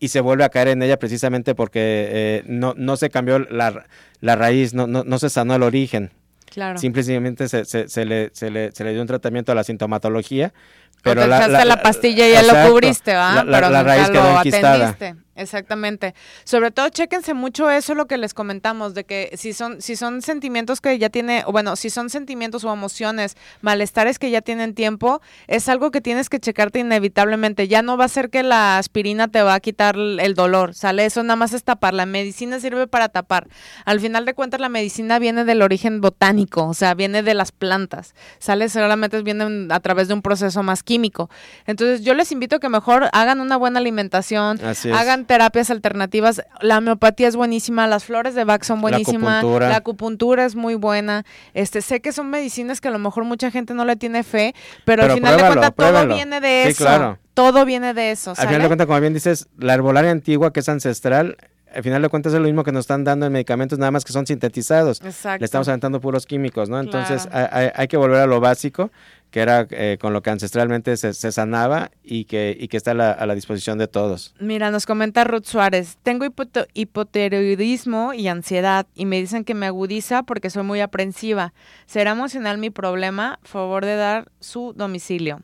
y 0.00 0.08
se 0.08 0.20
vuelve 0.20 0.44
a 0.44 0.48
caer 0.48 0.68
en 0.68 0.82
ella 0.82 0.98
precisamente 0.98 1.54
porque 1.54 1.80
eh, 2.10 2.42
no, 2.46 2.74
no 2.76 2.96
se 2.96 3.10
cambió 3.10 3.38
la, 3.38 3.84
la 4.20 4.36
raíz, 4.36 4.74
no, 4.74 4.86
no, 4.86 5.04
no, 5.04 5.18
se 5.18 5.28
sanó 5.28 5.54
el 5.56 5.62
origen. 5.62 6.12
Claro. 6.46 6.78
Simplemente 6.78 7.48
se, 7.48 7.64
se, 7.64 7.88
se, 7.88 8.04
le, 8.06 8.30
se, 8.32 8.50
le, 8.50 8.72
se 8.72 8.84
le 8.84 8.92
dio 8.92 9.02
un 9.02 9.08
tratamiento 9.08 9.52
a 9.52 9.54
la 9.54 9.64
sintomatología. 9.64 10.54
Pero 11.02 11.26
la, 11.26 11.48
la, 11.48 11.82
pastilla 11.82 12.28
y 12.28 12.32
ya 12.32 12.42
lo 12.42 12.70
cubriste, 12.70 13.14
¿va? 13.14 13.44
pero 13.48 13.70
la 13.70 13.82
raíz 13.82 14.08
quedó 14.08 14.36
enquistada. 14.36 14.96
Exactamente. 15.38 16.14
Sobre 16.44 16.72
todo, 16.72 16.88
chéquense 16.88 17.32
mucho 17.32 17.70
eso 17.70 17.94
lo 17.94 18.06
que 18.06 18.18
les 18.18 18.34
comentamos, 18.34 18.94
de 18.94 19.04
que 19.04 19.30
si 19.34 19.52
son, 19.52 19.80
si 19.80 19.94
son 19.94 20.20
sentimientos 20.20 20.80
que 20.80 20.98
ya 20.98 21.10
tiene, 21.10 21.44
o 21.46 21.52
bueno, 21.52 21.76
si 21.76 21.90
son 21.90 22.10
sentimientos 22.10 22.64
o 22.64 22.72
emociones, 22.72 23.36
malestares 23.60 24.18
que 24.18 24.30
ya 24.30 24.40
tienen 24.42 24.74
tiempo, 24.74 25.22
es 25.46 25.68
algo 25.68 25.92
que 25.92 26.00
tienes 26.00 26.28
que 26.28 26.40
checarte 26.40 26.80
inevitablemente. 26.80 27.68
Ya 27.68 27.82
no 27.82 27.96
va 27.96 28.06
a 28.06 28.08
ser 28.08 28.30
que 28.30 28.42
la 28.42 28.78
aspirina 28.78 29.28
te 29.28 29.42
va 29.42 29.54
a 29.54 29.60
quitar 29.60 29.96
el 29.96 30.34
dolor, 30.34 30.74
¿sale? 30.74 31.04
Eso 31.04 31.22
nada 31.22 31.36
más 31.36 31.52
es 31.52 31.62
tapar. 31.62 31.94
La 31.94 32.06
medicina 32.06 32.58
sirve 32.58 32.88
para 32.88 33.08
tapar. 33.08 33.46
Al 33.84 34.00
final 34.00 34.24
de 34.24 34.34
cuentas, 34.34 34.60
la 34.60 34.68
medicina 34.68 35.20
viene 35.20 35.44
del 35.44 35.62
origen 35.62 36.00
botánico, 36.00 36.66
o 36.66 36.74
sea, 36.74 36.94
viene 36.94 37.22
de 37.22 37.34
las 37.34 37.52
plantas, 37.52 38.14
¿sale? 38.40 38.68
Solamente 38.68 39.22
viene 39.22 39.68
a 39.70 39.80
través 39.80 40.08
de 40.08 40.14
un 40.14 40.22
proceso 40.22 40.64
más 40.64 40.82
químico. 40.82 41.30
Entonces, 41.66 42.02
yo 42.02 42.14
les 42.14 42.32
invito 42.32 42.56
a 42.56 42.60
que 42.60 42.68
mejor 42.68 43.08
hagan 43.12 43.40
una 43.40 43.56
buena 43.56 43.78
alimentación, 43.78 44.58
hagan 44.92 45.27
terapias 45.28 45.70
alternativas. 45.70 46.42
La 46.60 46.78
homeopatía 46.78 47.28
es 47.28 47.36
buenísima, 47.36 47.86
las 47.86 48.04
flores 48.04 48.34
de 48.34 48.42
Bach 48.42 48.64
son 48.64 48.80
buenísimas, 48.80 49.44
la 49.44 49.76
acupuntura. 49.76 50.44
es 50.44 50.56
muy 50.56 50.74
buena. 50.74 51.24
Este, 51.54 51.82
sé 51.82 52.00
que 52.00 52.10
son 52.10 52.30
medicinas 52.30 52.80
que 52.80 52.88
a 52.88 52.90
lo 52.90 52.98
mejor 52.98 53.22
mucha 53.22 53.52
gente 53.52 53.74
no 53.74 53.84
le 53.84 53.94
tiene 53.94 54.24
fe, 54.24 54.54
pero, 54.84 55.04
al 55.04 55.12
final 55.12 55.36
de 55.36 55.46
cuentas 55.46 55.72
todo 55.76 56.06
viene 56.08 56.40
de 56.40 56.68
eso. 56.68 57.18
Todo 57.34 57.64
viene 57.64 57.94
de 57.94 58.10
eso. 58.10 58.32
Al 58.36 58.48
final 58.48 58.62
de 58.62 58.66
cuentas, 58.66 58.86
como 58.88 58.98
bien 59.00 59.14
dices, 59.14 59.46
la 59.56 59.74
herbolaria 59.74 60.10
antigua 60.10 60.52
que 60.52 60.58
es 60.58 60.68
ancestral, 60.68 61.36
al 61.72 61.82
final 61.82 62.02
de 62.02 62.08
cuentas 62.08 62.32
es 62.32 62.40
lo 62.40 62.46
mismo 62.46 62.64
que 62.64 62.72
nos 62.72 62.80
están 62.80 63.04
dando 63.04 63.26
en 63.26 63.32
medicamentos, 63.32 63.78
nada 63.78 63.90
más 63.90 64.04
que 64.04 64.12
son 64.12 64.26
sintetizados. 64.26 65.00
Exacto. 65.04 65.40
Le 65.40 65.44
estamos 65.44 65.68
aventando 65.68 66.00
puros 66.00 66.26
químicos, 66.26 66.68
¿no? 66.68 66.80
Entonces 66.80 67.28
hay, 67.30 67.88
que 67.88 67.96
volver 67.96 68.20
a 68.20 68.26
lo 68.26 68.40
básico 68.40 68.90
que 69.30 69.40
era 69.40 69.66
eh, 69.70 69.98
con 70.00 70.12
lo 70.12 70.22
que 70.22 70.30
ancestralmente 70.30 70.96
se, 70.96 71.12
sanaba 71.12 71.90
y 72.02 72.24
que, 72.24 72.56
y 72.58 72.68
que 72.68 72.76
está 72.76 72.92
a 72.92 73.26
la, 73.26 73.34
disposición 73.34 73.78
de 73.78 73.86
todos. 73.86 74.34
Mira, 74.40 74.70
nos 74.70 74.86
comenta 74.86 75.24
Ruth 75.24 75.44
Suárez, 75.44 75.98
tengo 76.02 76.26
hipotiroidismo 76.74 78.14
y 78.14 78.28
ansiedad 78.28 78.86
y 78.94 79.06
me 79.06 79.20
dicen 79.20 79.44
que 79.44 79.54
me 79.54 79.66
agudiza 79.66 80.22
porque 80.22 80.50
soy 80.50 80.62
muy 80.62 80.80
aprensiva. 80.80 81.52
¿Será 81.86 82.12
emocional 82.12 82.58
mi 82.58 82.70
problema? 82.70 83.38
Favor 83.42 83.84
de 83.84 83.96
dar 83.96 84.30
su 84.40 84.72
domicilio. 84.74 85.40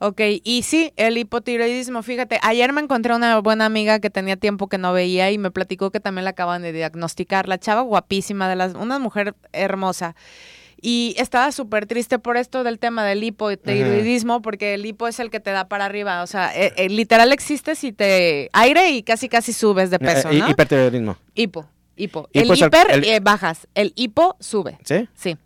Ok, 0.00 0.20
y 0.44 0.62
sí, 0.62 0.92
el 0.96 1.18
hipotiroidismo, 1.18 2.02
fíjate, 2.02 2.38
ayer 2.42 2.72
me 2.72 2.80
encontré 2.80 3.14
una 3.14 3.40
buena 3.40 3.66
amiga 3.66 3.98
que 3.98 4.10
tenía 4.10 4.36
tiempo 4.36 4.68
que 4.68 4.78
no 4.78 4.92
veía 4.92 5.30
y 5.32 5.38
me 5.38 5.50
platicó 5.50 5.90
que 5.90 5.98
también 5.98 6.24
la 6.24 6.30
acaban 6.30 6.62
de 6.62 6.72
diagnosticar, 6.72 7.48
la 7.48 7.58
chava 7.58 7.80
guapísima, 7.80 8.48
de 8.48 8.54
las, 8.54 8.74
una 8.74 9.00
mujer 9.00 9.34
hermosa. 9.52 10.14
Y 10.80 11.16
estaba 11.18 11.50
súper 11.50 11.86
triste 11.86 12.20
por 12.20 12.36
esto 12.36 12.62
del 12.62 12.78
tema 12.78 13.04
del 13.04 13.24
hipotiroidismo, 13.24 14.40
porque 14.40 14.74
el 14.74 14.86
hipo 14.86 15.08
es 15.08 15.18
el 15.18 15.30
que 15.30 15.40
te 15.40 15.50
da 15.50 15.66
para 15.66 15.86
arriba. 15.86 16.22
O 16.22 16.28
sea, 16.28 16.52
eh, 16.54 16.72
eh, 16.76 16.88
literal 16.88 17.32
existe 17.32 17.74
si 17.74 17.92
te 17.92 18.48
aire 18.52 18.90
y 18.90 19.02
casi 19.02 19.28
casi 19.28 19.52
subes 19.52 19.90
de 19.90 19.96
eh, 19.96 19.98
peso, 19.98 20.30
¿no? 20.30 20.48
Hipertiroidismo. 20.48 21.16
Hipo, 21.34 21.66
hipo. 21.96 22.28
el 22.32 22.56
hiper 22.56 23.20
bajas, 23.20 23.66
el 23.74 23.92
hipo 23.96 24.36
sube. 24.38 24.78
¿Sí? 24.84 25.08
Sí. 25.14 25.36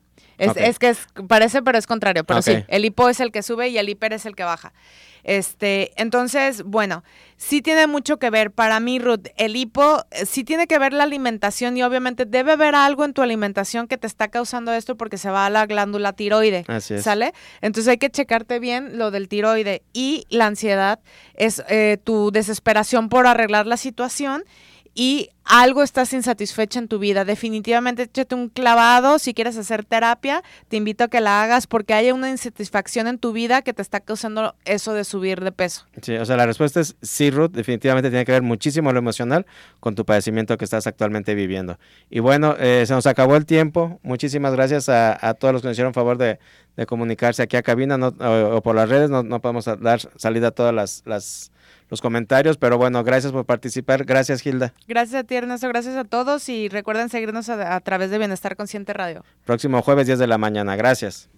Es, 0.43 0.78
que 0.78 0.95
parece, 1.28 1.62
pero 1.62 1.78
es 1.78 1.86
contrario. 1.86 2.24
Pero 2.24 2.43
sí, 2.43 2.64
el 2.68 2.84
hipo 2.84 3.09
es 3.09 3.20
el 3.20 3.32
que 3.32 3.43
sube 3.43 3.68
y 3.68 3.78
el 3.78 3.88
hiper 3.88 4.12
es 4.12 4.26
el 4.26 4.34
que 4.34 4.45
baja. 4.45 4.72
Este, 5.24 5.93
entonces, 5.97 6.64
bueno, 6.64 7.05
sí 7.36 7.62
tiene 7.62 7.86
mucho 7.86 8.18
que 8.18 8.30
ver. 8.30 8.51
Para 8.51 8.80
mí, 8.80 8.99
Ruth, 8.99 9.28
el 9.36 9.55
hipo 9.55 10.05
eh, 10.11 10.26
sí 10.26 10.43
tiene 10.43 10.66
que 10.66 10.78
ver 10.78 10.93
la 10.93 11.05
alimentación 11.05 11.76
y 11.76 11.82
obviamente 11.82 12.24
debe 12.24 12.53
haber 12.53 12.74
algo 12.74 13.05
en 13.05 13.12
tu 13.12 13.22
alimentación 13.22 13.86
que 13.86 13.99
te 13.99 14.07
está 14.07 14.28
causando 14.28 14.72
esto 14.72 14.97
porque 14.97 15.18
se 15.18 15.30
va 15.30 15.47
a 15.47 15.51
la 15.51 15.66
glándula 15.66 16.12
tiroide. 16.12 16.64
Así 16.66 16.95
es. 16.95 17.05
¿Sale? 17.05 17.32
Entonces 17.61 17.88
hay 17.88 17.99
que 17.99 18.11
checarte 18.11 18.59
bien 18.59 18.99
lo 18.99 19.11
del 19.11 19.28
tiroide 19.28 19.82
y 19.93 20.26
la 20.28 20.47
ansiedad 20.47 20.99
es 21.34 21.62
eh, 21.68 21.99
tu 22.03 22.32
desesperación 22.32 23.09
por 23.09 23.26
arreglar 23.26 23.66
la 23.66 23.76
situación 23.76 24.45
y 24.95 25.30
algo 25.45 25.82
estás 25.82 26.12
insatisfecha 26.12 26.78
en 26.78 26.88
tu 26.88 26.99
vida. 26.99 27.24
Definitivamente 27.24 28.03
échate 28.03 28.34
un 28.34 28.49
clavado. 28.49 29.18
Si 29.18 29.34
quieres 29.34 29.57
hacer 29.57 29.84
terapia, 29.84 30.43
te 30.68 30.76
invito 30.76 31.05
a 31.05 31.09
que 31.09 31.20
la 31.20 31.43
hagas 31.43 31.66
porque 31.66 31.95
hay 31.95 32.11
una 32.12 32.30
insatisfacción 32.30 33.07
en 33.07 33.18
tu 33.18 33.32
vida 33.32 33.62
que 33.62 33.72
te 33.72 33.82
está 33.82 34.01
causando 34.01 34.55
eso 34.64 34.95
de 34.95 35.05
subir 35.05 35.40
de 35.40 35.53
peso. 35.53 35.86
Sí, 36.01 36.14
o 36.14 36.24
sea, 36.24 36.36
la 36.36 36.47
respuesta 36.47 36.80
es 36.80 36.97
sí, 37.03 37.30
Ruth. 37.30 37.51
Definitivamente 37.51 38.11
tiene 38.11 38.24
que 38.24 38.32
ver 38.32 38.43
muchísimo 38.43 38.93
lo 38.93 38.99
emocional 38.99 39.47
con 39.80 39.95
tu 39.95 40.05
padecimiento 40.05 40.57
que 40.57 40.64
estás 40.64 40.86
actualmente 40.86 41.34
viviendo. 41.34 41.78
Y 42.09 42.20
bueno, 42.20 42.55
eh, 42.59 42.84
se 42.86 42.95
nos 42.95 43.07
acabó 43.07 43.36
el 43.36 43.47
tiempo. 43.47 44.01
Muchísimas 44.03 44.53
gracias 44.53 44.88
a, 44.88 45.34
todos 45.34 45.53
los 45.53 45.62
que 45.62 45.68
nos 45.68 45.74
hicieron 45.74 45.95
favor 45.95 46.18
de, 46.18 46.38
comunicarse 46.86 47.43
aquí 47.43 47.57
a 47.57 47.62
cabina 47.62 47.97
o, 47.97 48.62
por 48.62 48.74
las 48.74 48.88
redes. 48.88 49.11
No, 49.11 49.22
no 49.22 49.40
podemos 49.40 49.64
dar 49.64 50.01
salida 50.16 50.49
a 50.49 50.51
todas 50.53 50.74
las, 50.74 51.03
las 51.05 51.51
los 51.93 52.01
comentarios, 52.01 52.57
pero 52.57 52.78
bueno, 52.78 53.05
gracias 53.05 53.34
por 53.34 53.45
participar. 53.45 54.07
Gracias, 54.07 54.40
Gilda. 54.40 54.72
Gracias 54.88 55.22
a 55.22 55.24
ti, 55.24 55.34
Ernesto. 55.34 55.68
Gracias 55.68 55.95
a 55.95 56.05
todos 56.05 56.49
y 56.49 56.70
recuerden 56.70 57.11
seguirnos 57.11 57.51
a, 57.51 57.76
a 57.76 57.80
través 57.80 58.11
de 58.11 58.16
Bienestar 58.16 58.57
Consciente 58.57 58.95
Radio. 58.95 59.22
Próximo 59.45 59.82
jueves, 59.82 60.07
10 60.07 60.18
de 60.18 60.26
la 60.26 60.38
mañana. 60.38 60.74
Gracias. 60.74 61.28